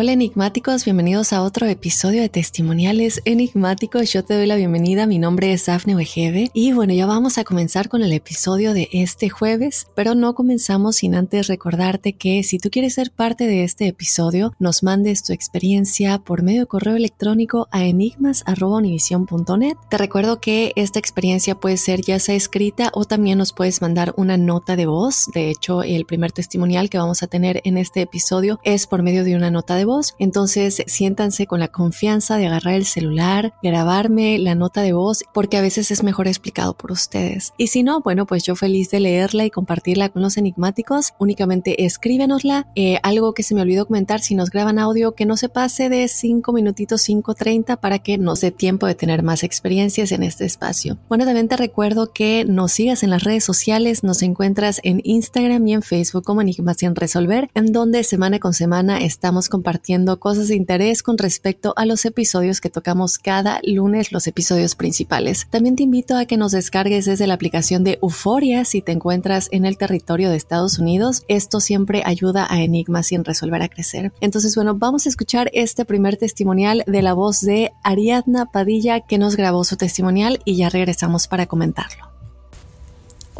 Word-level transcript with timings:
Hola 0.00 0.12
enigmáticos, 0.12 0.84
bienvenidos 0.84 1.32
a 1.32 1.42
otro 1.42 1.66
episodio 1.66 2.22
de 2.22 2.28
Testimoniales 2.28 3.20
Enigmáticos. 3.24 4.12
Yo 4.12 4.24
te 4.24 4.34
doy 4.34 4.46
la 4.46 4.54
bienvenida, 4.54 5.08
mi 5.08 5.18
nombre 5.18 5.52
es 5.52 5.68
Afne 5.68 5.96
Wegebe 5.96 6.52
y 6.54 6.70
bueno, 6.70 6.94
ya 6.94 7.04
vamos 7.04 7.36
a 7.36 7.42
comenzar 7.42 7.88
con 7.88 8.04
el 8.04 8.12
episodio 8.12 8.74
de 8.74 8.88
este 8.92 9.28
jueves, 9.28 9.88
pero 9.96 10.14
no 10.14 10.36
comenzamos 10.36 10.98
sin 10.98 11.16
antes 11.16 11.48
recordarte 11.48 12.12
que 12.12 12.44
si 12.44 12.60
tú 12.60 12.70
quieres 12.70 12.94
ser 12.94 13.10
parte 13.10 13.48
de 13.48 13.64
este 13.64 13.88
episodio, 13.88 14.52
nos 14.60 14.84
mandes 14.84 15.24
tu 15.24 15.32
experiencia 15.32 16.20
por 16.20 16.44
medio 16.44 16.60
de 16.60 16.66
correo 16.66 16.94
electrónico 16.94 17.66
a 17.72 17.84
enigmas.univision.net. 17.84 19.74
Te 19.90 19.98
recuerdo 19.98 20.40
que 20.40 20.74
esta 20.76 21.00
experiencia 21.00 21.56
puede 21.56 21.76
ser 21.76 22.02
ya 22.02 22.20
sea 22.20 22.36
escrita 22.36 22.92
o 22.94 23.04
también 23.04 23.38
nos 23.38 23.52
puedes 23.52 23.82
mandar 23.82 24.14
una 24.16 24.36
nota 24.36 24.76
de 24.76 24.86
voz. 24.86 25.24
De 25.34 25.50
hecho, 25.50 25.82
el 25.82 26.06
primer 26.06 26.30
testimonial 26.30 26.88
que 26.88 26.98
vamos 26.98 27.24
a 27.24 27.26
tener 27.26 27.62
en 27.64 27.76
este 27.78 28.02
episodio 28.02 28.60
es 28.62 28.86
por 28.86 29.02
medio 29.02 29.24
de 29.24 29.34
una 29.34 29.50
nota 29.50 29.74
de 29.74 29.87
voz. 29.88 30.14
Entonces 30.20 30.84
siéntanse 30.86 31.46
con 31.48 31.58
la 31.58 31.68
confianza 31.68 32.36
de 32.36 32.46
agarrar 32.46 32.74
el 32.74 32.86
celular, 32.86 33.54
grabarme 33.62 34.38
la 34.38 34.54
nota 34.54 34.82
de 34.82 34.92
voz, 34.92 35.24
porque 35.34 35.56
a 35.56 35.62
veces 35.62 35.90
es 35.90 36.02
mejor 36.02 36.28
explicado 36.28 36.74
por 36.74 36.92
ustedes. 36.92 37.52
Y 37.56 37.68
si 37.68 37.82
no, 37.82 38.00
bueno, 38.00 38.26
pues 38.26 38.44
yo 38.44 38.54
feliz 38.54 38.90
de 38.90 39.00
leerla 39.00 39.44
y 39.44 39.50
compartirla 39.50 40.10
con 40.10 40.22
los 40.22 40.36
enigmáticos. 40.36 41.14
Únicamente 41.18 41.84
escríbenosla. 41.84 42.68
Eh, 42.74 42.98
algo 43.02 43.32
que 43.34 43.42
se 43.42 43.54
me 43.54 43.62
olvidó 43.62 43.86
comentar, 43.86 44.20
si 44.20 44.34
nos 44.34 44.50
graban 44.50 44.78
audio, 44.78 45.12
que 45.12 45.26
no 45.26 45.36
se 45.36 45.48
pase 45.48 45.88
de 45.88 46.06
5 46.06 46.52
minutitos 46.52 47.08
5.30 47.08 47.78
para 47.78 47.98
que 47.98 48.18
nos 48.18 48.40
dé 48.40 48.50
tiempo 48.50 48.86
de 48.86 48.94
tener 48.94 49.22
más 49.22 49.42
experiencias 49.42 50.12
en 50.12 50.22
este 50.22 50.44
espacio. 50.44 50.98
Bueno, 51.08 51.24
también 51.24 51.48
te 51.48 51.56
recuerdo 51.56 52.12
que 52.12 52.44
nos 52.44 52.72
sigas 52.72 53.02
en 53.02 53.10
las 53.10 53.24
redes 53.24 53.44
sociales, 53.44 54.04
nos 54.04 54.22
encuentras 54.22 54.80
en 54.82 55.00
Instagram 55.04 55.66
y 55.66 55.74
en 55.74 55.82
Facebook 55.82 56.24
como 56.24 56.42
Enigmas 56.42 56.76
sin 56.78 56.94
resolver, 56.94 57.48
en 57.54 57.72
donde 57.72 58.04
semana 58.04 58.38
con 58.38 58.52
semana 58.52 58.98
estamos 58.98 59.48
compartiendo 59.48 59.77
compartiendo 59.78 60.18
cosas 60.18 60.48
de 60.48 60.56
interés 60.56 61.04
con 61.04 61.18
respecto 61.18 61.72
a 61.76 61.86
los 61.86 62.04
episodios 62.04 62.60
que 62.60 62.68
tocamos 62.68 63.16
cada 63.16 63.60
lunes, 63.62 64.10
los 64.10 64.26
episodios 64.26 64.74
principales. 64.74 65.46
También 65.50 65.76
te 65.76 65.84
invito 65.84 66.16
a 66.16 66.24
que 66.24 66.36
nos 66.36 66.50
descargues 66.50 67.04
desde 67.04 67.28
la 67.28 67.34
aplicación 67.34 67.84
de 67.84 68.00
Euforia 68.02 68.64
si 68.64 68.82
te 68.82 68.90
encuentras 68.90 69.48
en 69.52 69.64
el 69.64 69.78
territorio 69.78 70.30
de 70.30 70.36
Estados 70.36 70.80
Unidos. 70.80 71.22
Esto 71.28 71.60
siempre 71.60 72.02
ayuda 72.04 72.48
a 72.50 72.60
Enigmas 72.60 73.06
sin 73.06 73.24
resolver 73.24 73.62
a 73.62 73.68
crecer. 73.68 74.12
Entonces, 74.20 74.56
bueno, 74.56 74.74
vamos 74.74 75.06
a 75.06 75.10
escuchar 75.10 75.48
este 75.52 75.84
primer 75.84 76.16
testimonial 76.16 76.82
de 76.88 77.02
la 77.02 77.12
voz 77.12 77.40
de 77.40 77.70
Ariadna 77.84 78.46
Padilla 78.46 78.98
que 78.98 79.18
nos 79.18 79.36
grabó 79.36 79.62
su 79.62 79.76
testimonial 79.76 80.40
y 80.44 80.56
ya 80.56 80.70
regresamos 80.70 81.28
para 81.28 81.46
comentarlo. 81.46 82.07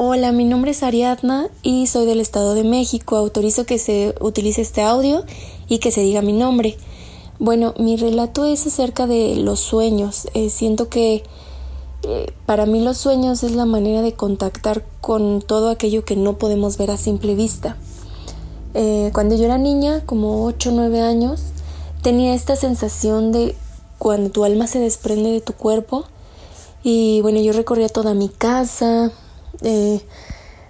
Hola, 0.01 0.31
mi 0.31 0.45
nombre 0.45 0.71
es 0.71 0.85
Ariadna 0.85 1.49
y 1.65 1.89
soy 1.89 2.07
del 2.07 2.21
Estado 2.21 2.55
de 2.55 2.63
México. 2.63 3.17
Autorizo 3.17 3.67
que 3.67 3.79
se 3.79 4.15
utilice 4.21 4.61
este 4.63 4.81
audio 4.81 5.25
y 5.67 5.79
que 5.79 5.91
se 5.91 6.03
diga 6.03 6.23
mi 6.23 6.33
nombre. 6.33 6.77
Bueno, 7.41 7.75
mi 7.81 7.97
relato 7.97 8.45
es 8.45 8.65
acerca 8.65 9.09
de 9.09 9.35
los 9.35 9.59
sueños. 9.59 10.29
Eh, 10.35 10.51
siento 10.51 10.89
que 10.89 11.25
eh, 12.05 12.33
para 12.47 12.65
mí 12.65 12.81
los 12.81 12.97
sueños 12.97 13.43
es 13.43 13.57
la 13.57 13.67
manera 13.67 14.01
de 14.01 14.13
contactar 14.13 14.85
con 15.01 15.43
todo 15.43 15.69
aquello 15.69 16.05
que 16.05 16.15
no 16.15 16.39
podemos 16.39 16.79
ver 16.79 16.93
a 16.93 16.97
simple 16.97 17.35
vista. 17.35 17.77
Eh, 18.75 19.11
cuando 19.13 19.35
yo 19.35 19.47
era 19.47 19.59
niña, 19.59 20.05
como 20.07 20.45
8 20.45 20.71
o 20.71 20.73
9 20.75 21.01
años, 21.01 21.43
tenía 22.03 22.35
esta 22.35 22.55
sensación 22.55 23.33
de 23.33 23.57
cuando 23.99 24.31
tu 24.31 24.45
alma 24.45 24.69
se 24.69 24.79
desprende 24.79 25.33
de 25.33 25.41
tu 25.41 25.55
cuerpo. 25.55 26.05
Y 26.85 27.21
bueno, 27.23 27.41
yo 27.41 27.53
recorría 27.53 27.89
toda 27.89 28.15
mi 28.15 28.29
casa, 28.29 29.11
eh, 29.63 30.01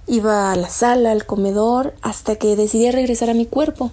iba 0.07 0.53
a 0.53 0.57
la 0.57 0.69
sala, 0.69 1.13
al 1.13 1.27
comedor, 1.27 1.95
hasta 2.03 2.37
que 2.37 2.57
decidí 2.57 2.91
regresar 2.91 3.31
a 3.31 3.35
mi 3.35 3.47
cuerpo. 3.47 3.91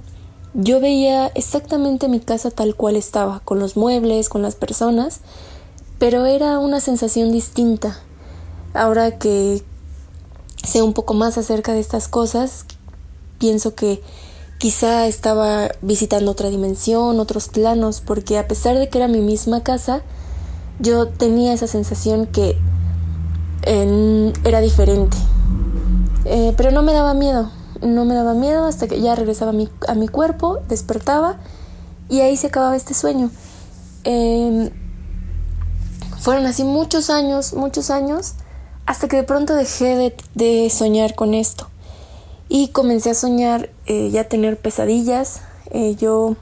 Yo 0.54 0.80
veía 0.80 1.28
exactamente 1.36 2.08
mi 2.08 2.22
casa 2.22 2.50
tal 2.50 2.76
cual 2.76 2.96
estaba, 2.96 3.42
con 3.42 3.60
los 3.60 3.76
muebles, 3.76 4.30
con 4.30 4.42
las 4.42 4.56
personas, 4.56 5.20
pero 6.00 6.26
era 6.26 6.60
una 6.60 6.80
sensación 6.80 7.32
distinta. 7.32 8.00
Ahora 8.74 9.18
que 9.18 9.62
sé 10.64 10.82
un 10.82 10.94
poco 10.94 11.14
más 11.14 11.38
acerca 11.38 11.74
de 11.74 11.80
estas 11.80 12.08
cosas, 12.08 12.66
pienso 13.38 13.76
que 13.76 14.02
quizá 14.58 15.08
estaba 15.08 15.70
visitando 15.82 16.32
otra 16.32 16.50
dimensión, 16.50 17.20
otros 17.20 17.50
planos, 17.50 18.02
porque 18.02 18.38
a 18.38 18.48
pesar 18.48 18.78
de 18.78 18.90
que 18.90 18.98
era 18.98 19.08
mi 19.08 19.20
misma 19.20 19.64
casa, 19.64 20.02
yo 20.80 21.08
tenía 21.08 21.54
esa 21.54 21.68
sensación 21.68 22.28
que 22.28 22.58
era 23.66 24.62
diferente. 24.62 25.18
Eh, 26.26 26.54
pero 26.58 26.72
no 26.72 26.82
me 26.82 26.94
daba 26.94 27.14
miedo, 27.14 27.52
no 27.82 28.06
me 28.06 28.16
daba 28.16 28.34
miedo 28.34 28.66
hasta 28.66 28.88
que 28.88 29.02
ya 29.02 29.16
regresaba 29.16 29.52
a 29.52 29.96
mi, 29.96 30.08
cuerpo, 30.08 30.60
despertaba 30.68 31.38
y 32.10 32.22
ahí 32.22 32.38
se 32.38 32.48
acababa 32.48 32.76
este 32.76 32.94
sueño. 32.94 33.30
Eh, 34.04 34.72
fueron 36.20 36.46
así 36.48 36.64
muchos 36.64 37.10
años, 37.10 37.54
muchos 37.54 37.92
años, 37.92 38.34
hasta 38.86 39.08
que 39.08 39.18
de 39.18 39.24
pronto 39.24 39.54
dejé 39.54 39.96
de, 39.96 40.16
de 40.34 40.70
soñar 40.70 41.16
con 41.16 41.34
esto. 41.34 41.68
y 42.48 42.70
comencé 42.70 43.10
a 43.10 43.16
soñar, 43.16 43.70
eh, 43.88 44.10
ya 44.12 44.28
tener 44.30 44.58
pesadillas. 44.58 45.42
Eh, 45.72 45.96
yo 45.96 46.36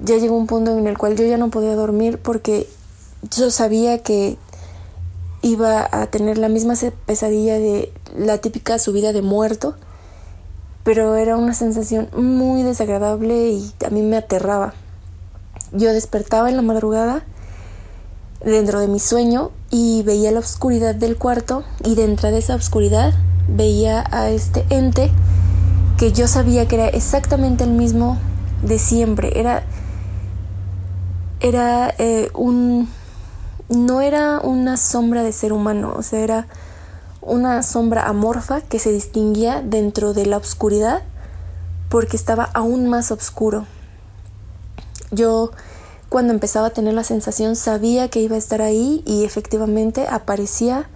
ya 0.00 0.16
llegó 0.16 0.36
un 0.36 0.46
punto 0.46 0.76
en 0.76 0.86
el 0.86 0.98
cual 0.98 1.16
yo 1.16 1.24
ya 1.24 1.38
no 1.38 1.50
podía 1.50 1.74
dormir 1.74 2.18
porque 2.18 2.68
yo 3.30 3.50
sabía 3.50 4.02
que 4.02 4.36
iba 5.44 5.86
a 5.92 6.06
tener 6.06 6.38
la 6.38 6.48
misma 6.48 6.72
pesadilla 7.04 7.58
de 7.58 7.92
la 8.16 8.38
típica 8.38 8.78
subida 8.78 9.12
de 9.12 9.20
muerto, 9.20 9.74
pero 10.84 11.16
era 11.16 11.36
una 11.36 11.52
sensación 11.52 12.08
muy 12.16 12.62
desagradable 12.62 13.50
y 13.50 13.72
a 13.86 13.90
mí 13.90 14.00
me 14.00 14.16
aterraba. 14.16 14.72
Yo 15.72 15.92
despertaba 15.92 16.48
en 16.48 16.56
la 16.56 16.62
madrugada 16.62 17.24
dentro 18.42 18.80
de 18.80 18.88
mi 18.88 18.98
sueño 18.98 19.50
y 19.70 20.02
veía 20.04 20.32
la 20.32 20.40
oscuridad 20.40 20.94
del 20.94 21.18
cuarto 21.18 21.62
y 21.84 21.94
dentro 21.94 22.30
de 22.30 22.38
esa 22.38 22.54
oscuridad 22.54 23.12
veía 23.46 24.02
a 24.10 24.30
este 24.30 24.64
ente 24.70 25.10
que 25.98 26.12
yo 26.12 26.26
sabía 26.26 26.66
que 26.66 26.76
era 26.76 26.88
exactamente 26.88 27.64
el 27.64 27.70
mismo 27.70 28.16
de 28.62 28.78
siempre. 28.78 29.38
Era, 29.38 29.62
era 31.40 31.94
eh, 31.98 32.30
un... 32.34 32.88
No 33.74 34.00
era 34.00 34.40
una 34.40 34.76
sombra 34.76 35.22
de 35.22 35.32
ser 35.32 35.52
humano, 35.52 35.92
o 35.96 36.02
sea, 36.02 36.20
era 36.20 36.46
una 37.20 37.62
sombra 37.62 38.06
amorfa 38.06 38.60
que 38.60 38.78
se 38.78 38.92
distinguía 38.92 39.62
dentro 39.62 40.12
de 40.12 40.26
la 40.26 40.36
oscuridad 40.36 41.02
porque 41.88 42.16
estaba 42.16 42.44
aún 42.54 42.88
más 42.88 43.10
oscuro. 43.10 43.66
Yo 45.10 45.50
cuando 46.08 46.32
empezaba 46.32 46.68
a 46.68 46.70
tener 46.70 46.94
la 46.94 47.04
sensación 47.04 47.56
sabía 47.56 48.08
que 48.08 48.20
iba 48.20 48.36
a 48.36 48.38
estar 48.38 48.62
ahí 48.62 49.02
y 49.06 49.24
efectivamente 49.24 50.06
aparecía, 50.08 50.88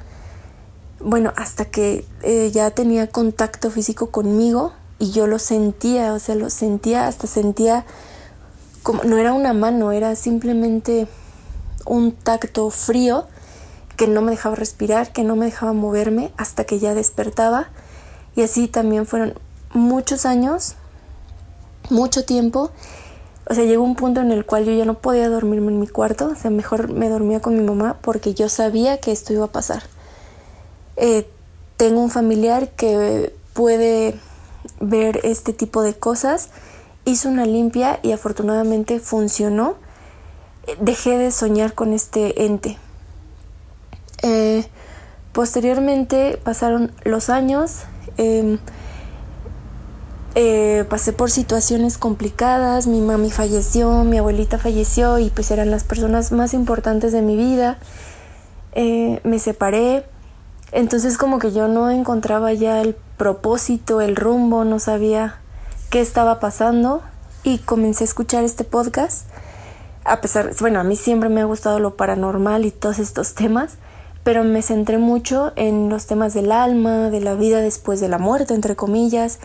bueno, 1.01 1.33
hasta 1.37 1.65
que 1.65 2.05
eh, 2.23 2.51
ya 2.53 2.71
tenía 2.71 3.09
contacto 3.09 3.71
físico 3.71 4.11
conmigo 4.11 4.73
y 4.99 5.11
yo 5.11 5.27
lo 5.27 5.39
sentía, 5.39 6.13
o 6.13 6.19
sea, 6.19 6.35
lo 6.35 6.51
sentía, 6.51 7.07
hasta 7.07 7.27
sentía 7.27 7.85
como, 8.83 9.05
no 9.05 9.17
era 9.17 9.33
una 9.33 9.53
mano, 9.53 9.93
era 9.93 10.15
simplemente 10.15 11.09
un 11.89 12.13
tacto 12.13 12.71
frío 12.71 13.27
que 13.97 14.07
no 14.07 14.23
me 14.23 14.31
dejaba 14.31 14.55
respirar, 14.55 15.13
que 15.13 15.25
no 15.25 15.35
me 15.35 15.47
dejaba 15.47 15.73
moverme 15.73 16.33
hasta 16.37 16.65
que 16.65 16.79
ya 16.79 16.95
despertaba. 16.95 17.69
Y 18.37 18.43
así 18.43 18.69
también 18.69 19.07
fueron 19.07 19.35
muchos 19.73 20.25
años, 20.25 20.77
mucho 21.91 22.25
tiempo 22.25 22.71
o 23.51 23.55
sea, 23.55 23.65
llegó 23.65 23.83
un 23.83 23.95
punto 23.95 24.21
en 24.21 24.31
el 24.31 24.45
cual 24.45 24.67
yo 24.67 24.73
ya 24.73 24.85
no 24.85 24.99
podía 24.99 25.29
dormirme 25.31 25.73
en 25.73 25.81
mi 25.81 25.87
cuarto, 25.87 26.27
o 26.27 26.35
sea, 26.35 26.51
mejor 26.51 26.93
me 26.93 27.09
dormía 27.09 27.41
con 27.41 27.57
mi 27.57 27.63
mamá 27.63 27.97
porque 28.03 28.35
yo 28.35 28.51
sabía 28.51 28.99
que 29.01 29.11
esto 29.11 29.33
iba 29.33 29.47
a 29.47 29.53
pasar. 29.53 29.85
Eh, 30.97 31.27
tengo 31.79 32.01
un 32.01 32.11
familiar 32.11 32.69
que 32.69 33.35
puede 33.55 34.21
ver 34.81 35.21
este 35.23 35.55
tipo 35.55 35.81
de 35.81 35.95
cosas, 35.95 36.51
hizo 37.07 37.31
una 37.31 37.47
limpia 37.47 38.01
y 38.03 38.13
afortunadamente 38.13 39.01
funcionó. 39.01 39.77
Dejé 40.81 41.19
de 41.19 41.31
soñar 41.31 41.75
con 41.75 41.93
este 41.93 42.45
ente. 42.45 42.79
Eh, 44.23 44.67
posteriormente 45.33 46.39
pasaron 46.43 46.93
los 47.05 47.31
años. 47.31 47.83
Em, 48.17 48.59
eh, 50.35 50.85
pasé 50.89 51.13
por 51.13 51.31
situaciones 51.31 51.99
complicadas, 51.99 52.87
mi 52.87 53.01
mami 53.01 53.31
falleció, 53.31 54.05
mi 54.05 54.19
abuelita 54.19 54.59
falleció 54.59 55.19
y 55.19 55.31
pues 55.31 55.51
eran 55.51 55.71
las 55.71 55.85
personas 55.85 56.33
más 56.33 56.55
importantes 56.55 57.13
de 57.13 57.23
mi 57.23 57.37
vida. 57.37 57.79
Eh, 58.73 59.21
me 59.25 59.39
separé, 59.39 60.05
entonces 60.71 61.19
como 61.19 61.39
que 61.39 61.53
yo 61.53 61.67
no 61.67 61.91
encontraba 61.91 62.53
ya 62.53 62.81
el 62.81 62.95
propósito, 63.17 64.01
el 64.01 64.15
rumbo, 64.15 64.65
no 64.65 64.79
sabía 64.79 65.41
qué 65.91 66.01
estaba 66.01 66.39
pasando 66.39 67.03
y 67.43 67.59
comencé 67.59 68.05
a 68.05 68.07
escuchar 68.07 68.45
este 68.45 68.65
podcast. 68.65 69.27
A 70.09 70.21
pesar, 70.21 70.53
bueno, 70.61 70.81
a 70.81 70.85
mí 70.85 70.97
siempre 70.97 71.29
me 71.29 71.41
ha 71.41 71.45
gustado 71.45 71.79
lo 71.81 71.97
paranormal 71.97 72.65
y 72.65 72.71
todos 72.71 72.99
estos 72.99 73.35
temas, 73.35 73.75
pero 74.25 74.45
me 74.45 74.63
centré 74.63 74.99
mucho 74.99 75.53
en 75.57 75.89
los 75.89 76.07
temas 76.07 76.35
del 76.35 76.53
alma, 76.53 77.11
de 77.11 77.21
la 77.21 77.35
vida 77.35 77.61
después 77.61 78.01
de 78.01 78.09
la 78.09 78.19
muerte, 78.19 78.55
entre 78.55 78.75
comillas, 78.75 79.39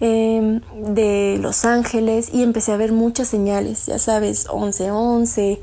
Em, 0.00 0.60
de 0.94 1.38
Los 1.40 1.64
Ángeles 1.64 2.32
y 2.32 2.44
empecé 2.44 2.70
a 2.70 2.76
ver 2.76 2.92
muchas 2.92 3.26
señales, 3.26 3.86
ya 3.86 3.98
sabes, 3.98 4.46
1111, 4.46 5.60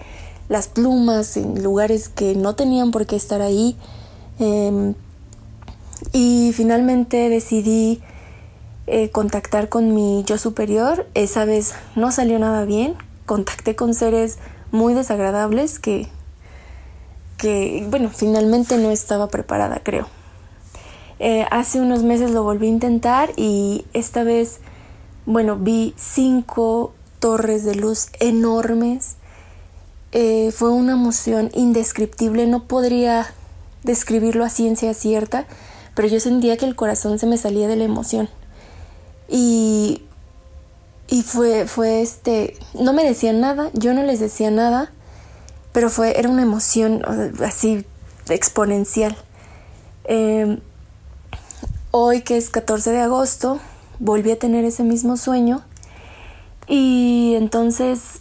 las 0.50 0.68
plumas 0.68 1.38
en 1.38 1.64
lugares 1.64 2.10
que 2.10 2.36
no 2.36 2.54
tenían 2.54 2.92
por 2.92 3.06
qué 3.06 3.16
estar 3.16 3.42
ahí. 3.42 3.78
Em, 4.40 4.94
y 6.12 6.52
finalmente 6.54 7.30
decidí 7.30 8.02
eh, 8.88 9.10
contactar 9.10 9.70
con 9.70 9.96
mi 9.96 10.24
yo 10.26 10.38
superior. 10.38 11.08
Esa 11.14 11.46
vez 11.46 11.74
no 11.96 12.12
salió 12.12 12.38
nada 12.38 12.66
bien. 12.66 12.96
Contacté 13.25 13.75
con 13.75 13.94
seres 13.94 14.38
muy 14.72 14.94
desagradables 14.94 15.80
que, 15.80 16.07
que 17.38 17.86
bueno, 17.89 18.10
finalmente 18.10 18.77
no 18.77 18.92
estaba 18.92 19.27
preparada, 19.27 19.81
creo. 19.83 20.07
Eh, 21.19 21.45
hace 21.50 21.80
unos 21.80 22.04
meses 22.04 22.31
lo 22.31 22.44
volví 22.44 22.68
a 22.68 22.69
intentar 22.69 23.31
y 23.38 23.86
esta 23.94 24.24
vez, 24.24 24.60
bueno, 25.25 25.56
vi 25.56 25.94
cinco 25.98 26.94
torres 27.19 27.63
de 27.63 27.75
luz 27.75 28.07
enormes. 28.19 29.16
Eh, 30.12 30.51
fue 30.51 30.69
una 30.69 30.94
emoción 30.94 31.51
indescriptible, 31.54 32.48
no 32.48 32.63
podría 32.63 33.27
describirlo 33.83 34.44
a 34.44 34.50
ciencia 34.50 34.94
cierta, 34.94 35.45
pero 35.95 36.07
yo 36.07 36.19
sentía 36.19 36.57
que 36.57 36.66
el 36.66 36.75
corazón 36.75 37.19
se 37.19 37.27
me 37.27 37.38
salía 37.38 37.68
de 37.68 37.75
la 37.75 37.86
emoción. 37.86 38.30
Y, 39.27 40.04
y 41.07 41.22
fue, 41.22 41.68
fue 41.68 42.02
este, 42.02 42.57
no 42.74 42.94
me 42.94 43.04
decían 43.04 43.40
nada, 43.40 43.69
yo 43.74 43.94
no 43.94 44.04
les 44.04 44.19
decía 44.19 44.52
nada, 44.52 44.92
pero 45.72 45.90
fue, 45.90 46.19
era 46.19 46.30
una 46.30 46.42
emoción 46.42 47.04
así 47.42 47.86
exponencial. 48.30 49.16
Eh, 50.06 50.60
Hoy 51.98 52.24
que 52.24 52.36
es 52.36 52.50
14 52.50 52.92
de 52.92 53.00
agosto, 53.00 53.62
volví 54.00 54.30
a 54.30 54.38
tener 54.38 54.66
ese 54.66 54.84
mismo 54.84 55.16
sueño 55.16 55.62
y 56.68 57.36
entonces 57.38 58.19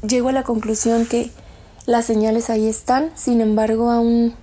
llego 0.00 0.30
a 0.30 0.32
la 0.32 0.42
conclusión 0.42 1.04
que 1.04 1.30
las 1.84 2.06
señales 2.06 2.48
ahí 2.48 2.66
están, 2.66 3.10
sin 3.14 3.42
embargo 3.42 3.90
aún 3.90 4.34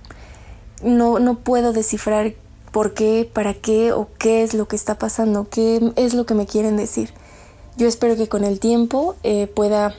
no, 0.80 1.18
no 1.18 1.40
puedo 1.40 1.72
descifrar 1.72 2.34
por 2.70 2.94
qué, 2.94 3.28
para 3.34 3.52
qué 3.52 3.90
o 3.90 4.10
qué 4.16 4.44
es 4.44 4.54
lo 4.54 4.68
que 4.68 4.76
está 4.76 4.96
pasando, 4.96 5.48
qué 5.50 5.92
es 5.96 6.14
lo 6.14 6.24
que 6.24 6.34
me 6.34 6.46
quieren 6.46 6.76
decir. 6.76 7.10
Yo 7.76 7.86
espero 7.86 8.16
que 8.16 8.28
con 8.28 8.44
el 8.44 8.58
tiempo 8.58 9.16
eh, 9.22 9.46
pueda, 9.48 9.94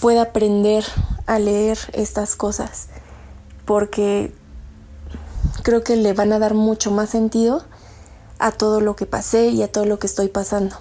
pueda 0.00 0.22
aprender 0.22 0.84
a 1.26 1.38
leer 1.38 1.78
estas 1.92 2.36
cosas, 2.36 2.88
porque 3.64 4.32
creo 5.62 5.84
que 5.84 5.96
le 5.96 6.12
van 6.12 6.32
a 6.32 6.38
dar 6.38 6.54
mucho 6.54 6.90
más 6.90 7.10
sentido 7.10 7.64
a 8.38 8.52
todo 8.52 8.80
lo 8.80 8.96
que 8.96 9.06
pasé 9.06 9.48
y 9.48 9.62
a 9.62 9.70
todo 9.70 9.84
lo 9.84 9.98
que 9.98 10.06
estoy 10.06 10.28
pasando. 10.28 10.76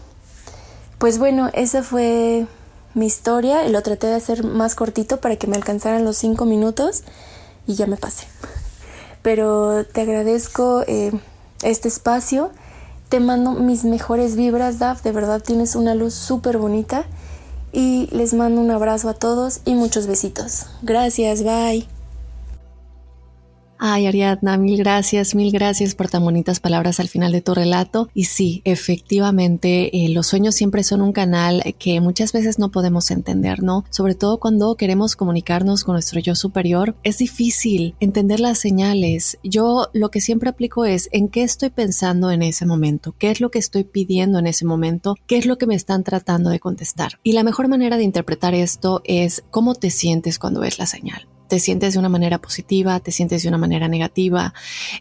Pues 0.98 1.20
bueno, 1.20 1.50
esa 1.54 1.84
fue 1.84 2.48
mi 2.96 3.06
historia 3.06 3.68
lo 3.68 3.84
traté 3.84 4.08
de 4.08 4.16
hacer 4.16 4.46
más 4.46 4.74
cortito 4.74 5.20
para 5.20 5.36
que 5.36 5.48
me 5.48 5.58
alcanzaran 5.58 6.06
los 6.06 6.16
cinco 6.16 6.46
minutos 6.46 7.04
y 7.68 7.76
ya 7.76 7.88
me 7.88 7.98
pasé. 7.98 8.26
Pero 9.22 9.86
te 9.86 10.02
agradezco 10.02 10.84
eh, 10.88 11.12
este 11.62 11.90
espacio. 11.90 12.52
Te 13.16 13.22
mando 13.22 13.52
mis 13.54 13.86
mejores 13.86 14.36
vibras, 14.36 14.78
Daf. 14.78 15.02
De 15.02 15.14
verdad 15.14 15.42
tienes 15.42 15.78
una 15.78 15.96
luz 15.96 16.14
súper 16.14 16.58
bonita. 16.58 17.06
Y 17.72 18.10
les 18.12 18.34
mando 18.34 18.60
un 18.60 18.72
abrazo 18.72 19.08
a 19.08 19.14
todos 19.14 19.62
y 19.64 19.74
muchos 19.74 20.06
besitos. 20.06 20.66
Gracias, 20.82 21.42
bye. 21.42 21.95
Ay, 23.78 24.06
Ariadna, 24.06 24.58
mil 24.58 24.78
gracias, 24.78 25.36
mil 25.36 25.52
gracias 25.52 25.96
por 25.96 26.08
tan 26.08 26.24
bonitas 26.24 26.62
palabras 26.62 27.02
al 27.02 27.10
final 27.10 27.34
de 27.34 27.42
tu 27.42 27.54
relato. 27.54 28.10
Y 28.14 28.26
sí, 28.26 28.62
efectivamente, 28.64 30.06
eh, 30.06 30.10
los 30.10 30.28
sueños 30.28 30.56
siempre 30.56 30.84
son 30.84 31.02
un 31.02 31.12
canal 31.12 31.62
que 31.78 32.00
muchas 32.00 32.32
veces 32.32 32.58
no 32.58 32.72
podemos 32.72 33.12
entender, 33.12 33.62
¿no? 33.62 33.84
Sobre 33.90 34.16
todo 34.16 34.40
cuando 34.40 34.76
queremos 34.76 35.16
comunicarnos 35.18 35.84
con 35.84 35.94
nuestro 35.94 36.22
yo 36.22 36.36
superior, 36.36 36.96
es 37.04 37.18
difícil 37.18 37.96
entender 38.00 38.40
las 38.40 38.60
señales. 38.60 39.38
Yo 39.44 39.90
lo 39.94 40.10
que 40.10 40.22
siempre 40.22 40.50
aplico 40.50 40.86
es 40.86 41.10
en 41.12 41.28
qué 41.28 41.44
estoy 41.44 41.70
pensando 41.70 42.32
en 42.32 42.44
ese 42.44 42.66
momento, 42.66 43.14
qué 43.18 43.30
es 43.30 43.42
lo 43.42 43.52
que 43.52 43.60
estoy 43.60 43.84
pidiendo 43.84 44.40
en 44.40 44.48
ese 44.48 44.66
momento, 44.66 45.16
qué 45.28 45.38
es 45.38 45.46
lo 45.46 45.58
que 45.58 45.68
me 45.68 45.76
están 45.76 46.04
tratando 46.04 46.50
de 46.50 46.60
contestar. 46.60 47.20
Y 47.24 47.34
la 47.34 47.44
mejor 47.44 47.68
manera 47.68 47.98
de 47.98 48.04
interpretar 48.04 48.54
esto 48.54 49.02
es 49.04 49.44
cómo 49.52 49.76
te 49.76 49.90
sientes 49.90 50.40
cuando 50.40 50.62
ves 50.62 50.80
la 50.80 50.86
señal 50.86 51.28
te 51.48 51.60
sientes 51.60 51.94
de 51.94 52.00
una 52.00 52.10
manera 52.10 52.40
positiva, 52.40 53.00
te 53.00 53.12
sientes 53.12 53.44
de 53.44 53.50
una 53.50 53.58
manera 53.58 53.88
negativa. 53.88 54.54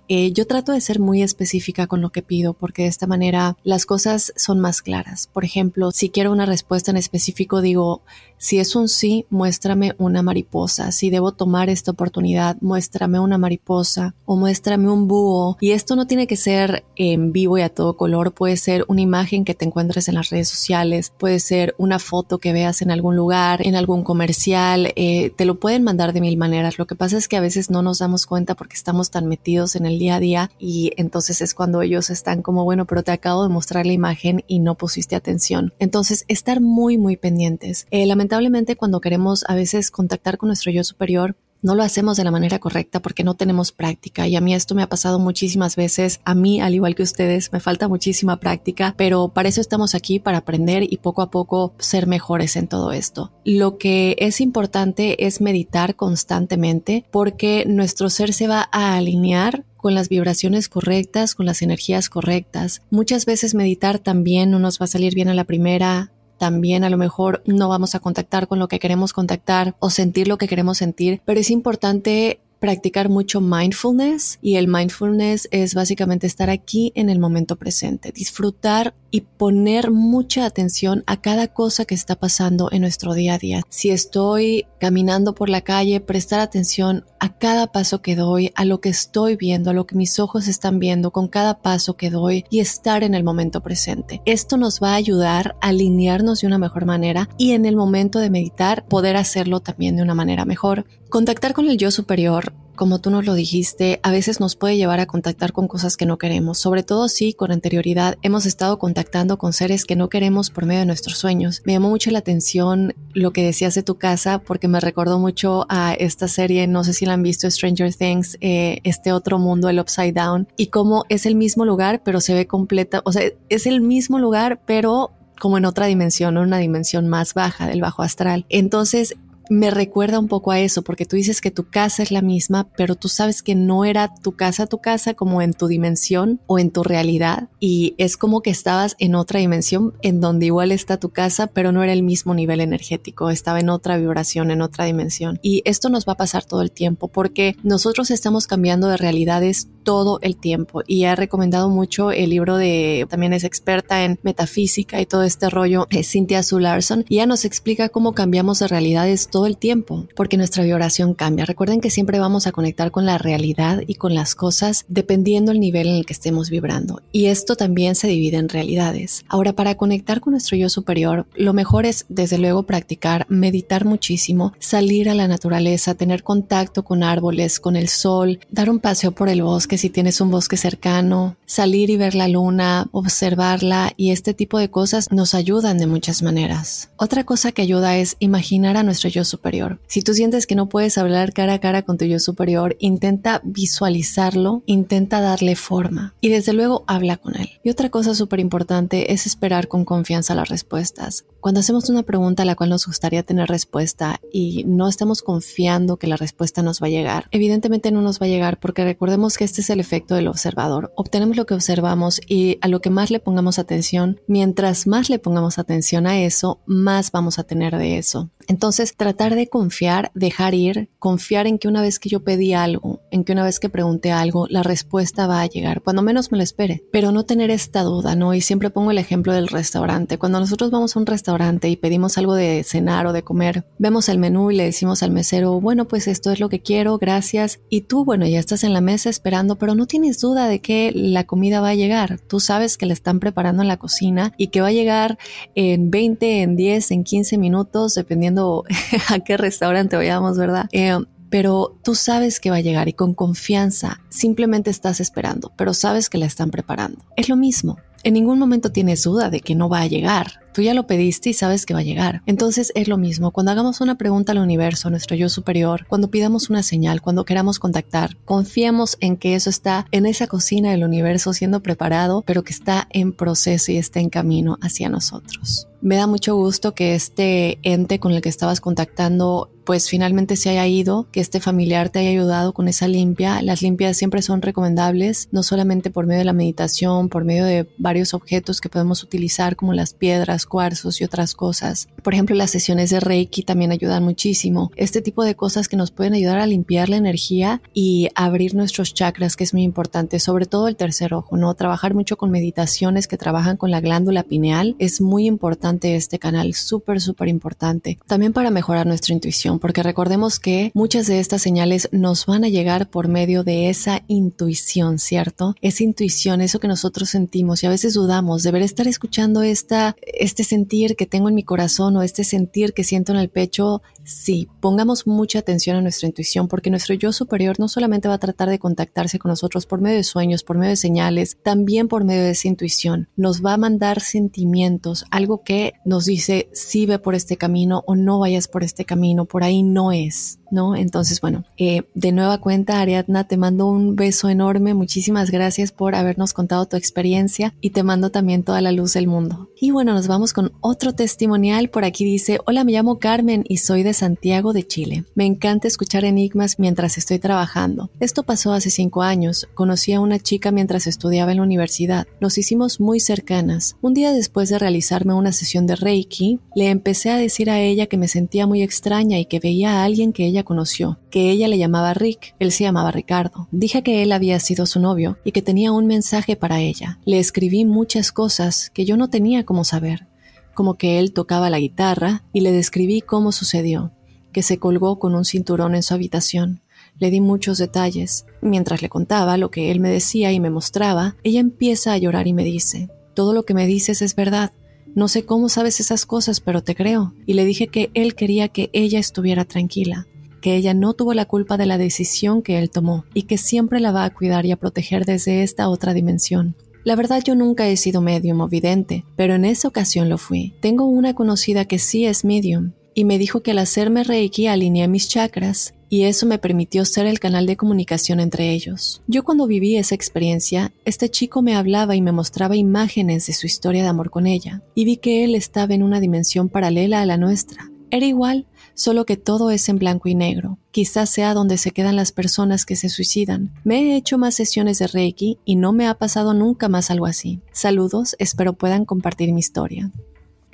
Eh, 0.08 0.32
yo 0.32 0.46
trato 0.46 0.72
de 0.72 0.80
ser 0.80 1.00
muy 1.00 1.22
específica 1.22 1.86
con 1.86 2.00
lo 2.00 2.10
que 2.10 2.22
pido 2.22 2.54
porque 2.54 2.82
de 2.82 2.88
esta 2.88 3.06
manera 3.06 3.56
las 3.62 3.86
cosas 3.86 4.32
son 4.36 4.60
más 4.60 4.82
claras. 4.82 5.26
Por 5.26 5.44
ejemplo, 5.44 5.90
si 5.90 6.10
quiero 6.10 6.32
una 6.32 6.46
respuesta 6.46 6.90
en 6.90 6.96
específico, 6.96 7.60
digo, 7.60 8.02
Si 8.44 8.58
es 8.58 8.76
un 8.76 8.88
sí, 8.88 9.24
muéstrame 9.30 9.94
una 9.96 10.20
mariposa. 10.20 10.92
Si 10.92 11.08
debo 11.08 11.32
tomar 11.32 11.70
esta 11.70 11.92
oportunidad, 11.92 12.58
muéstrame 12.60 13.18
una 13.18 13.38
mariposa 13.38 14.14
o 14.26 14.36
muéstrame 14.36 14.90
un 14.90 15.08
búho. 15.08 15.56
Y 15.62 15.70
esto 15.70 15.96
no 15.96 16.06
tiene 16.06 16.26
que 16.26 16.36
ser 16.36 16.84
en 16.94 17.32
vivo 17.32 17.56
y 17.56 17.62
a 17.62 17.70
todo 17.70 17.96
color, 17.96 18.34
puede 18.34 18.58
ser 18.58 18.84
una 18.86 19.00
imagen 19.00 19.46
que 19.46 19.54
te 19.54 19.64
encuentres 19.64 20.08
en 20.08 20.16
las 20.16 20.28
redes 20.28 20.50
sociales, 20.50 21.10
puede 21.16 21.40
ser 21.40 21.74
una 21.78 21.98
foto 21.98 22.36
que 22.36 22.52
veas 22.52 22.82
en 22.82 22.90
algún 22.90 23.16
lugar, 23.16 23.66
en 23.66 23.76
algún 23.76 24.04
comercial, 24.04 24.92
eh, 24.94 25.30
te 25.30 25.46
lo 25.46 25.58
pueden 25.58 25.82
mandar 25.82 26.12
de 26.12 26.20
mil 26.20 26.36
maneras. 26.36 26.78
Lo 26.78 26.86
que 26.86 26.96
pasa 26.96 27.16
es 27.16 27.28
que 27.28 27.38
a 27.38 27.40
veces 27.40 27.70
no 27.70 27.80
nos 27.80 28.00
damos 28.00 28.26
cuenta 28.26 28.54
porque 28.54 28.76
estamos 28.76 29.10
tan 29.10 29.26
metidos 29.26 29.74
en 29.74 29.86
el 29.86 29.98
día 29.98 30.16
a 30.16 30.20
día 30.20 30.50
y 30.58 30.92
entonces 30.98 31.40
es 31.40 31.54
cuando 31.54 31.80
ellos 31.80 32.10
están 32.10 32.42
como, 32.42 32.64
bueno, 32.64 32.84
pero 32.84 33.02
te 33.02 33.12
acabo 33.12 33.44
de 33.44 33.48
mostrar 33.48 33.86
la 33.86 33.94
imagen 33.94 34.44
y 34.46 34.58
no 34.58 34.74
pusiste 34.74 35.16
atención. 35.16 35.72
Entonces, 35.78 36.26
estar 36.28 36.60
muy, 36.60 36.98
muy 36.98 37.16
pendientes. 37.16 37.86
Eh, 37.90 38.04
lamentablemente, 38.04 38.33
cuando 38.76 39.00
queremos 39.00 39.44
a 39.48 39.54
veces 39.54 39.90
contactar 39.90 40.38
con 40.38 40.48
nuestro 40.48 40.72
yo 40.72 40.84
superior, 40.84 41.36
no 41.64 41.74
lo 41.74 41.82
hacemos 41.82 42.18
de 42.18 42.24
la 42.24 42.30
manera 42.30 42.58
correcta 42.58 43.00
porque 43.00 43.24
no 43.24 43.34
tenemos 43.34 43.72
práctica 43.72 44.28
y 44.28 44.36
a 44.36 44.42
mí 44.42 44.54
esto 44.54 44.74
me 44.74 44.82
ha 44.82 44.88
pasado 44.88 45.18
muchísimas 45.18 45.76
veces. 45.76 46.20
A 46.26 46.34
mí, 46.34 46.60
al 46.60 46.74
igual 46.74 46.94
que 46.94 47.02
ustedes, 47.02 47.50
me 47.54 47.60
falta 47.60 47.88
muchísima 47.88 48.38
práctica, 48.38 48.94
pero 48.98 49.28
para 49.28 49.48
eso 49.48 49.62
estamos 49.62 49.94
aquí, 49.94 50.18
para 50.18 50.38
aprender 50.38 50.82
y 50.82 50.98
poco 50.98 51.22
a 51.22 51.30
poco 51.30 51.72
ser 51.78 52.06
mejores 52.06 52.56
en 52.56 52.68
todo 52.68 52.92
esto. 52.92 53.32
Lo 53.44 53.78
que 53.78 54.14
es 54.18 54.42
importante 54.42 55.26
es 55.26 55.40
meditar 55.40 55.96
constantemente 55.96 57.06
porque 57.10 57.64
nuestro 57.66 58.10
ser 58.10 58.34
se 58.34 58.46
va 58.46 58.68
a 58.70 58.96
alinear 58.96 59.64
con 59.78 59.94
las 59.94 60.10
vibraciones 60.10 60.68
correctas, 60.68 61.34
con 61.34 61.46
las 61.46 61.62
energías 61.62 62.10
correctas. 62.10 62.82
Muchas 62.90 63.24
veces 63.24 63.54
meditar 63.54 63.98
también 63.98 64.50
no 64.50 64.58
nos 64.58 64.80
va 64.80 64.84
a 64.84 64.88
salir 64.88 65.14
bien 65.14 65.28
a 65.28 65.34
la 65.34 65.44
primera, 65.44 66.10
también 66.38 66.84
a 66.84 66.90
lo 66.90 66.96
mejor 66.96 67.42
no 67.46 67.68
vamos 67.68 67.94
a 67.94 68.00
contactar 68.00 68.48
con 68.48 68.58
lo 68.58 68.68
que 68.68 68.78
queremos 68.78 69.12
contactar 69.12 69.74
o 69.78 69.90
sentir 69.90 70.28
lo 70.28 70.38
que 70.38 70.48
queremos 70.48 70.78
sentir, 70.78 71.20
pero 71.24 71.40
es 71.40 71.50
importante 71.50 72.40
practicar 72.64 73.10
mucho 73.10 73.42
mindfulness 73.42 74.38
y 74.40 74.56
el 74.56 74.68
mindfulness 74.68 75.48
es 75.50 75.74
básicamente 75.74 76.26
estar 76.26 76.48
aquí 76.48 76.92
en 76.94 77.10
el 77.10 77.18
momento 77.18 77.56
presente, 77.56 78.10
disfrutar 78.10 78.94
y 79.10 79.20
poner 79.20 79.90
mucha 79.90 80.46
atención 80.46 81.04
a 81.06 81.20
cada 81.20 81.48
cosa 81.48 81.84
que 81.84 81.94
está 81.94 82.16
pasando 82.16 82.70
en 82.72 82.80
nuestro 82.80 83.12
día 83.12 83.34
a 83.34 83.38
día. 83.38 83.62
Si 83.68 83.90
estoy 83.90 84.66
caminando 84.80 85.34
por 85.34 85.50
la 85.50 85.60
calle, 85.60 86.00
prestar 86.00 86.40
atención 86.40 87.04
a 87.20 87.36
cada 87.38 87.68
paso 87.68 88.02
que 88.02 88.16
doy, 88.16 88.50
a 88.56 88.64
lo 88.64 88.80
que 88.80 88.88
estoy 88.88 89.36
viendo, 89.36 89.70
a 89.70 89.72
lo 89.74 89.86
que 89.86 89.94
mis 89.94 90.18
ojos 90.18 90.48
están 90.48 90.78
viendo 90.78 91.12
con 91.12 91.28
cada 91.28 91.60
paso 91.60 91.96
que 91.96 92.10
doy 92.10 92.44
y 92.50 92.60
estar 92.60 93.04
en 93.04 93.14
el 93.14 93.24
momento 93.24 93.62
presente. 93.62 94.20
Esto 94.24 94.56
nos 94.56 94.82
va 94.82 94.92
a 94.92 94.96
ayudar 94.96 95.54
a 95.60 95.68
alinearnos 95.68 96.40
de 96.40 96.46
una 96.46 96.58
mejor 96.58 96.86
manera 96.86 97.28
y 97.38 97.52
en 97.52 97.66
el 97.66 97.76
momento 97.76 98.18
de 98.18 98.30
meditar 98.30 98.84
poder 98.86 99.16
hacerlo 99.16 99.60
también 99.60 99.96
de 99.96 100.02
una 100.02 100.14
manera 100.14 100.44
mejor. 100.44 100.86
Contactar 101.14 101.52
con 101.54 101.70
el 101.70 101.78
yo 101.78 101.92
superior 101.92 102.52
como 102.74 103.00
tú 103.00 103.08
nos 103.10 103.24
lo 103.24 103.34
dijiste, 103.34 104.00
a 104.02 104.10
veces 104.10 104.40
nos 104.40 104.56
puede 104.56 104.76
llevar 104.76 104.98
a 104.98 105.06
contactar 105.06 105.52
con 105.52 105.68
cosas 105.68 105.96
que 105.96 106.06
no 106.06 106.18
queremos, 106.18 106.58
sobre 106.58 106.82
todo 106.82 107.06
si 107.06 107.32
con 107.32 107.52
anterioridad 107.52 108.18
hemos 108.22 108.46
estado 108.46 108.80
contactando 108.80 109.38
con 109.38 109.52
seres 109.52 109.84
que 109.84 109.94
no 109.94 110.08
queremos 110.08 110.50
por 110.50 110.66
medio 110.66 110.80
de 110.80 110.86
nuestros 110.86 111.16
sueños. 111.18 111.62
Me 111.64 111.74
llamó 111.74 111.88
mucho 111.88 112.10
la 112.10 112.18
atención 112.18 112.92
lo 113.12 113.32
que 113.32 113.44
decías 113.44 113.76
de 113.76 113.84
tu 113.84 113.94
casa 113.94 114.40
porque 114.40 114.66
me 114.66 114.80
recordó 114.80 115.20
mucho 115.20 115.66
a 115.68 115.94
esta 115.94 116.26
serie, 116.26 116.66
no 116.66 116.82
sé 116.82 116.92
si 116.94 117.06
la 117.06 117.12
han 117.12 117.22
visto, 117.22 117.48
Stranger 117.48 117.94
Things, 117.94 118.36
eh, 118.40 118.80
este 118.82 119.12
otro 119.12 119.38
mundo, 119.38 119.68
el 119.68 119.78
Upside 119.78 120.14
Down, 120.14 120.48
y 120.56 120.66
cómo 120.66 121.04
es 121.10 121.26
el 121.26 121.36
mismo 121.36 121.64
lugar, 121.64 122.02
pero 122.04 122.20
se 122.20 122.34
ve 122.34 122.48
completa, 122.48 123.02
o 123.04 123.12
sea, 123.12 123.22
es 123.50 123.66
el 123.68 123.82
mismo 123.82 124.18
lugar, 124.18 124.62
pero 124.66 125.12
como 125.38 125.58
en 125.58 125.64
otra 125.64 125.86
dimensión, 125.86 126.38
en 126.38 126.42
una 126.42 126.58
dimensión 126.58 127.06
más 127.06 127.34
baja 127.34 127.68
del 127.68 127.80
bajo 127.80 128.02
astral. 128.02 128.46
Entonces, 128.48 129.14
me 129.50 129.70
recuerda 129.70 130.18
un 130.18 130.28
poco 130.28 130.50
a 130.50 130.60
eso, 130.60 130.82
porque 130.82 131.06
tú 131.06 131.16
dices 131.16 131.40
que 131.40 131.50
tu 131.50 131.68
casa 131.68 132.02
es 132.02 132.10
la 132.10 132.22
misma, 132.22 132.68
pero 132.76 132.94
tú 132.94 133.08
sabes 133.08 133.42
que 133.42 133.54
no 133.54 133.84
era 133.84 134.14
tu 134.14 134.32
casa, 134.32 134.66
tu 134.66 134.78
casa 134.78 135.14
como 135.14 135.42
en 135.42 135.52
tu 135.52 135.66
dimensión 135.66 136.40
o 136.46 136.58
en 136.58 136.70
tu 136.70 136.82
realidad. 136.82 137.48
Y 137.60 137.94
es 137.98 138.16
como 138.16 138.40
que 138.40 138.50
estabas 138.50 138.96
en 138.98 139.14
otra 139.14 139.40
dimensión 139.40 139.94
en 140.02 140.20
donde 140.20 140.46
igual 140.46 140.72
está 140.72 140.98
tu 140.98 141.10
casa, 141.10 141.46
pero 141.46 141.72
no 141.72 141.82
era 141.82 141.92
el 141.92 142.02
mismo 142.02 142.34
nivel 142.34 142.60
energético, 142.60 143.30
estaba 143.30 143.60
en 143.60 143.70
otra 143.70 143.96
vibración, 143.96 144.50
en 144.50 144.62
otra 144.62 144.84
dimensión. 144.84 145.38
Y 145.42 145.62
esto 145.64 145.88
nos 145.88 146.06
va 146.06 146.14
a 146.14 146.18
pasar 146.18 146.44
todo 146.44 146.62
el 146.62 146.70
tiempo, 146.70 147.08
porque 147.08 147.56
nosotros 147.62 148.10
estamos 148.10 148.46
cambiando 148.46 148.88
de 148.88 148.96
realidades 148.96 149.68
todo 149.84 150.18
el 150.22 150.36
tiempo. 150.36 150.82
Y 150.86 151.04
he 151.04 151.14
recomendado 151.14 151.68
mucho 151.68 152.10
el 152.10 152.30
libro 152.30 152.56
de, 152.56 153.06
también 153.08 153.32
es 153.32 153.44
experta 153.44 154.04
en 154.04 154.18
metafísica 154.22 155.00
y 155.00 155.06
todo 155.06 155.22
este 155.22 155.50
rollo, 155.50 155.86
es 155.90 156.10
Cynthia 156.10 156.42
Sularson, 156.42 157.04
y 157.08 157.16
ella 157.16 157.26
nos 157.26 157.44
explica 157.44 157.88
cómo 157.88 158.14
cambiamos 158.14 158.58
de 158.58 158.68
realidades 158.68 159.28
todo 159.28 159.46
el 159.46 159.56
tiempo, 159.56 160.06
porque 160.16 160.36
nuestra 160.36 160.64
vibración 160.64 161.14
cambia. 161.14 161.44
Recuerden 161.44 161.80
que 161.80 161.90
siempre 161.90 162.18
vamos 162.18 162.46
a 162.46 162.52
conectar 162.52 162.90
con 162.90 163.06
la 163.06 163.18
realidad 163.18 163.82
y 163.86 163.94
con 163.94 164.14
las 164.14 164.34
cosas 164.34 164.84
dependiendo 164.88 165.52
el 165.52 165.60
nivel 165.60 165.86
en 165.86 165.96
el 165.96 166.06
que 166.06 166.12
estemos 166.14 166.50
vibrando. 166.50 167.02
Y 167.12 167.26
esto 167.26 167.56
también 167.56 167.94
se 167.94 168.08
divide 168.08 168.38
en 168.38 168.48
realidades. 168.48 169.24
Ahora, 169.28 169.52
para 169.52 169.76
conectar 169.76 170.20
con 170.20 170.32
nuestro 170.32 170.56
yo 170.56 170.68
superior, 170.68 171.26
lo 171.34 171.52
mejor 171.52 171.86
es, 171.86 172.06
desde 172.08 172.38
luego, 172.38 172.64
practicar, 172.64 173.26
meditar 173.28 173.84
muchísimo, 173.84 174.52
salir 174.58 175.08
a 175.08 175.14
la 175.14 175.28
naturaleza, 175.28 175.94
tener 175.94 176.22
contacto 176.22 176.84
con 176.84 177.02
árboles, 177.02 177.60
con 177.60 177.76
el 177.76 177.88
sol, 177.88 178.40
dar 178.50 178.70
un 178.70 178.78
paseo 178.78 179.12
por 179.12 179.28
el 179.28 179.42
bosque 179.42 179.73
si 179.78 179.90
tienes 179.90 180.20
un 180.20 180.30
bosque 180.30 180.56
cercano, 180.56 181.36
salir 181.46 181.90
y 181.90 181.96
ver 181.96 182.14
la 182.14 182.28
luna, 182.28 182.88
observarla 182.92 183.92
y 183.96 184.10
este 184.10 184.34
tipo 184.34 184.58
de 184.58 184.70
cosas 184.70 185.10
nos 185.10 185.34
ayudan 185.34 185.78
de 185.78 185.86
muchas 185.86 186.22
maneras. 186.22 186.90
Otra 186.96 187.24
cosa 187.24 187.52
que 187.52 187.62
ayuda 187.62 187.96
es 187.96 188.16
imaginar 188.18 188.76
a 188.76 188.82
nuestro 188.82 189.08
yo 189.08 189.24
superior. 189.24 189.80
Si 189.86 190.02
tú 190.02 190.14
sientes 190.14 190.46
que 190.46 190.54
no 190.54 190.68
puedes 190.68 190.98
hablar 190.98 191.32
cara 191.32 191.54
a 191.54 191.60
cara 191.60 191.82
con 191.82 191.98
tu 191.98 192.04
yo 192.04 192.18
superior, 192.18 192.76
intenta 192.78 193.40
visualizarlo, 193.44 194.62
intenta 194.66 195.20
darle 195.20 195.56
forma 195.56 196.14
y 196.20 196.28
desde 196.28 196.52
luego 196.52 196.84
habla 196.86 197.16
con 197.16 197.36
él. 197.36 197.50
Y 197.62 197.70
otra 197.70 197.90
cosa 197.90 198.14
súper 198.14 198.40
importante 198.40 199.12
es 199.12 199.26
esperar 199.26 199.68
con 199.68 199.84
confianza 199.84 200.34
las 200.34 200.48
respuestas. 200.48 201.24
Cuando 201.40 201.60
hacemos 201.60 201.90
una 201.90 202.02
pregunta 202.02 202.42
a 202.42 202.46
la 202.46 202.54
cual 202.54 202.70
nos 202.70 202.86
gustaría 202.86 203.22
tener 203.22 203.48
respuesta 203.48 204.18
y 204.32 204.64
no 204.64 204.88
estamos 204.88 205.20
confiando 205.20 205.98
que 205.98 206.06
la 206.06 206.16
respuesta 206.16 206.62
nos 206.62 206.82
va 206.82 206.86
a 206.86 206.90
llegar, 206.90 207.28
evidentemente 207.32 207.90
no 207.90 208.00
nos 208.00 208.20
va 208.20 208.26
a 208.26 208.30
llegar 208.30 208.58
porque 208.58 208.84
recordemos 208.84 209.36
que 209.36 209.44
este 209.44 209.62
es 209.64 209.70
el 209.70 209.80
efecto 209.80 210.14
del 210.14 210.28
observador. 210.28 210.92
Obtenemos 210.96 211.36
lo 211.36 211.46
que 211.46 211.54
observamos 211.54 212.20
y 212.26 212.58
a 212.60 212.68
lo 212.68 212.80
que 212.80 212.90
más 212.90 213.10
le 213.10 213.18
pongamos 213.18 213.58
atención, 213.58 214.20
mientras 214.26 214.86
más 214.86 215.10
le 215.10 215.18
pongamos 215.18 215.58
atención 215.58 216.06
a 216.06 216.20
eso, 216.20 216.60
más 216.66 217.10
vamos 217.10 217.38
a 217.38 217.44
tener 217.44 217.76
de 217.76 217.98
eso. 217.98 218.30
Entonces, 218.46 218.94
tratar 218.96 219.34
de 219.34 219.48
confiar, 219.48 220.10
dejar 220.14 220.54
ir, 220.54 220.90
confiar 220.98 221.46
en 221.46 221.58
que 221.58 221.68
una 221.68 221.80
vez 221.80 221.98
que 221.98 222.10
yo 222.10 222.24
pedí 222.24 222.52
algo, 222.52 223.00
en 223.10 223.24
que 223.24 223.32
una 223.32 223.44
vez 223.44 223.58
que 223.58 223.70
pregunté 223.70 224.12
algo, 224.12 224.46
la 224.50 224.62
respuesta 224.62 225.26
va 225.26 225.40
a 225.40 225.46
llegar, 225.46 225.82
cuando 225.82 226.02
menos 226.02 226.30
me 226.30 226.38
lo 226.38 226.44
espere, 226.44 226.84
pero 226.92 227.10
no 227.10 227.24
tener 227.24 227.50
esta 227.50 227.82
duda, 227.82 228.14
¿no? 228.16 228.34
Y 228.34 228.40
siempre 228.40 228.70
pongo 228.70 228.90
el 228.90 228.98
ejemplo 228.98 229.32
del 229.32 229.48
restaurante. 229.48 230.18
Cuando 230.18 230.40
nosotros 230.40 230.70
vamos 230.70 230.94
a 230.94 230.98
un 230.98 231.06
restaurante 231.06 231.68
y 231.68 231.76
pedimos 231.76 232.18
algo 232.18 232.34
de 232.34 232.64
cenar 232.64 233.06
o 233.06 233.12
de 233.12 233.22
comer, 233.22 233.64
vemos 233.78 234.08
el 234.08 234.18
menú 234.18 234.50
y 234.50 234.56
le 234.56 234.64
decimos 234.64 235.02
al 235.02 235.10
mesero, 235.10 235.60
bueno, 235.60 235.86
pues 235.86 236.06
esto 236.06 236.30
es 236.30 236.40
lo 236.40 236.48
que 236.48 236.60
quiero, 236.60 236.98
gracias. 236.98 237.60
Y 237.70 237.82
tú, 237.82 238.04
bueno, 238.04 238.26
ya 238.26 238.38
estás 238.38 238.64
en 238.64 238.72
la 238.72 238.80
mesa 238.80 239.08
esperando, 239.08 239.53
pero 239.56 239.74
no 239.74 239.86
tienes 239.86 240.20
duda 240.20 240.48
de 240.48 240.60
que 240.60 240.92
la 240.94 241.24
comida 241.24 241.60
va 241.60 241.70
a 241.70 241.74
llegar. 241.74 242.18
Tú 242.18 242.40
sabes 242.40 242.76
que 242.76 242.86
la 242.86 242.92
están 242.92 243.20
preparando 243.20 243.62
en 243.62 243.68
la 243.68 243.76
cocina 243.76 244.32
y 244.36 244.48
que 244.48 244.60
va 244.60 244.68
a 244.68 244.72
llegar 244.72 245.18
en 245.54 245.90
20, 245.90 246.42
en 246.42 246.56
10, 246.56 246.90
en 246.90 247.04
15 247.04 247.38
minutos, 247.38 247.94
dependiendo 247.94 248.64
a 249.10 249.18
qué 249.20 249.36
restaurante 249.36 249.96
vayamos, 249.96 250.38
¿verdad? 250.38 250.66
Eh, 250.72 250.96
pero 251.34 251.76
tú 251.82 251.96
sabes 251.96 252.38
que 252.38 252.50
va 252.50 252.58
a 252.58 252.60
llegar 252.60 252.86
y 252.86 252.92
con 252.92 253.12
confianza 253.12 254.00
simplemente 254.08 254.70
estás 254.70 255.00
esperando, 255.00 255.50
pero 255.56 255.74
sabes 255.74 256.08
que 256.08 256.16
la 256.16 256.26
están 256.26 256.52
preparando. 256.52 257.04
Es 257.16 257.28
lo 257.28 257.34
mismo. 257.34 257.76
En 258.04 258.14
ningún 258.14 258.38
momento 258.38 258.70
tienes 258.70 259.02
duda 259.02 259.30
de 259.30 259.40
que 259.40 259.56
no 259.56 259.68
va 259.68 259.80
a 259.80 259.88
llegar. 259.88 260.44
Tú 260.52 260.62
ya 260.62 260.74
lo 260.74 260.86
pediste 260.86 261.30
y 261.30 261.32
sabes 261.32 261.66
que 261.66 261.74
va 261.74 261.80
a 261.80 261.82
llegar. 261.82 262.22
Entonces 262.26 262.70
es 262.76 262.86
lo 262.86 262.98
mismo. 262.98 263.32
Cuando 263.32 263.50
hagamos 263.50 263.80
una 263.80 263.96
pregunta 263.96 264.30
al 264.30 264.38
universo, 264.38 264.86
a 264.86 264.90
nuestro 264.92 265.16
yo 265.16 265.28
superior, 265.28 265.86
cuando 265.88 266.08
pidamos 266.08 266.50
una 266.50 266.62
señal, 266.62 267.02
cuando 267.02 267.24
queramos 267.24 267.58
contactar, 267.58 268.16
confiemos 268.24 268.96
en 269.00 269.16
que 269.16 269.34
eso 269.34 269.50
está 269.50 269.86
en 269.90 270.06
esa 270.06 270.28
cocina 270.28 270.70
del 270.70 270.84
universo 270.84 271.32
siendo 271.32 271.64
preparado, 271.64 272.22
pero 272.24 272.44
que 272.44 272.52
está 272.52 272.86
en 272.90 273.12
proceso 273.12 273.72
y 273.72 273.78
está 273.78 273.98
en 273.98 274.08
camino 274.08 274.56
hacia 274.60 274.88
nosotros. 274.88 275.66
Me 275.80 275.96
da 275.96 276.06
mucho 276.06 276.36
gusto 276.36 276.74
que 276.74 276.94
este 276.94 277.58
ente 277.62 277.98
con 277.98 278.12
el 278.12 278.22
que 278.22 278.28
estabas 278.28 278.60
contactando 278.60 279.50
pues 279.64 279.88
finalmente 279.88 280.36
se 280.36 280.50
haya 280.50 280.66
ido, 280.66 281.06
que 281.10 281.20
este 281.20 281.40
familiar 281.40 281.88
te 281.88 282.00
haya 282.00 282.10
ayudado 282.10 282.52
con 282.52 282.68
esa 282.68 282.88
limpia. 282.88 283.42
Las 283.42 283.62
limpias 283.62 283.96
siempre 283.96 284.22
son 284.22 284.42
recomendables, 284.42 285.28
no 285.32 285.42
solamente 285.42 285.90
por 285.90 286.06
medio 286.06 286.18
de 286.18 286.24
la 286.24 286.32
meditación, 286.32 287.08
por 287.08 287.24
medio 287.24 287.44
de 287.44 287.68
varios 287.78 288.14
objetos 288.14 288.60
que 288.60 288.68
podemos 288.68 289.02
utilizar 289.02 289.56
como 289.56 289.72
las 289.72 289.94
piedras, 289.94 290.46
cuarzos 290.46 291.00
y 291.00 291.04
otras 291.04 291.34
cosas. 291.34 291.88
Por 292.02 292.14
ejemplo, 292.14 292.36
las 292.36 292.50
sesiones 292.50 292.90
de 292.90 293.00
Reiki 293.00 293.42
también 293.42 293.72
ayudan 293.72 294.04
muchísimo. 294.04 294.70
Este 294.76 295.00
tipo 295.00 295.24
de 295.24 295.34
cosas 295.34 295.68
que 295.68 295.76
nos 295.76 295.90
pueden 295.90 296.14
ayudar 296.14 296.38
a 296.38 296.46
limpiar 296.46 296.88
la 296.88 296.96
energía 296.96 297.62
y 297.72 298.08
abrir 298.14 298.54
nuestros 298.54 298.94
chakras, 298.94 299.36
que 299.36 299.44
es 299.44 299.54
muy 299.54 299.62
importante, 299.62 300.20
sobre 300.20 300.46
todo 300.46 300.68
el 300.68 300.76
tercer 300.76 301.14
ojo, 301.14 301.36
¿no? 301.36 301.54
Trabajar 301.54 301.94
mucho 301.94 302.16
con 302.16 302.30
meditaciones 302.30 303.08
que 303.08 303.16
trabajan 303.16 303.56
con 303.56 303.70
la 303.70 303.80
glándula 303.80 304.22
pineal 304.22 304.76
es 304.78 305.00
muy 305.00 305.26
importante 305.26 305.96
este 305.96 306.18
canal, 306.18 306.54
súper, 306.54 307.00
súper 307.00 307.28
importante. 307.28 307.98
También 308.06 308.32
para 308.32 308.50
mejorar 308.50 308.86
nuestra 308.86 309.14
intuición, 309.14 309.53
porque 309.58 309.82
recordemos 309.82 310.38
que 310.38 310.70
muchas 310.74 311.06
de 311.06 311.20
estas 311.20 311.42
señales 311.42 311.88
nos 311.92 312.26
van 312.26 312.44
a 312.44 312.48
llegar 312.48 312.88
por 312.90 313.08
medio 313.08 313.44
de 313.44 313.68
esa 313.68 314.02
intuición, 314.08 314.98
¿cierto? 314.98 315.54
Esa 315.60 315.84
intuición, 315.84 316.40
eso 316.40 316.58
que 316.58 316.68
nosotros 316.68 317.10
sentimos 317.10 317.62
y 317.62 317.66
a 317.66 317.70
veces 317.70 317.94
dudamos, 317.94 318.42
deber 318.42 318.62
estar 318.62 318.86
escuchando 318.86 319.42
esta, 319.42 319.96
este 320.02 320.44
sentir 320.44 320.96
que 320.96 321.06
tengo 321.06 321.28
en 321.28 321.34
mi 321.34 321.42
corazón 321.42 321.96
o 321.96 322.02
este 322.02 322.24
sentir 322.24 322.72
que 322.72 322.84
siento 322.84 323.12
en 323.12 323.18
el 323.18 323.28
pecho 323.28 323.82
Sí, 324.04 324.48
pongamos 324.60 325.06
mucha 325.06 325.38
atención 325.38 325.76
a 325.76 325.80
nuestra 325.80 326.06
intuición 326.06 326.46
porque 326.46 326.68
nuestro 326.68 326.94
yo 326.94 327.10
superior 327.10 327.58
no 327.58 327.68
solamente 327.68 328.06
va 328.06 328.14
a 328.14 328.18
tratar 328.18 328.50
de 328.50 328.58
contactarse 328.58 329.18
con 329.18 329.30
nosotros 329.30 329.64
por 329.64 329.80
medio 329.80 329.96
de 329.96 330.04
sueños, 330.04 330.44
por 330.44 330.58
medio 330.58 330.70
de 330.70 330.76
señales, 330.76 331.38
también 331.42 331.88
por 331.88 332.04
medio 332.04 332.22
de 332.22 332.30
esa 332.30 332.48
intuición. 332.48 333.08
Nos 333.16 333.44
va 333.44 333.54
a 333.54 333.58
mandar 333.58 334.00
sentimientos, 334.00 335.06
algo 335.10 335.42
que 335.42 335.72
nos 335.86 336.04
dice 336.04 336.50
sí 336.52 336.84
ve 336.84 336.98
por 336.98 337.14
este 337.14 337.38
camino 337.38 337.82
o 337.86 337.96
no 337.96 338.18
vayas 338.18 338.46
por 338.46 338.62
este 338.62 338.84
camino, 338.84 339.24
por 339.24 339.42
ahí 339.42 339.62
no 339.62 339.90
es. 339.90 340.38
¿No? 340.54 340.76
Entonces, 340.76 341.20
bueno, 341.20 341.44
eh, 341.58 341.82
de 341.94 342.12
nueva 342.12 342.38
cuenta, 342.38 342.80
Ariadna, 342.80 343.28
te 343.28 343.36
mando 343.36 343.66
un 343.66 343.96
beso 343.96 344.28
enorme. 344.28 344.72
Muchísimas 344.72 345.30
gracias 345.30 345.72
por 345.72 345.94
habernos 345.94 346.32
contado 346.32 346.66
tu 346.66 346.76
experiencia 346.76 347.54
y 347.60 347.70
te 347.70 347.82
mando 347.82 348.10
también 348.10 348.42
toda 348.42 348.60
la 348.60 348.72
luz 348.72 348.94
del 348.94 349.06
mundo. 349.06 349.50
Y 349.60 349.70
bueno, 349.70 349.92
nos 349.92 350.08
vamos 350.08 350.32
con 350.32 350.52
otro 350.60 350.94
testimonial. 350.94 351.68
Por 351.68 351.84
aquí 351.84 352.04
dice, 352.04 352.38
hola, 352.46 352.64
me 352.64 352.72
llamo 352.72 352.98
Carmen 352.98 353.44
y 353.48 353.58
soy 353.58 353.82
de 353.82 353.92
Santiago 353.92 354.52
de 354.52 354.66
Chile. 354.66 355.04
Me 355.14 355.26
encanta 355.26 355.68
escuchar 355.68 356.04
enigmas 356.04 356.58
mientras 356.58 356.96
estoy 356.96 357.18
trabajando. 357.18 357.90
Esto 358.00 358.22
pasó 358.22 358.52
hace 358.52 358.70
cinco 358.70 359.02
años. 359.02 359.48
Conocí 359.54 359.92
a 359.92 360.00
una 360.00 360.18
chica 360.18 360.52
mientras 360.52 360.86
estudiaba 360.86 361.32
en 361.32 361.38
la 361.38 361.42
universidad. 361.42 362.06
Nos 362.20 362.38
hicimos 362.38 362.80
muy 362.80 363.00
cercanas. 363.00 363.76
Un 363.82 363.94
día 363.94 364.12
después 364.12 364.48
de 364.48 364.58
realizarme 364.58 365.14
una 365.14 365.32
sesión 365.32 365.66
de 365.66 365.76
Reiki, 365.76 366.40
le 366.54 366.70
empecé 366.70 367.10
a 367.10 367.16
decir 367.16 367.50
a 367.50 367.60
ella 367.60 367.86
que 367.86 367.96
me 367.96 368.08
sentía 368.08 368.46
muy 368.46 368.62
extraña 368.62 369.18
y 369.18 369.26
que 369.26 369.40
veía 369.40 369.80
a 369.80 369.84
alguien 369.84 370.12
que 370.12 370.26
ella 370.26 370.43
conoció, 370.44 370.98
que 371.10 371.30
ella 371.30 371.48
le 371.48 371.58
llamaba 371.58 371.94
Rick, 371.94 372.34
él 372.38 372.52
se 372.52 372.64
llamaba 372.64 372.90
Ricardo. 372.90 373.48
Dije 373.50 373.82
que 373.82 374.02
él 374.02 374.12
había 374.12 374.38
sido 374.40 374.66
su 374.66 374.80
novio 374.80 375.18
y 375.24 375.32
que 375.32 375.42
tenía 375.42 375.72
un 375.72 375.86
mensaje 375.86 376.36
para 376.36 376.60
ella. 376.60 376.98
Le 377.04 377.18
escribí 377.18 377.64
muchas 377.64 378.12
cosas 378.12 378.70
que 378.70 378.84
yo 378.84 378.96
no 378.96 379.10
tenía 379.10 379.44
cómo 379.44 379.64
saber, 379.64 380.06
como 380.54 380.74
que 380.74 380.98
él 380.98 381.12
tocaba 381.12 381.50
la 381.50 381.58
guitarra 381.58 382.24
y 382.32 382.40
le 382.40 382.52
describí 382.52 383.00
cómo 383.00 383.32
sucedió, 383.32 383.92
que 384.32 384.42
se 384.42 384.58
colgó 384.58 384.98
con 384.98 385.14
un 385.14 385.24
cinturón 385.24 385.74
en 385.74 385.82
su 385.82 385.94
habitación. 385.94 386.62
Le 386.98 387.10
di 387.10 387.20
muchos 387.20 387.58
detalles. 387.58 388.24
Mientras 388.40 388.80
le 388.80 388.88
contaba 388.88 389.36
lo 389.36 389.50
que 389.50 389.70
él 389.70 389.80
me 389.80 389.90
decía 389.90 390.32
y 390.32 390.40
me 390.40 390.50
mostraba, 390.50 391.16
ella 391.24 391.40
empieza 391.40 391.92
a 391.92 391.98
llorar 391.98 392.28
y 392.28 392.32
me 392.32 392.44
dice, 392.44 392.88
todo 393.14 393.32
lo 393.32 393.44
que 393.44 393.54
me 393.54 393.66
dices 393.66 394.00
es 394.00 394.14
verdad. 394.14 394.52
No 394.94 395.08
sé 395.08 395.24
cómo 395.24 395.48
sabes 395.48 395.80
esas 395.80 396.06
cosas, 396.06 396.40
pero 396.40 396.62
te 396.62 396.76
creo. 396.76 397.14
Y 397.26 397.34
le 397.34 397.44
dije 397.44 397.66
que 397.66 397.90
él 397.94 398.14
quería 398.14 398.48
que 398.48 398.70
ella 398.72 399.00
estuviera 399.00 399.44
tranquila 399.44 400.06
que 400.44 400.56
ella 400.56 400.74
no 400.74 400.92
tuvo 400.92 401.14
la 401.14 401.24
culpa 401.24 401.56
de 401.56 401.64
la 401.64 401.78
decisión 401.78 402.42
que 402.42 402.58
él 402.58 402.68
tomó 402.68 403.06
y 403.14 403.22
que 403.22 403.38
siempre 403.38 403.80
la 403.80 403.92
va 403.92 404.04
a 404.04 404.10
cuidar 404.10 404.44
y 404.44 404.52
a 404.52 404.58
proteger 404.58 405.06
desde 405.06 405.42
esta 405.42 405.70
otra 405.70 405.94
dimensión. 405.94 406.54
La 406.84 406.96
verdad 406.96 407.22
yo 407.24 407.34
nunca 407.34 407.66
he 407.66 407.78
sido 407.78 408.02
medium 408.02 408.42
o 408.42 408.48
vidente, 408.48 409.06
pero 409.16 409.36
en 409.36 409.46
esa 409.46 409.68
ocasión 409.68 410.10
lo 410.10 410.18
fui. 410.18 410.52
Tengo 410.60 410.84
una 410.84 411.14
conocida 411.14 411.64
que 411.64 411.78
sí 411.78 412.04
es 412.04 412.26
medium 412.26 412.72
y 412.94 413.06
me 413.06 413.16
dijo 413.16 413.40
que 413.40 413.52
al 413.52 413.58
hacerme 413.58 414.04
reiki 414.04 414.46
alineé 414.46 414.86
mis 414.86 415.08
chakras 415.08 415.72
y 415.88 416.02
eso 416.02 416.26
me 416.26 416.36
permitió 416.36 416.84
ser 416.84 417.06
el 417.06 417.20
canal 417.20 417.46
de 417.46 417.56
comunicación 417.56 418.20
entre 418.20 418.50
ellos. 418.50 419.00
Yo 419.06 419.24
cuando 419.24 419.46
viví 419.46 419.78
esa 419.78 419.94
experiencia, 419.94 420.74
este 420.84 421.08
chico 421.08 421.40
me 421.40 421.56
hablaba 421.56 421.96
y 421.96 422.02
me 422.02 422.12
mostraba 422.12 422.54
imágenes 422.54 423.28
de 423.28 423.32
su 423.32 423.46
historia 423.46 423.82
de 423.82 423.88
amor 423.88 424.10
con 424.10 424.26
ella 424.26 424.60
y 424.74 424.84
vi 424.84 424.98
que 424.98 425.24
él 425.24 425.36
estaba 425.36 425.72
en 425.72 425.82
una 425.82 426.00
dimensión 426.00 426.50
paralela 426.50 427.00
a 427.00 427.06
la 427.06 427.16
nuestra. 427.16 427.70
Era 427.90 428.04
igual, 428.06 428.46
solo 428.74 429.06
que 429.06 429.16
todo 429.16 429.50
es 429.50 429.68
en 429.68 429.78
blanco 429.78 430.08
y 430.08 430.14
negro. 430.14 430.58
Quizás 430.70 431.10
sea 431.10 431.34
donde 431.34 431.58
se 431.58 431.70
quedan 431.70 431.96
las 431.96 432.12
personas 432.12 432.66
que 432.66 432.76
se 432.76 432.88
suicidan. 432.88 433.52
Me 433.64 433.80
he 433.80 433.96
hecho 433.96 434.18
más 434.18 434.34
sesiones 434.34 434.78
de 434.78 434.86
Reiki 434.86 435.38
y 435.44 435.56
no 435.56 435.72
me 435.72 435.86
ha 435.86 435.94
pasado 435.94 436.34
nunca 436.34 436.68
más 436.68 436.90
algo 436.90 437.06
así. 437.06 437.40
Saludos, 437.52 438.16
espero 438.18 438.52
puedan 438.52 438.84
compartir 438.84 439.32
mi 439.32 439.40
historia. 439.40 439.90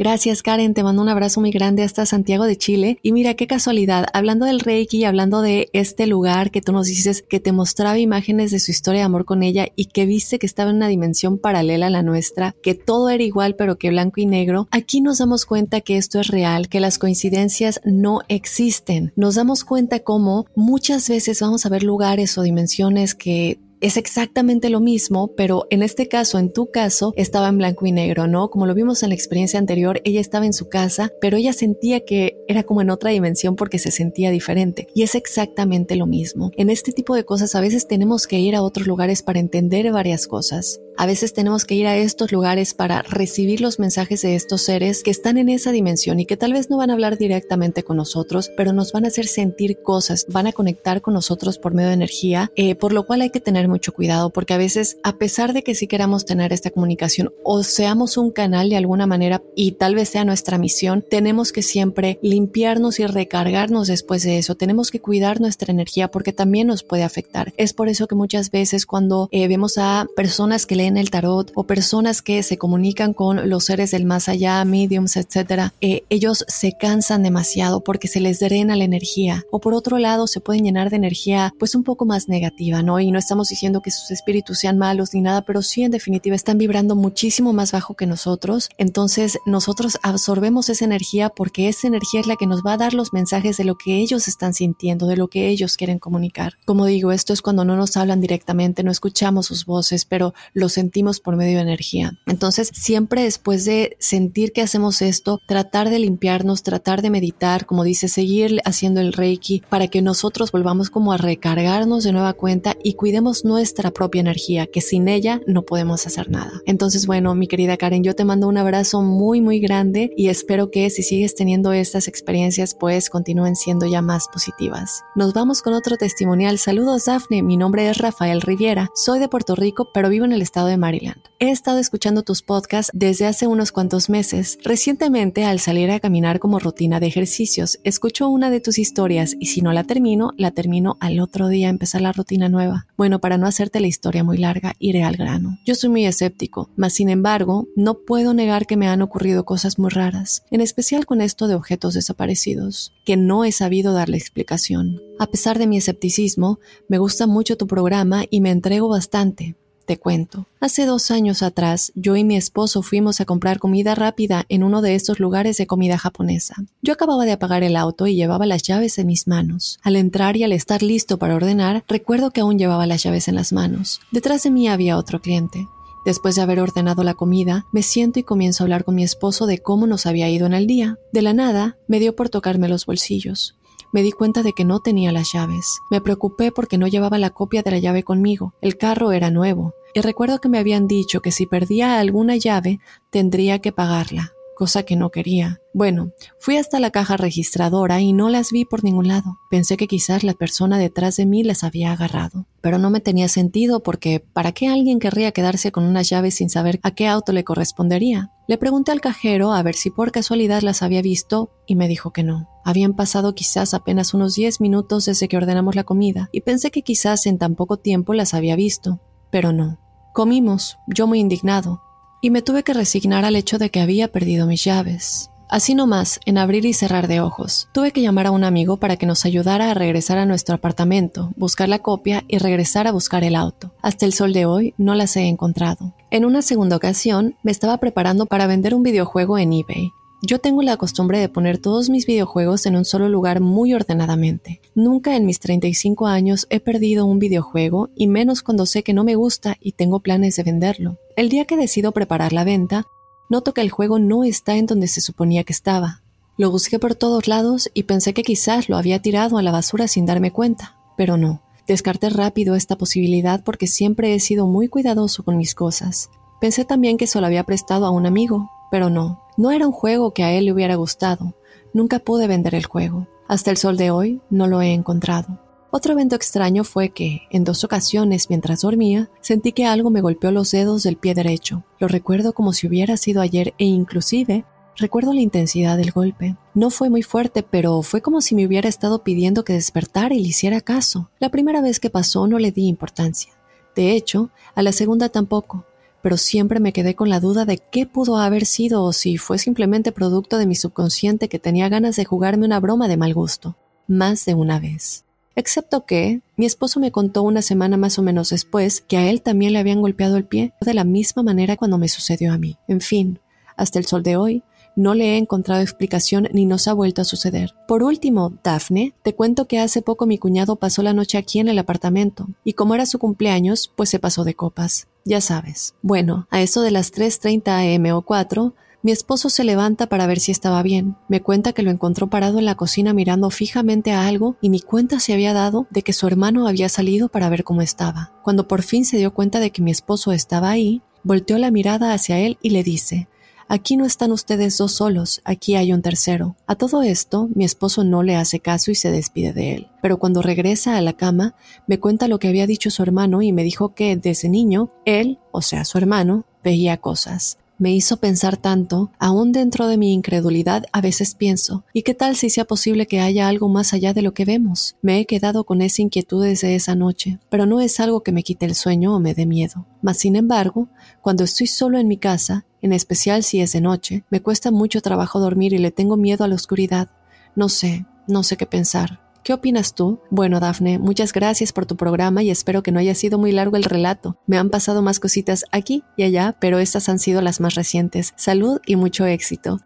Gracias 0.01 0.43
Karen, 0.43 0.73
te 0.73 0.83
mando 0.83 1.03
un 1.03 1.11
abrazo 1.11 1.43
muy 1.43 1.51
grande 1.51 1.83
hasta 1.83 2.07
Santiago 2.07 2.47
de 2.47 2.57
Chile. 2.57 2.99
Y 3.03 3.13
mira 3.13 3.35
qué 3.35 3.47
casualidad, 3.47 4.07
hablando 4.15 4.47
del 4.47 4.61
Reiki, 4.61 5.05
hablando 5.05 5.43
de 5.43 5.69
este 5.75 6.07
lugar 6.07 6.51
que 6.51 6.63
tú 6.63 6.73
nos 6.73 6.87
dices 6.87 7.23
que 7.29 7.39
te 7.39 7.53
mostraba 7.53 7.99
imágenes 7.99 8.51
de 8.51 8.61
su 8.61 8.71
historia 8.71 9.01
de 9.01 9.05
amor 9.05 9.27
con 9.27 9.43
ella 9.43 9.67
y 9.77 9.85
que 9.85 10.07
viste 10.07 10.39
que 10.39 10.47
estaba 10.47 10.71
en 10.71 10.77
una 10.77 10.89
dimensión 10.89 11.37
paralela 11.37 11.89
a 11.89 11.91
la 11.91 12.03
nuestra, 12.03 12.55
que 12.63 12.75
todo 12.75 13.11
era 13.11 13.23
igual 13.23 13.57
pero 13.57 13.77
que 13.77 13.91
blanco 13.91 14.23
y 14.23 14.25
negro, 14.25 14.69
aquí 14.71 15.03
nos 15.03 15.19
damos 15.19 15.45
cuenta 15.45 15.83
que 15.83 15.99
esto 15.99 16.19
es 16.19 16.29
real, 16.29 16.71
que 16.71 16.81
las 16.81 16.99
coincidencias 16.99 17.83
no 17.85 18.21
existen. 18.29 19.13
Nos 19.17 19.35
damos 19.35 19.65
cuenta 19.65 19.99
cómo 19.99 20.47
muchas 20.57 21.11
veces 21.11 21.43
vamos 21.43 21.67
a 21.67 21.69
ver 21.69 21.83
lugares 21.83 22.39
o 22.39 22.43
dimensiones 22.43 23.15
que 23.15 23.59
es 23.81 23.97
exactamente 23.97 24.71
lo 24.71 24.81
mismo, 24.81 25.35
pero 25.37 25.67
en 25.71 25.83
este 25.83 26.09
caso, 26.09 26.39
en 26.39 26.53
tu 26.53 26.71
caso, 26.71 27.13
estaba 27.17 27.49
en 27.49 27.59
blanco 27.59 27.87
y 27.87 27.93
negro, 27.93 28.27
¿no? 28.27 28.51
Como 28.51 28.67
lo 28.67 28.75
vimos 28.75 29.03
en 29.03 29.09
la 29.09 29.15
experiencia 29.15 29.59
anterior, 29.59 30.01
ella 30.05 30.21
estaba 30.21 30.47
en 30.47 30.53
su 30.53 30.69
casa, 30.69 31.13
pero 31.21 31.37
ella 31.37 31.53
sentía 31.53 32.01
que 32.05 32.37
era 32.47 32.63
como 32.63 32.83
en 32.83 32.91
otra 32.91 33.11
dimensión 33.11 33.57
porque 33.57 33.79
se 33.79 33.91
sentía 33.91 34.31
diferente. 34.31 34.87
Y 34.95 35.03
es 35.03 35.15
exactamente 35.15 35.97
lo 35.97 36.07
mismo. 36.07 36.51
En 36.57 36.71
este 36.71 36.93
tipo 36.93 37.15
de 37.15 37.25
cosas 37.25 37.55
a 37.55 37.61
veces 37.61 37.87
tenemos 37.87 38.27
que 38.27 38.39
ir 38.39 38.55
a 38.55 38.63
otros 38.63 38.87
lugares 38.87 39.23
para 39.23 39.41
entender 39.41 39.91
varias 39.93 40.27
cosas. 40.27 40.81
A 41.01 41.07
veces 41.07 41.33
tenemos 41.33 41.65
que 41.65 41.75
ir 41.75 41.87
a 41.87 41.97
estos 41.97 42.31
lugares 42.31 42.75
para 42.75 43.01
recibir 43.01 43.63
los 43.63 43.79
mensajes 43.79 44.21
de 44.21 44.35
estos 44.35 44.61
seres 44.61 45.03
que 45.03 45.11
están 45.11 45.39
en 45.39 45.49
esa 45.49 45.73
dimensión 45.73 46.21
y 46.21 46.27
que 46.27 46.37
tal 46.37 46.53
vez 46.53 46.69
no 46.69 46.77
van 46.77 46.91
a 46.91 46.93
hablar 46.93 47.17
directamente 47.17 47.83
con 47.83 47.97
nosotros, 47.97 48.51
pero 48.55 48.75
nos 48.75 48.93
van 48.93 49.07
a 49.07 49.09
hacer 49.09 49.27
sentir 49.27 49.81
cosas, 49.81 50.27
van 50.29 50.47
a 50.47 50.53
conectar 50.53 51.01
con 51.01 51.15
nosotros 51.15 51.57
por 51.57 51.73
medio 51.73 51.89
de 51.89 51.95
energía, 51.95 52.53
eh, 52.55 52.75
por 52.75 52.93
lo 52.93 53.07
cual 53.07 53.23
hay 53.23 53.31
que 53.31 53.41
tener 53.41 53.67
mucho 53.67 53.95
cuidado 53.95 54.29
porque 54.29 54.53
a 54.53 54.59
veces, 54.59 54.99
a 55.03 55.17
pesar 55.17 55.55
de 55.55 55.63
que 55.63 55.75
sí 55.75 55.87
queramos 55.87 56.27
tener 56.27 56.53
esta 56.53 56.71
comunicación 56.71 57.33
o 57.45 57.63
seamos 57.63 58.19
un 58.19 58.31
canal 58.31 58.69
de 58.69 58.77
alguna 58.77 59.07
manera 59.07 59.43
y 59.57 59.73
tal 59.73 59.95
vez 59.95 60.11
sea 60.11 60.27
nuestra 60.27 60.59
misión, 60.59 61.03
tenemos 61.09 61.51
que 61.53 61.63
siempre 61.63 62.19
limpiarnos 62.21 63.01
y 63.01 63.07
recargarnos 63.07 63.89
después 63.89 64.23
de 64.23 64.37
eso. 64.37 64.55
Tenemos 64.55 64.91
que 64.91 65.01
cuidar 65.01 65.41
nuestra 65.41 65.73
energía 65.73 66.11
porque 66.11 66.35
también 66.35 66.67
nos 66.67 66.83
puede 66.83 67.05
afectar. 67.05 67.55
Es 67.57 67.73
por 67.73 67.89
eso 67.89 68.07
que 68.07 68.17
muchas 68.17 68.51
veces 68.51 68.85
cuando 68.85 69.31
eh, 69.33 69.49
vemos 69.49 69.79
a 69.79 70.07
personas 70.15 70.67
que 70.67 70.77
leen 70.77 70.90
en 70.91 70.99
el 70.99 71.11
tarot 71.11 71.51
o 71.55 71.65
personas 71.65 72.21
que 72.21 72.43
se 72.43 72.59
comunican 72.59 73.15
con 73.15 73.49
los 73.49 73.65
seres 73.65 73.93
del 73.93 74.05
más 74.05 74.29
allá, 74.29 74.65
mediums, 74.65 75.17
etcétera, 75.17 75.73
eh, 75.81 76.05
ellos 76.11 76.45
se 76.49 76.77
cansan 76.77 77.23
demasiado 77.23 77.81
porque 77.83 78.09
se 78.09 78.21
les 78.21 78.41
drena 78.41 78.77
la 78.77 78.85
energía. 78.85 79.45
O 79.51 79.61
por 79.61 79.75
otro 79.75 79.99
lado, 79.99 80.27
se 80.27 80.41
pueden 80.41 80.65
llenar 80.65 80.91
de 80.91 80.97
energía 80.97 81.55
pues 81.59 81.75
un 81.75 81.85
poco 81.85 82.05
más 82.05 82.29
negativa, 82.29 82.83
¿no? 82.83 83.01
Y 83.01 83.11
no 83.11 83.19
estamos 83.19 83.49
diciendo 83.49 83.81
que 83.81 83.91
sus 83.91 84.11
espíritus 84.11 84.59
sean 84.59 84.79
malos 84.79 85.15
ni 85.15 85.21
nada, 85.21 85.43
pero 85.43 85.63
sí 85.63 85.83
en 85.83 85.91
definitiva 85.91 86.37
están 86.37 86.59
vibrando 86.59 86.97
muchísimo 86.97 87.53
más 87.53 87.73
bajo 87.73 87.95
que 87.95 88.07
nosotros. 88.07 88.69
Entonces 88.77 89.39
nosotros 89.47 89.99
absorbemos 90.03 90.69
esa 90.69 90.85
energía 90.85 91.31
porque 91.31 91.69
esa 91.69 91.89
energía 91.89 92.21
es 92.21 92.27
la 92.27 92.37
que 92.37 92.47
nos 92.47 92.63
va 92.63 92.75
a 92.75 92.79
dar 92.79 92.95
los 92.95 93.13
mensajes 93.13 93.57
de 93.57 93.65
lo 93.65 93.77
que 93.77 93.99
ellos 93.99 94.29
están 94.29 94.55
sintiendo, 94.55 95.07
de 95.07 95.17
lo 95.17 95.29
que 95.29 95.49
ellos 95.49 95.77
quieren 95.77 95.99
comunicar. 95.99 96.59
Como 96.65 96.87
digo, 96.87 97.13
esto 97.13 97.33
es 97.33 97.43
cuando 97.43 97.65
no 97.65 97.77
nos 97.77 97.97
hablan 97.97 98.21
directamente, 98.21 98.83
no 98.83 98.91
escuchamos 98.91 99.47
sus 99.47 99.65
voces, 99.65 100.05
pero 100.05 100.35
los 100.53 100.70
sentimos 100.73 101.21
por 101.21 101.37
medio 101.37 101.57
de 101.57 101.63
energía. 101.63 102.19
Entonces, 102.27 102.71
siempre 102.73 103.23
después 103.23 103.65
de 103.65 103.97
sentir 103.99 104.53
que 104.53 104.63
hacemos 104.63 105.03
esto, 105.03 105.41
tratar 105.47 105.91
de 105.91 105.99
limpiarnos, 105.99 106.63
tratar 106.63 107.03
de 107.03 107.11
meditar, 107.11 107.67
como 107.67 107.85
dice, 107.85 108.09
seguir 108.09 108.61
haciendo 108.65 109.01
el 109.01 109.13
reiki 109.13 109.63
para 109.69 109.89
que 109.89 110.03
nosotros 110.03 110.53
volvamos 110.53 110.91
como 110.91 111.13
a 111.13 111.17
recargarnos 111.17 112.05
de 112.05 112.13
nueva 112.13 112.33
cuenta 112.33 112.77
y 112.83 112.95
cuidemos 112.95 113.45
nuestra 113.45 113.91
propia 113.91 114.21
energía, 114.21 114.67
que 114.67 114.81
sin 114.81 115.09
ella 115.09 115.41
no 115.47 115.63
podemos 115.63 116.07
hacer 116.07 116.31
nada. 116.31 116.53
Entonces, 116.67 117.07
bueno, 117.07 117.35
mi 117.35 117.47
querida 117.47 117.77
Karen, 117.77 118.03
yo 118.03 118.15
te 118.15 118.25
mando 118.25 118.49
un 118.49 118.59
abrazo 118.59 119.03
muy, 119.03 119.41
muy 119.41 119.61
grande 119.61 120.11
y 120.17 120.29
espero 120.29 120.71
que 120.71 120.91
si 120.91 121.03
sigues 121.03 121.35
teniendo 121.35 121.73
estas 121.73 122.09
experiencias, 122.09 122.75
pues 122.79 123.11
continúen 123.11 123.57
siendo 123.57 123.87
ya 123.87 124.03
más 124.03 124.29
positivas. 124.33 125.03
Nos 125.15 125.33
vamos 125.35 125.63
con 125.63 125.75
otro 125.75 125.97
testimonial. 125.97 126.59
Saludos, 126.59 127.07
Dafne. 127.07 127.43
Mi 127.43 127.57
nombre 127.57 127.89
es 127.89 127.99
Rafael 127.99 128.41
Riviera. 128.43 128.91
Soy 128.95 129.19
de 129.19 129.29
Puerto 129.29 129.55
Rico, 129.55 129.91
pero 129.93 130.09
vivo 130.09 130.25
en 130.25 130.33
el 130.33 130.43
estado 130.43 130.60
de 130.67 130.77
Maryland. 130.77 131.21
He 131.43 131.51
estado 131.51 131.79
escuchando 131.79 132.23
tus 132.23 132.43
podcasts 132.43 132.91
desde 132.93 133.27
hace 133.27 133.47
unos 133.47 133.73
cuantos 133.73 134.11
meses. 134.11 134.59
Recientemente, 134.63 135.45
al 135.45 135.59
salir 135.59 135.91
a 135.91 135.99
caminar 135.99 136.39
como 136.39 136.59
rutina 136.59 137.01
de 137.01 137.07
ejercicios, 137.07 137.79
escucho 137.83 138.29
una 138.29 138.51
de 138.51 138.61
tus 138.61 138.79
historias 138.79 139.35
y 139.41 139.47
si 139.47 139.63
no 139.63 139.73
la 139.73 139.85
termino, 139.85 140.33
la 140.37 140.51
termino 140.51 140.99
al 141.01 141.19
otro 141.19 141.49
día 141.49 141.69
a 141.69 141.71
empezar 141.71 142.03
la 142.03 142.13
rutina 142.13 142.51
nueva. 142.51 142.87
Bueno, 142.99 143.21
para 143.21 143.39
no 143.39 143.47
hacerte 143.47 143.81
la 143.81 143.87
historia 143.87 144.23
muy 144.23 144.37
larga, 144.37 144.75
iré 144.79 145.03
al 145.03 145.17
grano. 145.17 145.59
Yo 145.65 145.75
soy 145.75 145.89
muy 145.89 146.05
escéptico, 146.05 146.69
mas 146.77 146.93
sin 146.93 147.09
embargo, 147.09 147.69
no 147.75 148.01
puedo 148.01 148.35
negar 148.35 148.67
que 148.67 148.77
me 148.77 148.89
han 148.89 149.01
ocurrido 149.01 149.47
cosas 149.47 149.79
muy 149.79 149.89
raras, 149.89 150.45
en 150.51 150.61
especial 150.61 151.07
con 151.07 151.23
esto 151.23 151.49
de 151.49 151.55
objetos 151.55 151.95
desaparecidos, 151.95 152.93
que 153.07 153.17
no 153.17 153.45
he 153.45 153.53
sabido 153.53 153.95
darle 153.95 154.19
explicación. 154.19 155.01
A 155.19 155.27
pesar 155.27 155.59
de 155.59 155.67
mi 155.67 155.77
escepticismo, 155.77 156.61
me 156.89 156.99
gusta 156.99 157.27
mucho 157.27 157.57
tu 157.57 157.67
programa 157.67 158.25
y 158.31 158.41
me 158.41 158.51
entrego 158.51 158.89
bastante. 158.89 159.57
Te 159.91 159.99
cuento. 159.99 160.47
Hace 160.61 160.87
dos 160.87 161.11
años 161.11 161.43
atrás, 161.43 161.91
yo 161.97 162.15
y 162.15 162.23
mi 162.23 162.37
esposo 162.37 162.81
fuimos 162.81 163.21
a 163.21 163.25
comprar 163.25 163.59
comida 163.59 163.97
rápida 163.97 164.47
en 164.49 164.63
uno 164.63 164.83
de 164.83 164.95
estos 164.95 165.19
lugares 165.19 165.57
de 165.57 165.67
comida 165.67 165.99
japonesa. 165.99 166.55
Yo 166.81 166.93
acababa 166.93 167.25
de 167.25 167.33
apagar 167.33 167.65
el 167.65 167.75
auto 167.75 168.07
y 168.07 168.15
llevaba 168.15 168.47
las 168.47 168.63
llaves 168.63 168.99
en 169.01 169.09
mis 169.09 169.27
manos. 169.27 169.81
Al 169.83 169.97
entrar 169.97 170.37
y 170.37 170.45
al 170.45 170.53
estar 170.53 170.85
listo 170.85 171.19
para 171.19 171.35
ordenar, 171.35 171.83
recuerdo 171.89 172.31
que 172.31 172.41
aún 172.41 172.57
llevaba 172.57 172.87
las 172.87 173.03
llaves 173.03 173.27
en 173.27 173.35
las 173.35 173.53
manos. 173.53 174.01
Detrás 174.13 174.45
de 174.45 174.53
mí 174.53 174.69
había 174.69 174.97
otro 174.97 175.21
cliente. 175.21 175.67
Después 176.05 176.37
de 176.37 176.43
haber 176.43 176.61
ordenado 176.61 177.03
la 177.03 177.15
comida, 177.15 177.67
me 177.73 177.83
siento 177.83 178.21
y 178.21 178.23
comienzo 178.23 178.63
a 178.63 178.67
hablar 178.67 178.85
con 178.85 178.95
mi 178.95 179.03
esposo 179.03 179.47
de 179.47 179.59
cómo 179.59 179.89
nos 179.89 180.07
había 180.07 180.31
ido 180.31 180.47
en 180.47 180.55
el 180.55 180.69
día. 180.69 180.99
De 181.13 181.23
la 181.23 181.35
nada, 181.35 181.79
me 181.89 181.99
dio 181.99 182.15
por 182.15 182.29
tocarme 182.29 182.69
los 182.69 182.87
bolsillos. 182.87 183.57
Me 183.93 184.03
di 184.03 184.13
cuenta 184.13 184.45
de 184.45 184.53
que 184.53 184.65
no 184.65 184.79
tenía 184.79 185.11
las 185.11 185.33
llaves. 185.33 185.81
Me 185.91 186.01
preocupé 186.01 186.53
porque 186.53 186.79
no 186.79 186.87
llevaba 186.87 187.19
la 187.19 187.31
copia 187.31 187.65
de 187.65 187.73
la 187.73 187.79
llave 187.81 188.05
conmigo. 188.05 188.55
El 188.61 188.77
carro 188.77 189.11
era 189.11 189.33
nuevo. 189.33 189.75
Y 189.95 190.01
recuerdo 190.01 190.41
que 190.41 190.49
me 190.49 190.59
habían 190.59 190.87
dicho 190.87 191.21
que 191.21 191.33
si 191.33 191.47
perdía 191.47 191.99
alguna 191.99 192.37
llave, 192.37 192.79
tendría 193.11 193.59
que 193.59 193.73
pagarla 193.73 194.33
cosa 194.61 194.83
que 194.83 194.95
no 194.95 195.09
quería. 195.09 195.63
Bueno, 195.73 196.13
fui 196.39 196.59
hasta 196.59 196.81
la 196.81 196.91
caja 196.91 197.17
registradora 197.17 198.03
y 198.03 198.13
no 198.13 198.29
las 198.29 198.53
vi 198.53 198.67
por 198.67 198.85
ningún 198.85 199.09
lado. 199.09 199.39
Pensé 199.49 199.79
que 199.79 199.87
quizás 199.87 200.23
la 200.23 200.35
persona 200.35 200.77
detrás 200.77 201.17
de 201.17 201.25
mí 201.25 201.43
las 201.43 201.65
había 201.65 201.93
agarrado. 201.93 202.45
Pero 202.61 202.77
no 202.77 202.91
me 202.91 203.01
tenía 203.01 203.29
sentido 203.29 203.83
porque 203.83 204.21
¿para 204.21 204.53
qué 204.53 204.69
alguien 204.69 204.99
querría 204.99 205.33
quedarse 205.33 205.73
con 205.73 205.85
unas 205.85 206.11
llaves 206.11 206.35
sin 206.35 206.51
saber 206.51 206.79
a 206.83 206.91
qué 206.91 207.09
auto 207.09 207.33
le 207.33 207.43
correspondería? 207.43 208.33
Le 208.49 208.59
pregunté 208.59 208.93
al 208.93 209.01
cajero 209.01 209.55
a 209.55 209.63
ver 209.63 209.77
si 209.77 209.89
por 209.89 210.13
casualidad 210.13 210.61
las 210.61 210.83
había 210.83 211.01
visto 211.01 211.51
y 211.67 211.75
me 211.75 211.89
dijo 211.89 212.13
que 212.13 212.23
no. 212.23 212.47
Habían 212.63 212.93
pasado 212.93 213.35
quizás 213.35 213.73
apenas 213.73 214.13
unos 214.13 214.35
10 214.35 214.61
minutos 214.61 215.07
desde 215.07 215.27
que 215.27 215.39
ordenamos 215.39 215.75
la 215.75 215.85
comida 215.85 216.29
y 216.33 216.43
pensé 216.43 216.71
que 216.71 216.83
quizás 216.83 217.25
en 217.25 217.39
tan 217.39 217.55
poco 217.55 217.79
tiempo 217.79 218.13
las 218.13 218.35
había 218.35 218.57
visto, 218.57 219.01
pero 219.31 219.53
no. 219.53 219.79
Comimos, 220.13 220.79
yo 220.87 221.07
muy 221.07 221.21
indignado, 221.21 221.83
y 222.21 222.31
me 222.31 222.43
tuve 222.43 222.63
que 222.63 222.75
resignar 222.75 223.25
al 223.25 223.37
hecho 223.37 223.59
de 223.59 223.71
que 223.71 223.81
había 223.81 224.09
perdido 224.09 224.47
mis 224.47 224.65
llaves. 224.65 225.31
Así 225.49 225.75
nomás, 225.75 226.21
en 226.27 226.39
abrir 226.39 226.65
y 226.65 226.73
cerrar 226.73 227.09
de 227.09 227.21
ojos, 227.21 227.69
tuve 227.73 227.91
que 227.91 228.03
llamar 228.03 228.29
a 228.29 228.31
un 228.31 228.45
amigo 228.45 228.77
para 228.77 228.97
que 228.97 229.07
nos 229.07 229.25
ayudara 229.25 229.71
a 229.71 229.75
regresar 229.75 230.17
a 230.19 230.25
nuestro 230.25 230.55
apartamento, 230.55 231.33
buscar 231.37 231.69
la 231.69 231.81
copia 231.81 232.23
y 232.29 232.39
regresar 232.39 232.87
a 232.87 232.93
buscar 232.93 233.25
el 233.25 233.35
auto. 233.35 233.75
Hasta 233.83 234.07
el 234.07 234.13
sol 234.13 234.33
de 234.33 234.47
hoy 234.47 234.75
no 234.79 234.95
las 234.95 235.17
he 235.17 235.27
encontrado. 235.27 235.93
En 236.13 236.25
una 236.25 236.43
segunda 236.43 236.77
ocasión, 236.77 237.35
me 237.43 237.51
estaba 237.51 237.79
preparando 237.79 238.27
para 238.27 238.47
vender 238.47 238.77
un 238.77 238.85
videojuego 238.85 239.39
en 239.39 239.53
eBay. 239.53 239.93
Yo 240.23 240.39
tengo 240.39 240.61
la 240.63 240.77
costumbre 240.77 241.19
de 241.19 241.31
poner 241.31 241.57
todos 241.57 241.89
mis 241.89 242.05
videojuegos 242.05 242.67
en 242.67 242.77
un 242.77 242.85
solo 242.85 243.09
lugar 243.09 243.41
muy 243.41 243.73
ordenadamente. 243.73 244.61
Nunca 244.75 245.17
en 245.17 245.25
mis 245.25 245.41
35 245.41 246.07
años 246.07 246.47
he 246.51 246.61
perdido 246.61 247.07
un 247.07 247.19
videojuego 247.19 247.89
y 247.97 248.07
menos 248.07 248.43
cuando 248.43 248.67
sé 248.67 248.83
que 248.83 248.93
no 248.93 249.03
me 249.03 249.15
gusta 249.15 249.57
y 249.61 249.73
tengo 249.73 250.01
planes 250.01 250.37
de 250.37 250.43
venderlo. 250.43 250.99
El 251.17 251.31
día 251.31 251.47
que 251.47 251.57
decido 251.57 251.93
preparar 251.93 252.35
la 252.35 252.45
venta, 252.45 252.87
noto 253.31 253.55
que 253.55 253.63
el 253.63 253.71
juego 253.71 253.99
no 253.99 254.23
está 254.23 254.57
en 254.57 254.67
donde 254.67 254.89
se 254.89 255.01
suponía 255.01 255.45
que 255.45 255.55
estaba. 255.55 256.03
Lo 256.37 256.51
busqué 256.51 256.79
por 256.79 256.95
todos 256.95 257.27
lados 257.27 257.71
y 257.73 257.85
pensé 257.85 258.13
que 258.13 258.23
quizás 258.23 258.69
lo 258.69 258.77
había 258.77 259.01
tirado 259.01 259.39
a 259.39 259.43
la 259.43 259.53
basura 259.53 259.89
sin 259.89 260.05
darme 260.05 260.33
cuenta, 260.33 260.77
pero 260.99 261.17
no. 261.17 261.41
Descarté 261.67 262.11
rápido 262.11 262.57
esta 262.57 262.77
posibilidad 262.77 263.43
porque 263.43 263.67
siempre 263.67 264.15
he 264.15 264.21
sido 264.21 264.47
muy 264.47 264.69
cuidadoso 264.69 265.23
con 265.23 265.39
mis 265.39 265.55
cosas. 265.55 266.11
Pensé 266.43 266.67
también 266.67 266.99
que 266.99 267.07
se 267.07 267.21
lo 267.21 267.27
había 267.27 267.45
prestado 267.45 267.87
a 267.87 267.91
un 267.91 268.07
amigo, 268.07 268.51
pero 268.71 268.91
no. 268.91 269.23
No 269.37 269.51
era 269.51 269.67
un 269.67 269.73
juego 269.73 270.13
que 270.13 270.23
a 270.23 270.33
él 270.33 270.47
le 270.47 270.53
hubiera 270.53 270.75
gustado. 270.75 271.35
Nunca 271.73 271.99
pude 271.99 272.27
vender 272.27 272.55
el 272.55 272.67
juego. 272.67 273.09
Hasta 273.29 273.51
el 273.51 273.57
sol 273.57 273.77
de 273.77 273.91
hoy 273.91 274.21
no 274.31 274.47
lo 274.47 274.61
he 274.61 274.73
encontrado. 274.73 275.39
Otro 275.73 275.93
evento 275.93 276.17
extraño 276.17 276.65
fue 276.65 276.91
que, 276.91 277.23
en 277.31 277.45
dos 277.45 277.63
ocasiones 277.63 278.29
mientras 278.29 278.63
dormía, 278.63 279.09
sentí 279.21 279.53
que 279.53 279.67
algo 279.67 279.89
me 279.89 280.01
golpeó 280.01 280.33
los 280.33 280.51
dedos 280.51 280.83
del 280.83 280.97
pie 280.97 281.15
derecho. 281.15 281.63
Lo 281.79 281.87
recuerdo 281.87 282.33
como 282.33 282.53
si 282.53 282.67
hubiera 282.67 282.97
sido 282.97 283.21
ayer 283.21 283.55
e 283.57 283.67
inclusive 283.67 284.45
recuerdo 284.77 285.13
la 285.13 285.21
intensidad 285.21 285.77
del 285.77 285.93
golpe. 285.93 286.37
No 286.55 286.71
fue 286.71 286.91
muy 286.91 287.03
fuerte, 287.03 287.45
pero 287.45 287.83
fue 287.83 288.03
como 288.03 288.21
si 288.21 288.35
me 288.35 288.47
hubiera 288.47 288.69
estado 288.69 289.05
pidiendo 289.05 289.45
que 289.45 289.53
despertara 289.53 290.15
y 290.15 290.21
le 290.21 290.29
hiciera 290.29 290.61
caso. 290.61 291.11
La 291.21 291.29
primera 291.29 291.61
vez 291.61 291.79
que 291.79 291.91
pasó 291.91 292.27
no 292.27 292.39
le 292.39 292.51
di 292.51 292.67
importancia. 292.67 293.33
De 293.77 293.93
hecho, 293.93 294.31
a 294.57 294.63
la 294.63 294.73
segunda 294.73 295.09
tampoco 295.09 295.67
pero 296.03 296.17
siempre 296.17 296.61
me 296.61 296.73
quedé 296.73 296.95
con 296.95 297.09
la 297.09 297.21
duda 297.21 297.45
de 297.45 297.59
qué 297.59 297.87
pudo 297.87 298.19
haber 298.19 298.47
sido 298.47 298.83
o 298.85 298.93
si 298.93 299.17
fue 299.17 299.39
simplemente 299.39 299.93
producto 299.93 300.39
de 300.39 300.47
mi 300.47 300.55
subconsciente 300.55 301.29
que 301.29 301.39
tenía 301.39 301.69
ganas 301.69 301.97
de 301.97 302.05
jugarme 302.05 302.47
una 302.47 302.61
broma 302.61 302.89
de 302.89 302.97
mal 302.97 303.15
gusto, 303.15 303.57
más 303.87 304.25
de 304.25 304.35
una 304.35 304.61
vez. 304.61 305.05
Excepto 305.37 305.87
que 305.87 306.23
mi 306.37 306.47
esposo 306.47 306.81
me 306.81 306.91
contó 306.91 307.23
una 307.23 307.43
semana 307.43 307.77
más 307.77 307.99
o 307.99 308.03
menos 308.03 308.31
después 308.31 308.81
que 308.81 308.97
a 308.97 309.09
él 309.09 309.23
también 309.23 309.53
le 309.53 309.59
habían 309.59 309.81
golpeado 309.81 310.17
el 310.17 310.25
pie 310.25 310.53
de 310.61 310.75
la 310.75 310.85
misma 310.85 311.23
manera 311.23 311.57
cuando 311.57 311.79
me 311.79 311.89
sucedió 311.89 312.33
a 312.33 312.39
mí. 312.39 312.57
En 312.67 312.81
fin, 312.81 313.21
hasta 313.57 313.79
el 313.79 313.87
sol 313.87 314.03
de 314.03 314.17
hoy, 314.17 314.43
no 314.77 314.95
le 314.95 315.15
he 315.15 315.17
encontrado 315.17 315.61
explicación 315.61 316.29
ni 316.33 316.47
nos 316.47 316.69
ha 316.69 316.73
vuelto 316.73 317.03
a 317.03 317.05
suceder. 317.05 317.55
Por 317.67 317.83
último, 317.83 318.35
Daphne, 318.43 318.95
te 319.03 319.15
cuento 319.15 319.47
que 319.47 319.59
hace 319.59 319.83
poco 319.83 320.07
mi 320.07 320.19
cuñado 320.19 320.57
pasó 320.57 320.83
la 320.83 320.93
noche 320.93 321.19
aquí 321.19 321.39
en 321.39 321.49
el 321.49 321.59
apartamento, 321.59 322.29
y 322.45 322.55
como 322.55 322.75
era 322.75 322.87
su 322.87 322.99
cumpleaños, 322.99 323.73
pues 323.77 323.89
se 323.89 323.99
pasó 323.99 324.25
de 324.25 324.35
copas. 324.35 324.89
Ya 325.05 325.21
sabes. 325.21 325.75
Bueno, 325.83 326.27
a 326.31 326.43
eso 326.43 326.63
de 326.63 326.71
las 326.71 326.93
3.30 326.93 327.77
am 327.77 327.97
o 327.97 328.03
4, 328.03 328.55
mi 328.83 328.93
esposo 328.93 329.29
se 329.29 329.45
levanta 329.45 329.89
para 329.89 330.07
ver 330.07 330.21
si 330.21 330.33
estaba 330.33 330.63
bien. 330.63 330.97
Me 331.09 331.21
cuenta 331.21 331.53
que 331.53 331.63
lo 331.63 331.71
encontró 331.71 332.09
parado 332.09 332.39
en 332.39 332.47
la 332.47 332.55
cocina 332.55 332.95
mirando 332.95 333.29
fijamente 333.29 333.93
a 333.93 334.07
algo 334.07 334.37
y 334.41 334.49
ni 334.49 334.61
cuenta 334.61 335.01
se 335.01 335.13
había 335.13 335.35
dado 335.35 335.67
de 335.69 335.83
que 335.83 335.93
su 335.93 336.07
hermano 336.07 336.47
había 336.47 336.71
salido 336.71 337.11
para 337.11 337.29
ver 337.29 337.45
cómo 337.45 337.61
estaba. 337.61 338.13
Cuando 338.23 338.49
por 338.49 338.63
fin 338.63 338.87
se 338.87 338.97
dio 338.97 339.13
cuenta 339.13 339.39
de 339.39 339.51
que 339.51 339.61
mi 339.61 339.71
esposo 339.71 340.13
estaba 340.13 340.49
ahí, 340.49 340.81
volteó 341.03 341.37
la 341.37 341.51
mirada 341.51 341.93
hacia 341.93 342.19
él 342.21 342.39
y 342.41 342.51
le 342.51 342.63
dice, 342.63 343.07
Aquí 343.53 343.77
no 343.77 343.85
están 343.85 344.13
ustedes 344.13 344.57
dos 344.59 344.77
solos, 344.77 345.23
aquí 345.25 345.57
hay 345.57 345.73
un 345.73 345.83
tercero. 345.83 346.37
A 346.47 346.55
todo 346.55 346.83
esto, 346.83 347.29
mi 347.35 347.45
esposo 347.45 347.83
no 347.83 348.05
le 348.05 348.15
hace 348.15 348.39
caso 348.39 348.71
y 348.71 348.77
se 348.77 348.93
despide 348.93 349.33
de 349.33 349.57
él. 349.57 349.67
Pero 349.83 349.99
cuando 349.99 350.23
regresa 350.23 350.77
a 350.77 350.81
la 350.81 350.93
cama, 350.93 351.35
me 351.67 351.81
cuenta 351.81 352.07
lo 352.07 352.21
que 352.21 352.29
había 352.29 352.47
dicho 352.47 352.71
su 352.71 352.81
hermano 352.81 353.23
y 353.23 353.33
me 353.33 353.43
dijo 353.43 353.75
que 353.75 353.97
desde 353.97 354.29
niño, 354.29 354.71
él, 354.85 355.19
o 355.33 355.43
sea, 355.43 355.65
su 355.65 355.79
hermano, 355.79 356.27
veía 356.45 356.77
cosas 356.77 357.40
me 357.61 357.73
hizo 357.73 357.99
pensar 357.99 358.39
tanto, 358.39 358.91
aún 358.99 359.33
dentro 359.33 359.69
de 359.69 359.77
mi 359.77 359.93
incredulidad 359.93 360.65
a 360.73 360.81
veces 360.81 361.15
pienso, 361.15 361.65
¿y 361.75 361.83
qué 361.83 361.95
tal 361.95 362.17
si 362.17 362.31
sea 362.31 362.47
posible 362.47 362.87
que 362.87 363.01
haya 363.01 363.29
algo 363.29 363.51
más 363.51 363.75
allá 363.75 363.93
de 363.93 364.01
lo 364.01 364.15
que 364.15 364.25
vemos? 364.25 364.77
Me 364.81 364.99
he 364.99 365.07
quedado 365.07 365.45
con 365.45 365.61
esa 365.61 365.83
inquietud 365.83 366.25
desde 366.25 366.55
esa 366.55 366.75
noche, 366.75 367.19
pero 367.29 367.45
no 367.45 367.61
es 367.61 367.79
algo 367.79 368.03
que 368.03 368.13
me 368.13 368.23
quite 368.23 368.47
el 368.47 368.55
sueño 368.55 368.97
o 368.97 368.99
me 368.99 369.13
dé 369.13 369.27
miedo. 369.27 369.67
Mas 369.83 369.99
sin 369.99 370.17
embargo, 370.17 370.69
cuando 371.03 371.23
estoy 371.23 371.49
solo 371.49 371.79
en 371.79 371.87
mi 371.87 371.99
casa, 371.99 372.47
en 372.63 372.73
especial 372.73 373.23
si 373.23 373.43
es 373.43 373.53
de 373.53 373.61
noche, 373.61 374.05
me 374.09 374.23
cuesta 374.23 374.51
mucho 374.51 374.81
trabajo 374.81 375.21
dormir 375.21 375.53
y 375.53 375.59
le 375.59 375.71
tengo 375.71 375.99
miedo 375.99 376.25
a 376.25 376.29
la 376.29 376.37
oscuridad. 376.37 376.89
No 377.37 377.51
sé, 377.51 377.85
no 378.07 378.23
sé 378.23 378.39
qué 378.39 378.47
pensar. 378.47 379.01
¿Qué 379.23 379.35
opinas 379.35 379.75
tú? 379.75 380.01
Bueno, 380.11 380.41
Dafne, 380.41 380.79
muchas 380.79 381.13
gracias 381.13 381.53
por 381.53 381.67
tu 381.67 381.77
programa 381.77 382.23
y 382.23 382.31
espero 382.31 382.63
que 382.63 382.73
no 382.73 382.79
haya 382.79 382.95
sido 382.95 383.19
muy 383.19 383.33
largo 383.33 383.57
el 383.57 383.65
relato. 383.65 384.17
Me 384.27 384.39
han 384.39 384.49
pasado 384.49 384.81
más 384.81 384.99
cositas 384.99 385.45
aquí 385.53 385.85
y 385.97 386.05
allá, 386.05 386.37
pero 386.41 386.59
estas 386.59 386.89
han 386.89 386.99
sido 386.99 387.21
las 387.21 387.41
más 387.41 387.55
recientes. 387.55 388.15
Salud 388.17 388.61
y 388.67 388.77
mucho 388.77 389.05
éxito. 389.05 389.61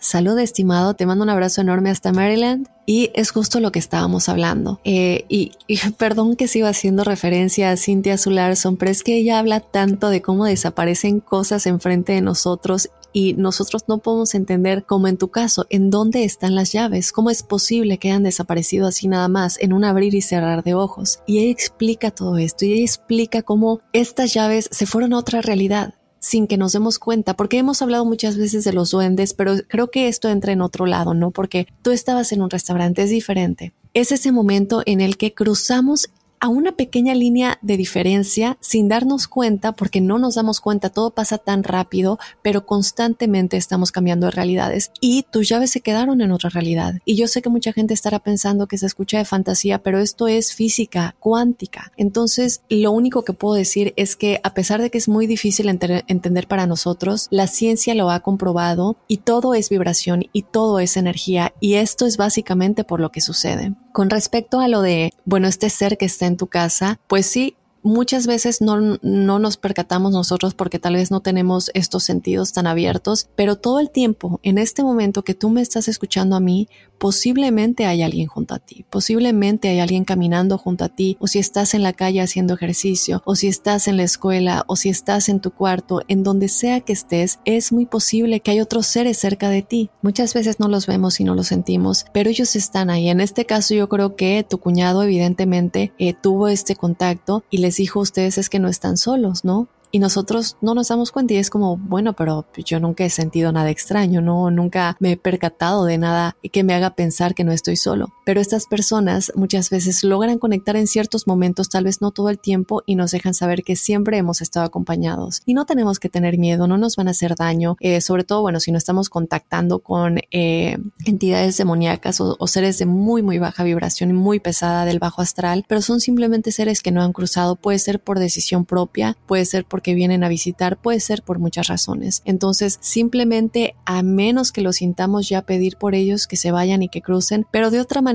Salud, 0.00 0.38
estimado, 0.38 0.92
te 0.92 1.06
mando 1.06 1.24
un 1.24 1.30
abrazo 1.30 1.62
enorme 1.62 1.90
hasta 1.90 2.12
Maryland. 2.12 2.68
Y 2.86 3.10
es 3.14 3.30
justo 3.30 3.60
lo 3.60 3.72
que 3.72 3.78
estábamos 3.78 4.28
hablando. 4.28 4.78
Eh, 4.84 5.24
y, 5.28 5.52
perdón 5.98 6.36
que 6.36 6.48
siga 6.48 6.68
haciendo 6.68 7.04
referencia 7.04 7.70
a 7.70 7.76
Cynthia 7.76 8.18
Sularson, 8.18 8.76
pero 8.76 8.90
es 8.90 9.02
que 9.02 9.16
ella 9.16 9.38
habla 9.38 9.60
tanto 9.60 10.10
de 10.10 10.20
cómo 10.20 10.44
desaparecen 10.44 11.20
cosas 11.20 11.66
enfrente 11.66 12.12
de 12.12 12.20
nosotros 12.20 12.90
y 13.14 13.32
nosotros 13.34 13.84
no 13.88 13.98
podemos 13.98 14.34
entender, 14.34 14.84
como 14.84 15.08
en 15.08 15.16
tu 15.16 15.28
caso, 15.28 15.66
en 15.70 15.88
dónde 15.88 16.24
están 16.24 16.54
las 16.54 16.72
llaves, 16.72 17.12
cómo 17.12 17.30
es 17.30 17.44
posible 17.44 17.96
que 17.96 18.08
hayan 18.08 18.24
desaparecido 18.24 18.88
así 18.88 19.08
nada 19.08 19.28
más 19.28 19.56
en 19.60 19.72
un 19.72 19.84
abrir 19.84 20.14
y 20.14 20.20
cerrar 20.20 20.64
de 20.64 20.74
ojos. 20.74 21.20
Y 21.24 21.38
ella 21.38 21.52
explica 21.52 22.10
todo 22.10 22.36
esto 22.36 22.64
y 22.64 22.72
ella 22.72 22.82
explica 22.82 23.42
cómo 23.42 23.80
estas 23.92 24.34
llaves 24.34 24.68
se 24.70 24.84
fueron 24.84 25.14
a 25.14 25.18
otra 25.18 25.40
realidad 25.40 25.94
sin 26.18 26.46
que 26.46 26.56
nos 26.56 26.72
demos 26.72 26.98
cuenta, 26.98 27.36
porque 27.36 27.58
hemos 27.58 27.82
hablado 27.82 28.04
muchas 28.06 28.38
veces 28.38 28.64
de 28.64 28.72
los 28.72 28.90
duendes, 28.90 29.34
pero 29.34 29.56
creo 29.68 29.90
que 29.90 30.08
esto 30.08 30.30
entra 30.30 30.52
en 30.52 30.62
otro 30.62 30.86
lado, 30.86 31.12
¿no? 31.12 31.30
Porque 31.30 31.68
tú 31.82 31.90
estabas 31.90 32.32
en 32.32 32.40
un 32.40 32.48
restaurante, 32.48 33.02
es 33.02 33.10
diferente. 33.10 33.74
Es 33.92 34.10
ese 34.10 34.32
momento 34.32 34.82
en 34.86 35.02
el 35.02 35.18
que 35.18 35.34
cruzamos 35.34 36.08
a 36.40 36.48
una 36.48 36.72
pequeña 36.72 37.14
línea 37.14 37.58
de 37.62 37.76
diferencia 37.76 38.56
sin 38.60 38.88
darnos 38.88 39.28
cuenta, 39.28 39.72
porque 39.72 40.00
no 40.00 40.18
nos 40.18 40.34
damos 40.34 40.60
cuenta, 40.60 40.90
todo 40.90 41.10
pasa 41.10 41.38
tan 41.38 41.62
rápido, 41.62 42.18
pero 42.42 42.66
constantemente 42.66 43.56
estamos 43.56 43.92
cambiando 43.92 44.26
de 44.26 44.32
realidades 44.32 44.90
y 45.00 45.24
tus 45.30 45.48
llaves 45.48 45.70
se 45.70 45.80
quedaron 45.80 46.20
en 46.20 46.32
otra 46.32 46.50
realidad. 46.50 46.94
Y 47.04 47.16
yo 47.16 47.28
sé 47.28 47.42
que 47.42 47.48
mucha 47.48 47.72
gente 47.72 47.94
estará 47.94 48.18
pensando 48.18 48.66
que 48.66 48.78
se 48.78 48.86
escucha 48.86 49.18
de 49.18 49.24
fantasía, 49.24 49.82
pero 49.82 49.98
esto 49.98 50.28
es 50.28 50.54
física 50.54 51.14
cuántica. 51.20 51.92
Entonces, 51.96 52.62
lo 52.68 52.92
único 52.92 53.24
que 53.24 53.32
puedo 53.32 53.54
decir 53.54 53.92
es 53.96 54.16
que 54.16 54.40
a 54.42 54.54
pesar 54.54 54.82
de 54.82 54.90
que 54.90 54.98
es 54.98 55.08
muy 55.08 55.26
difícil 55.26 55.68
entender 55.68 56.48
para 56.48 56.66
nosotros, 56.66 57.28
la 57.30 57.46
ciencia 57.46 57.94
lo 57.94 58.10
ha 58.10 58.20
comprobado 58.20 58.96
y 59.08 59.18
todo 59.18 59.54
es 59.54 59.68
vibración 59.68 60.24
y 60.32 60.42
todo 60.42 60.78
es 60.78 60.96
energía 60.96 61.54
y 61.60 61.74
esto 61.74 62.06
es 62.06 62.16
básicamente 62.16 62.84
por 62.84 63.00
lo 63.00 63.10
que 63.10 63.20
sucede. 63.20 63.74
Con 63.94 64.10
respecto 64.10 64.58
a 64.58 64.66
lo 64.66 64.82
de, 64.82 65.14
bueno, 65.24 65.46
este 65.46 65.70
ser 65.70 65.96
que 65.96 66.04
está 66.04 66.26
en 66.26 66.36
tu 66.36 66.48
casa, 66.48 66.98
pues 67.06 67.26
sí, 67.26 67.54
muchas 67.84 68.26
veces 68.26 68.60
no, 68.60 68.98
no, 69.02 69.38
nos 69.38 69.56
percatamos 69.56 70.12
nosotros 70.12 70.54
porque 70.54 70.80
tal 70.80 70.94
vez 70.94 71.10
no 71.10 71.20
tenemos 71.20 71.70
estos 71.74 72.02
sentidos 72.02 72.52
tan 72.52 72.66
abiertos, 72.66 73.28
pero 73.36 73.56
todo 73.56 73.78
el 73.78 73.90
tiempo, 73.90 74.40
en 74.42 74.58
este 74.58 74.82
momento 74.82 75.22
que 75.22 75.34
tú 75.34 75.50
me 75.50 75.60
estás 75.60 75.86
escuchando 75.86 76.34
a 76.34 76.40
mí, 76.40 76.68
posiblemente 76.98 77.84
hay 77.84 78.02
alguien 78.02 78.26
junto 78.26 78.54
a 78.54 78.58
ti, 78.58 78.86
posiblemente 78.88 79.68
hay 79.68 79.80
alguien 79.80 80.04
caminando 80.04 80.56
junto 80.58 80.84
a 80.84 80.88
ti, 80.88 81.16
o 81.20 81.26
si 81.26 81.38
estás 81.38 81.74
en 81.74 81.82
la 81.82 81.92
calle 81.92 82.22
haciendo 82.22 82.54
ejercicio, 82.54 83.22
o 83.26 83.36
si 83.36 83.48
estás 83.48 83.86
en 83.86 83.98
la 83.98 84.04
escuela, 84.04 84.64
o 84.66 84.76
si 84.76 84.88
estás 84.88 85.28
en 85.28 85.40
tu 85.40 85.50
cuarto, 85.50 86.00
en 86.08 86.22
donde 86.22 86.48
sea 86.48 86.80
que 86.80 86.94
estés, 86.94 87.38
es 87.44 87.72
muy 87.72 87.84
posible 87.84 88.40
que 88.40 88.50
hay 88.50 88.60
otros 88.60 88.86
seres 88.86 89.18
cerca 89.18 89.50
de 89.50 89.62
ti. 89.62 89.90
Muchas 90.00 90.32
veces 90.32 90.58
no 90.58 90.68
los 90.68 90.86
vemos 90.86 91.20
y 91.20 91.24
no 91.24 91.34
los 91.34 91.48
sentimos, 91.48 92.06
pero 92.14 92.30
ellos 92.30 92.56
están 92.56 92.88
ahí. 92.88 93.10
En 93.10 93.20
este 93.20 93.44
caso 93.44 93.74
yo 93.74 93.88
creo 93.90 94.16
que 94.16 94.46
tu 94.48 94.58
cuñado 94.58 95.02
evidentemente 95.02 95.92
eh, 95.98 96.14
tuvo 96.14 96.48
este 96.48 96.76
contacto 96.76 97.44
y 97.50 97.58
les 97.58 97.73
dijo 97.76 98.00
a 98.00 98.02
ustedes 98.02 98.38
es 98.38 98.48
que 98.48 98.58
no 98.58 98.68
están 98.68 98.96
solos, 98.96 99.44
¿no? 99.44 99.68
y 99.94 100.00
nosotros 100.00 100.56
no 100.60 100.74
nos 100.74 100.88
damos 100.88 101.12
cuenta 101.12 101.34
y 101.34 101.36
es 101.36 101.50
como, 101.50 101.76
bueno, 101.76 102.14
pero 102.14 102.44
yo 102.56 102.80
nunca 102.80 103.04
he 103.04 103.10
sentido 103.10 103.52
nada 103.52 103.70
extraño, 103.70 104.20
no, 104.20 104.50
nunca 104.50 104.96
me 104.98 105.12
he 105.12 105.16
percatado 105.16 105.84
de 105.84 105.98
nada 105.98 106.36
que 106.50 106.64
me 106.64 106.74
haga 106.74 106.96
pensar 106.96 107.32
que 107.32 107.44
no 107.44 107.52
estoy 107.52 107.76
solo. 107.76 108.12
Pero 108.24 108.40
estas 108.40 108.66
personas 108.66 109.32
muchas 109.34 109.70
veces 109.70 110.02
logran 110.04 110.38
conectar 110.38 110.76
en 110.76 110.86
ciertos 110.86 111.26
momentos, 111.26 111.68
tal 111.68 111.84
vez 111.84 112.00
no 112.00 112.10
todo 112.10 112.28
el 112.30 112.38
tiempo, 112.38 112.82
y 112.86 112.94
nos 112.94 113.10
dejan 113.10 113.34
saber 113.34 113.62
que 113.62 113.76
siempre 113.76 114.18
hemos 114.18 114.40
estado 114.40 114.66
acompañados. 114.66 115.42
Y 115.46 115.54
no 115.54 115.66
tenemos 115.66 115.98
que 115.98 116.08
tener 116.08 116.38
miedo, 116.38 116.66
no 116.66 116.78
nos 116.78 116.96
van 116.96 117.08
a 117.08 117.12
hacer 117.12 117.36
daño, 117.36 117.76
eh, 117.80 118.00
sobre 118.00 118.24
todo, 118.24 118.42
bueno, 118.42 118.60
si 118.60 118.72
no 118.72 118.78
estamos 118.78 119.08
contactando 119.10 119.80
con 119.80 120.18
eh, 120.30 120.78
entidades 121.04 121.56
demoníacas 121.56 122.20
o, 122.20 122.46
seres 122.46 122.78
de 122.78 122.86
muy, 122.86 123.22
muy 123.22 123.38
baja 123.38 123.64
vibración 123.64 124.10
y 124.10 124.12
muy 124.12 124.38
pesada 124.38 124.84
del 124.84 124.98
bajo 124.98 125.22
astral, 125.22 125.64
pero 125.68 125.82
son 125.82 126.00
simplemente 126.00 126.52
seres 126.52 126.82
que 126.82 126.92
no 126.92 127.02
han 127.02 127.12
cruzado, 127.12 127.56
puede 127.56 127.78
ser 127.78 128.00
por 128.00 128.18
decisión 128.18 128.64
propia, 128.64 129.16
puede 129.26 129.44
ser 129.44 129.64
por 129.64 129.82
que 129.82 129.94
vienen 129.94 130.22
a 130.24 130.28
visitar 130.28 130.54
puede 130.82 131.00
ser 131.00 131.22
por 131.22 131.38
muchas 131.38 131.68
razones. 131.68 132.22
Entonces, 132.24 132.78
simplemente 132.80 133.74
a 133.84 134.02
menos 134.02 134.52
que 134.52 134.60
lo 134.60 134.72
sintamos 134.72 135.28
ya 135.28 135.42
pedir 135.42 135.76
por 135.76 135.94
ellos 135.94 136.26
que 136.26 136.36
se 136.36 136.50
vayan 136.50 136.82
y 136.82 136.88
que 136.88 137.02
crucen, 137.02 137.46
pero 137.50 137.70
de 137.70 137.80
otra 137.80 138.02
manera, 138.02 138.13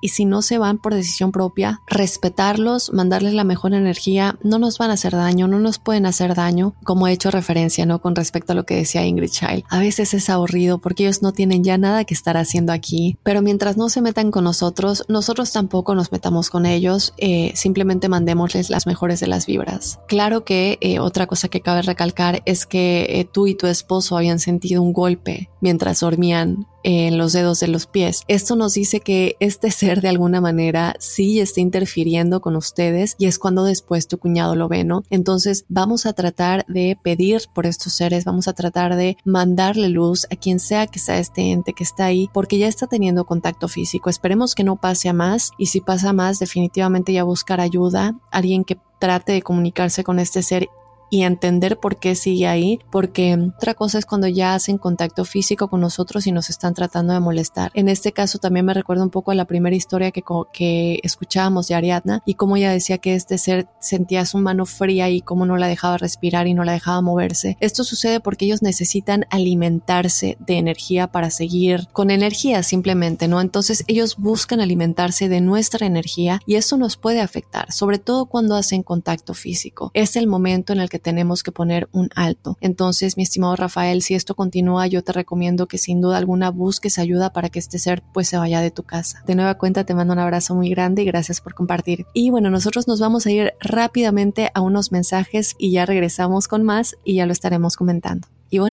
y 0.00 0.08
si 0.08 0.24
no 0.24 0.42
se 0.42 0.58
van 0.58 0.78
por 0.78 0.94
decisión 0.94 1.32
propia, 1.32 1.80
respetarlos, 1.86 2.92
mandarles 2.92 3.34
la 3.34 3.44
mejor 3.44 3.74
energía, 3.74 4.38
no 4.42 4.58
nos 4.58 4.78
van 4.78 4.90
a 4.90 4.94
hacer 4.94 5.12
daño, 5.12 5.48
no 5.48 5.58
nos 5.58 5.78
pueden 5.78 6.06
hacer 6.06 6.34
daño, 6.34 6.74
como 6.84 7.06
he 7.06 7.12
hecho 7.12 7.30
referencia, 7.30 7.86
¿no? 7.86 8.00
Con 8.00 8.14
respecto 8.14 8.52
a 8.52 8.56
lo 8.56 8.64
que 8.64 8.76
decía 8.76 9.04
Ingrid 9.04 9.30
Child. 9.30 9.64
A 9.68 9.80
veces 9.80 10.14
es 10.14 10.30
aburrido 10.30 10.78
porque 10.78 11.04
ellos 11.04 11.22
no 11.22 11.32
tienen 11.32 11.64
ya 11.64 11.78
nada 11.78 12.04
que 12.04 12.14
estar 12.14 12.36
haciendo 12.36 12.72
aquí, 12.72 13.16
pero 13.22 13.42
mientras 13.42 13.76
no 13.76 13.88
se 13.88 14.00
metan 14.00 14.30
con 14.30 14.44
nosotros, 14.44 15.04
nosotros 15.08 15.52
tampoco 15.52 15.94
nos 15.94 16.12
metamos 16.12 16.50
con 16.50 16.66
ellos, 16.66 17.14
eh, 17.18 17.52
simplemente 17.54 18.08
mandémosles 18.08 18.70
las 18.70 18.86
mejores 18.86 19.20
de 19.20 19.26
las 19.26 19.46
vibras. 19.46 19.98
Claro 20.08 20.44
que 20.44 20.78
eh, 20.80 20.98
otra 21.00 21.26
cosa 21.26 21.48
que 21.48 21.60
cabe 21.60 21.82
recalcar 21.82 22.42
es 22.46 22.66
que 22.66 23.06
eh, 23.08 23.28
tú 23.30 23.46
y 23.46 23.54
tu 23.54 23.66
esposo 23.66 24.16
habían 24.16 24.38
sentido 24.38 24.82
un 24.82 24.92
golpe 24.92 25.50
mientras 25.60 26.00
dormían 26.00 26.66
en 26.82 27.18
los 27.18 27.32
dedos 27.32 27.60
de 27.60 27.68
los 27.68 27.86
pies. 27.86 28.22
Esto 28.28 28.56
nos 28.56 28.74
dice 28.74 29.00
que 29.00 29.36
este 29.40 29.70
ser 29.70 30.00
de 30.00 30.08
alguna 30.08 30.40
manera 30.40 30.96
sí 30.98 31.40
está 31.40 31.60
interfiriendo 31.60 32.40
con 32.40 32.56
ustedes 32.56 33.16
y 33.18 33.26
es 33.26 33.38
cuando 33.38 33.64
después 33.64 34.08
tu 34.08 34.18
cuñado 34.18 34.54
lo 34.54 34.68
ve, 34.68 34.84
¿no? 34.84 35.02
Entonces 35.10 35.64
vamos 35.68 36.06
a 36.06 36.12
tratar 36.12 36.64
de 36.66 36.98
pedir 37.02 37.42
por 37.54 37.66
estos 37.66 37.92
seres, 37.94 38.24
vamos 38.24 38.48
a 38.48 38.52
tratar 38.52 38.96
de 38.96 39.16
mandarle 39.24 39.88
luz 39.88 40.26
a 40.30 40.36
quien 40.36 40.60
sea 40.60 40.86
que 40.86 40.98
sea 40.98 41.18
este 41.18 41.52
ente 41.52 41.72
que 41.72 41.84
está 41.84 42.06
ahí 42.06 42.28
porque 42.32 42.58
ya 42.58 42.68
está 42.68 42.86
teniendo 42.86 43.24
contacto 43.24 43.68
físico. 43.68 44.10
Esperemos 44.10 44.54
que 44.54 44.64
no 44.64 44.76
pase 44.76 45.08
a 45.08 45.12
más 45.12 45.50
y 45.58 45.66
si 45.66 45.80
pasa 45.80 46.12
más 46.12 46.38
definitivamente 46.38 47.12
ya 47.12 47.24
buscar 47.24 47.60
ayuda, 47.60 48.18
alguien 48.30 48.64
que 48.64 48.78
trate 48.98 49.32
de 49.32 49.42
comunicarse 49.42 50.04
con 50.04 50.18
este 50.18 50.42
ser 50.42 50.68
y 51.10 51.22
entender 51.22 51.78
por 51.78 51.98
qué 51.98 52.14
sigue 52.14 52.46
ahí, 52.46 52.78
porque 52.90 53.36
otra 53.56 53.74
cosa 53.74 53.98
es 53.98 54.06
cuando 54.06 54.28
ya 54.28 54.54
hacen 54.54 54.78
contacto 54.78 55.24
físico 55.24 55.68
con 55.68 55.80
nosotros 55.80 56.26
y 56.26 56.32
nos 56.32 56.48
están 56.50 56.74
tratando 56.74 57.12
de 57.12 57.20
molestar. 57.20 57.70
En 57.74 57.88
este 57.88 58.12
caso 58.12 58.38
también 58.38 58.64
me 58.64 58.74
recuerda 58.74 59.02
un 59.02 59.10
poco 59.10 59.32
a 59.32 59.34
la 59.34 59.44
primera 59.44 59.76
historia 59.76 60.12
que, 60.12 60.22
que 60.52 61.00
escuchábamos 61.02 61.68
de 61.68 61.74
Ariadna 61.74 62.22
y 62.24 62.34
cómo 62.34 62.56
ella 62.56 62.70
decía 62.70 62.98
que 62.98 63.14
este 63.14 63.38
ser 63.38 63.68
sentía 63.80 64.24
su 64.24 64.38
mano 64.38 64.66
fría 64.66 65.10
y 65.10 65.20
cómo 65.20 65.46
no 65.46 65.56
la 65.56 65.66
dejaba 65.66 65.98
respirar 65.98 66.46
y 66.46 66.54
no 66.54 66.64
la 66.64 66.72
dejaba 66.72 67.00
moverse. 67.00 67.56
Esto 67.60 67.84
sucede 67.84 68.20
porque 68.20 68.44
ellos 68.44 68.62
necesitan 68.62 69.26
alimentarse 69.30 70.36
de 70.38 70.58
energía 70.58 71.08
para 71.08 71.30
seguir 71.30 71.88
con 71.92 72.10
energía 72.10 72.62
simplemente, 72.62 73.26
¿no? 73.26 73.40
Entonces 73.40 73.84
ellos 73.88 74.16
buscan 74.16 74.60
alimentarse 74.60 75.28
de 75.28 75.40
nuestra 75.40 75.86
energía 75.86 76.40
y 76.46 76.54
eso 76.54 76.76
nos 76.76 76.96
puede 76.96 77.20
afectar, 77.20 77.72
sobre 77.72 77.98
todo 77.98 78.26
cuando 78.26 78.54
hacen 78.54 78.82
contacto 78.82 79.34
físico. 79.34 79.90
Es 79.94 80.16
el 80.16 80.26
momento 80.26 80.72
en 80.72 80.80
el 80.80 80.88
que 80.88 80.99
tenemos 81.00 81.42
que 81.42 81.52
poner 81.52 81.88
un 81.92 82.10
alto. 82.14 82.56
Entonces, 82.60 83.16
mi 83.16 83.24
estimado 83.24 83.56
Rafael, 83.56 84.02
si 84.02 84.14
esto 84.14 84.34
continúa, 84.34 84.86
yo 84.86 85.02
te 85.02 85.12
recomiendo 85.12 85.66
que 85.66 85.78
sin 85.78 86.00
duda 86.00 86.18
alguna 86.18 86.50
busques 86.50 86.98
ayuda 86.98 87.32
para 87.32 87.48
que 87.48 87.58
este 87.58 87.78
ser 87.78 88.02
pues 88.12 88.28
se 88.28 88.36
vaya 88.36 88.60
de 88.60 88.70
tu 88.70 88.82
casa. 88.84 89.22
De 89.26 89.34
nueva 89.34 89.54
cuenta, 89.54 89.84
te 89.84 89.94
mando 89.94 90.12
un 90.12 90.18
abrazo 90.18 90.54
muy 90.54 90.70
grande 90.70 91.02
y 91.02 91.06
gracias 91.06 91.40
por 91.40 91.54
compartir. 91.54 92.06
Y 92.12 92.30
bueno, 92.30 92.50
nosotros 92.50 92.86
nos 92.86 93.00
vamos 93.00 93.26
a 93.26 93.30
ir 93.30 93.54
rápidamente 93.60 94.50
a 94.54 94.60
unos 94.60 94.92
mensajes 94.92 95.54
y 95.58 95.72
ya 95.72 95.86
regresamos 95.86 96.48
con 96.48 96.62
más 96.62 96.96
y 97.04 97.16
ya 97.16 97.26
lo 97.26 97.32
estaremos 97.32 97.76
comentando. 97.76 98.28
Y 98.50 98.58
bueno. 98.58 98.70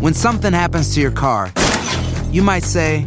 When 0.00 0.14
something 0.14 0.52
happens 0.52 0.94
to 0.94 1.00
your 1.00 1.12
car, 1.12 1.50
you 2.30 2.42
might 2.42 2.64
say, 2.64 3.06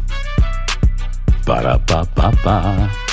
Para 1.51 1.75
pa 1.83 1.99
pa 2.15 2.31
pa. 2.47 3.10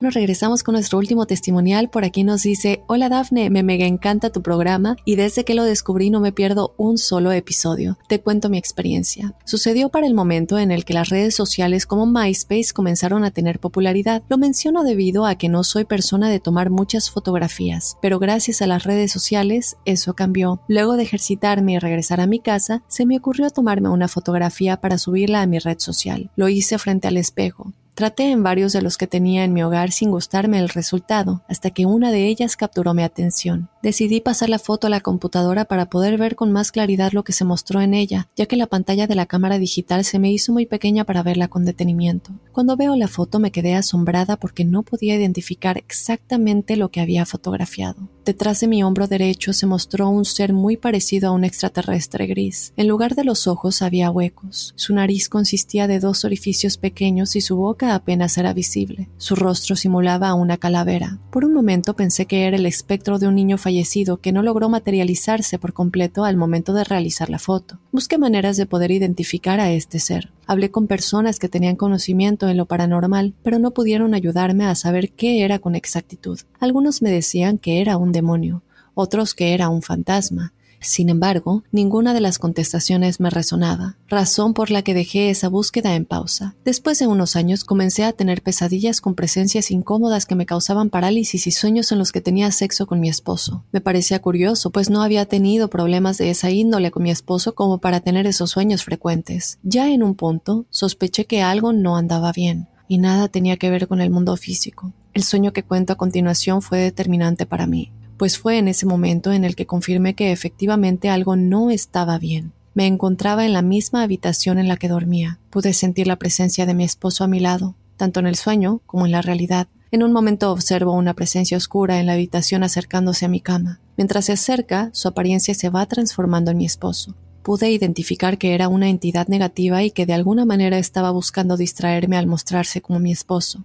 Nos 0.00 0.14
regresamos 0.14 0.62
con 0.62 0.74
nuestro 0.74 0.96
último 0.96 1.26
testimonial. 1.26 1.90
Por 1.90 2.04
aquí 2.04 2.22
nos 2.22 2.42
dice, 2.42 2.84
hola 2.86 3.08
Dafne, 3.08 3.50
me 3.50 3.64
mega 3.64 3.84
encanta 3.84 4.30
tu 4.30 4.42
programa 4.42 4.94
y 5.04 5.16
desde 5.16 5.44
que 5.44 5.54
lo 5.54 5.64
descubrí 5.64 6.08
no 6.08 6.20
me 6.20 6.30
pierdo 6.30 6.72
un 6.76 6.98
solo 6.98 7.32
episodio. 7.32 7.98
Te 8.06 8.20
cuento 8.20 8.48
mi 8.48 8.58
experiencia. 8.58 9.34
Sucedió 9.44 9.88
para 9.88 10.06
el 10.06 10.14
momento 10.14 10.56
en 10.56 10.70
el 10.70 10.84
que 10.84 10.94
las 10.94 11.08
redes 11.08 11.34
sociales 11.34 11.84
como 11.84 12.06
MySpace 12.06 12.72
comenzaron 12.72 13.24
a 13.24 13.32
tener 13.32 13.58
popularidad. 13.58 14.22
Lo 14.28 14.38
menciono 14.38 14.84
debido 14.84 15.26
a 15.26 15.34
que 15.34 15.48
no 15.48 15.64
soy 15.64 15.84
persona 15.84 16.30
de 16.30 16.38
tomar 16.38 16.70
muchas 16.70 17.10
fotografías, 17.10 17.96
pero 18.00 18.20
gracias 18.20 18.62
a 18.62 18.68
las 18.68 18.84
redes 18.84 19.10
sociales 19.10 19.78
eso 19.84 20.14
cambió. 20.14 20.60
Luego 20.68 20.96
de 20.96 21.02
ejercitarme 21.02 21.72
y 21.72 21.78
regresar 21.80 22.20
a 22.20 22.28
mi 22.28 22.38
casa, 22.38 22.84
se 22.86 23.04
me 23.04 23.16
ocurrió 23.16 23.50
tomarme 23.50 23.88
una 23.88 24.06
fotografía 24.06 24.80
para 24.80 24.96
subirla 24.96 25.42
a 25.42 25.46
mi 25.48 25.58
red 25.58 25.80
social. 25.80 26.30
Lo 26.36 26.48
hice 26.48 26.78
frente 26.78 27.08
al 27.08 27.16
espejo. 27.16 27.72
Traté 27.98 28.30
en 28.30 28.44
varios 28.44 28.72
de 28.72 28.80
los 28.80 28.96
que 28.96 29.08
tenía 29.08 29.42
en 29.42 29.52
mi 29.52 29.64
hogar 29.64 29.90
sin 29.90 30.12
gustarme 30.12 30.60
el 30.60 30.68
resultado, 30.68 31.42
hasta 31.48 31.70
que 31.70 31.84
una 31.84 32.12
de 32.12 32.28
ellas 32.28 32.54
capturó 32.56 32.94
mi 32.94 33.02
atención. 33.02 33.70
Decidí 33.80 34.20
pasar 34.20 34.48
la 34.48 34.58
foto 34.58 34.88
a 34.88 34.90
la 34.90 35.00
computadora 35.00 35.64
para 35.64 35.88
poder 35.88 36.18
ver 36.18 36.34
con 36.34 36.50
más 36.50 36.72
claridad 36.72 37.12
lo 37.12 37.22
que 37.22 37.32
se 37.32 37.44
mostró 37.44 37.80
en 37.80 37.94
ella, 37.94 38.28
ya 38.34 38.46
que 38.46 38.56
la 38.56 38.66
pantalla 38.66 39.06
de 39.06 39.14
la 39.14 39.26
cámara 39.26 39.58
digital 39.58 40.04
se 40.04 40.18
me 40.18 40.32
hizo 40.32 40.52
muy 40.52 40.66
pequeña 40.66 41.04
para 41.04 41.22
verla 41.22 41.46
con 41.46 41.64
detenimiento. 41.64 42.32
Cuando 42.50 42.76
veo 42.76 42.96
la 42.96 43.06
foto 43.06 43.38
me 43.38 43.52
quedé 43.52 43.76
asombrada 43.76 44.36
porque 44.36 44.64
no 44.64 44.82
podía 44.82 45.14
identificar 45.14 45.78
exactamente 45.78 46.76
lo 46.76 46.90
que 46.90 47.00
había 47.00 47.24
fotografiado. 47.24 48.08
Detrás 48.24 48.60
de 48.60 48.66
mi 48.66 48.82
hombro 48.82 49.06
derecho 49.06 49.52
se 49.52 49.64
mostró 49.64 50.10
un 50.10 50.24
ser 50.24 50.52
muy 50.52 50.76
parecido 50.76 51.28
a 51.28 51.32
un 51.32 51.44
extraterrestre 51.44 52.26
gris. 52.26 52.74
En 52.76 52.88
lugar 52.88 53.14
de 53.14 53.24
los 53.24 53.46
ojos 53.46 53.80
había 53.80 54.10
huecos. 54.10 54.74
Su 54.76 54.92
nariz 54.92 55.28
consistía 55.28 55.86
de 55.86 55.98
dos 55.98 56.24
orificios 56.24 56.76
pequeños 56.76 57.36
y 57.36 57.40
su 57.40 57.56
boca 57.56 57.94
apenas 57.94 58.36
era 58.36 58.52
visible. 58.52 59.08
Su 59.16 59.34
rostro 59.34 59.76
simulaba 59.76 60.34
una 60.34 60.58
calavera. 60.58 61.18
Por 61.30 61.44
un 61.44 61.54
momento 61.54 61.94
pensé 61.94 62.26
que 62.26 62.46
era 62.46 62.56
el 62.56 62.66
espectro 62.66 63.18
de 63.18 63.28
un 63.28 63.34
niño 63.34 63.56
fallecido 63.56 63.77
que 64.20 64.32
no 64.32 64.42
logró 64.42 64.68
materializarse 64.68 65.58
por 65.58 65.72
completo 65.72 66.24
al 66.24 66.36
momento 66.36 66.72
de 66.72 66.84
realizar 66.84 67.30
la 67.30 67.38
foto. 67.38 67.78
Busqué 67.92 68.18
maneras 68.18 68.56
de 68.56 68.66
poder 68.66 68.90
identificar 68.90 69.60
a 69.60 69.70
este 69.70 69.98
ser. 69.98 70.32
Hablé 70.46 70.70
con 70.70 70.86
personas 70.86 71.38
que 71.38 71.48
tenían 71.48 71.76
conocimiento 71.76 72.48
en 72.48 72.56
lo 72.56 72.66
paranormal, 72.66 73.34
pero 73.42 73.58
no 73.58 73.72
pudieron 73.72 74.14
ayudarme 74.14 74.64
a 74.64 74.74
saber 74.74 75.10
qué 75.10 75.44
era 75.44 75.58
con 75.58 75.74
exactitud. 75.74 76.40
Algunos 76.60 77.02
me 77.02 77.10
decían 77.10 77.58
que 77.58 77.80
era 77.80 77.96
un 77.96 78.12
demonio, 78.12 78.62
otros 78.94 79.34
que 79.34 79.54
era 79.54 79.68
un 79.68 79.82
fantasma, 79.82 80.52
sin 80.80 81.08
embargo, 81.08 81.64
ninguna 81.72 82.14
de 82.14 82.20
las 82.20 82.38
contestaciones 82.38 83.20
me 83.20 83.30
resonaba, 83.30 83.96
razón 84.08 84.54
por 84.54 84.70
la 84.70 84.82
que 84.82 84.94
dejé 84.94 85.30
esa 85.30 85.48
búsqueda 85.48 85.94
en 85.94 86.04
pausa. 86.04 86.54
Después 86.64 86.98
de 86.98 87.06
unos 87.06 87.36
años 87.36 87.64
comencé 87.64 88.04
a 88.04 88.12
tener 88.12 88.42
pesadillas 88.42 89.00
con 89.00 89.14
presencias 89.14 89.70
incómodas 89.70 90.26
que 90.26 90.34
me 90.34 90.46
causaban 90.46 90.90
parálisis 90.90 91.46
y 91.46 91.50
sueños 91.50 91.90
en 91.92 91.98
los 91.98 92.12
que 92.12 92.20
tenía 92.20 92.50
sexo 92.52 92.86
con 92.86 93.00
mi 93.00 93.08
esposo. 93.08 93.64
Me 93.72 93.80
parecía 93.80 94.20
curioso, 94.20 94.70
pues 94.70 94.90
no 94.90 95.02
había 95.02 95.26
tenido 95.26 95.68
problemas 95.68 96.18
de 96.18 96.30
esa 96.30 96.50
índole 96.50 96.90
con 96.90 97.02
mi 97.02 97.10
esposo 97.10 97.54
como 97.54 97.78
para 97.78 98.00
tener 98.00 98.26
esos 98.26 98.50
sueños 98.50 98.84
frecuentes. 98.84 99.58
Ya 99.62 99.90
en 99.90 100.02
un 100.02 100.14
punto, 100.14 100.66
sospeché 100.70 101.26
que 101.26 101.42
algo 101.42 101.72
no 101.72 101.96
andaba 101.96 102.32
bien, 102.32 102.68
y 102.86 102.98
nada 102.98 103.28
tenía 103.28 103.56
que 103.56 103.70
ver 103.70 103.88
con 103.88 104.00
el 104.00 104.10
mundo 104.10 104.36
físico. 104.36 104.92
El 105.12 105.24
sueño 105.24 105.52
que 105.52 105.64
cuento 105.64 105.92
a 105.92 105.96
continuación 105.96 106.62
fue 106.62 106.78
determinante 106.78 107.44
para 107.44 107.66
mí 107.66 107.92
pues 108.18 108.36
fue 108.36 108.58
en 108.58 108.68
ese 108.68 108.84
momento 108.84 109.32
en 109.32 109.44
el 109.44 109.56
que 109.56 109.66
confirmé 109.66 110.14
que 110.14 110.32
efectivamente 110.32 111.08
algo 111.08 111.36
no 111.36 111.70
estaba 111.70 112.18
bien. 112.18 112.52
Me 112.74 112.86
encontraba 112.86 113.46
en 113.46 113.52
la 113.52 113.62
misma 113.62 114.02
habitación 114.02 114.58
en 114.58 114.68
la 114.68 114.76
que 114.76 114.88
dormía. 114.88 115.38
Pude 115.50 115.72
sentir 115.72 116.06
la 116.06 116.16
presencia 116.16 116.66
de 116.66 116.74
mi 116.74 116.84
esposo 116.84 117.24
a 117.24 117.28
mi 117.28 117.40
lado, 117.40 117.74
tanto 117.96 118.20
en 118.20 118.26
el 118.26 118.36
sueño 118.36 118.82
como 118.86 119.06
en 119.06 119.12
la 119.12 119.22
realidad. 119.22 119.68
En 119.90 120.02
un 120.02 120.12
momento 120.12 120.52
observo 120.52 120.92
una 120.92 121.14
presencia 121.14 121.56
oscura 121.56 121.98
en 121.98 122.06
la 122.06 122.12
habitación 122.12 122.62
acercándose 122.62 123.24
a 123.24 123.28
mi 123.28 123.40
cama. 123.40 123.80
Mientras 123.96 124.26
se 124.26 124.32
acerca, 124.32 124.90
su 124.92 125.08
apariencia 125.08 125.54
se 125.54 125.70
va 125.70 125.86
transformando 125.86 126.50
en 126.50 126.58
mi 126.58 126.66
esposo. 126.66 127.14
Pude 127.42 127.70
identificar 127.70 128.36
que 128.36 128.54
era 128.54 128.68
una 128.68 128.90
entidad 128.90 129.28
negativa 129.28 129.82
y 129.82 129.90
que 129.90 130.06
de 130.06 130.12
alguna 130.12 130.44
manera 130.44 130.78
estaba 130.78 131.10
buscando 131.10 131.56
distraerme 131.56 132.16
al 132.16 132.26
mostrarse 132.26 132.82
como 132.82 132.98
mi 132.98 133.12
esposo. 133.12 133.64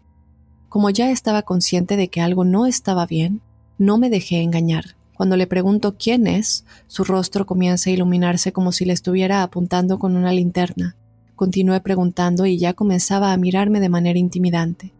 Como 0.70 0.90
ya 0.90 1.12
estaba 1.12 1.42
consciente 1.42 1.98
de 1.98 2.08
que 2.08 2.22
algo 2.22 2.46
no 2.46 2.66
estaba 2.66 3.06
bien, 3.06 3.42
no 3.78 3.98
me 3.98 4.10
dejé 4.10 4.42
engañar. 4.42 4.96
Cuando 5.16 5.38
le 5.38 5.48
pregunto 5.48 5.96
quién 5.98 6.28
es, 6.28 6.66
su 6.88 7.04
rostro 7.04 7.46
comienza 7.46 7.90
a 7.90 7.94
iluminarse 7.94 8.52
como 8.52 8.72
si 8.72 8.86
le 8.86 8.94
estuviera 8.94 9.44
apuntando 9.44 10.00
con 10.00 10.16
una 10.16 10.34
linterna. 10.34 10.96
Continué 11.36 11.80
preguntando 11.82 12.46
y 12.46 12.58
ya 12.58 12.74
comenzaba 12.74 13.32
a 13.32 13.38
mirarme 13.38 13.80
de 13.80 13.90
manera 13.90 14.20
intimidante. 14.20 14.94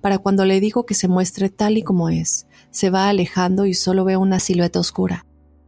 Para 0.00 0.18
cuando 0.18 0.44
le 0.44 0.60
digo 0.60 0.86
que 0.86 0.94
se 0.94 1.08
muestre 1.08 1.50
tal 1.50 1.76
y 1.76 1.82
como 1.82 2.08
es, 2.08 2.46
se 2.70 2.90
va 2.90 3.08
alejando 3.08 3.66
y 3.66 3.74
solo 3.74 4.04
veo 4.04 4.20
una 4.20 4.40
silueta 4.40 4.80
oscura. 4.80 5.26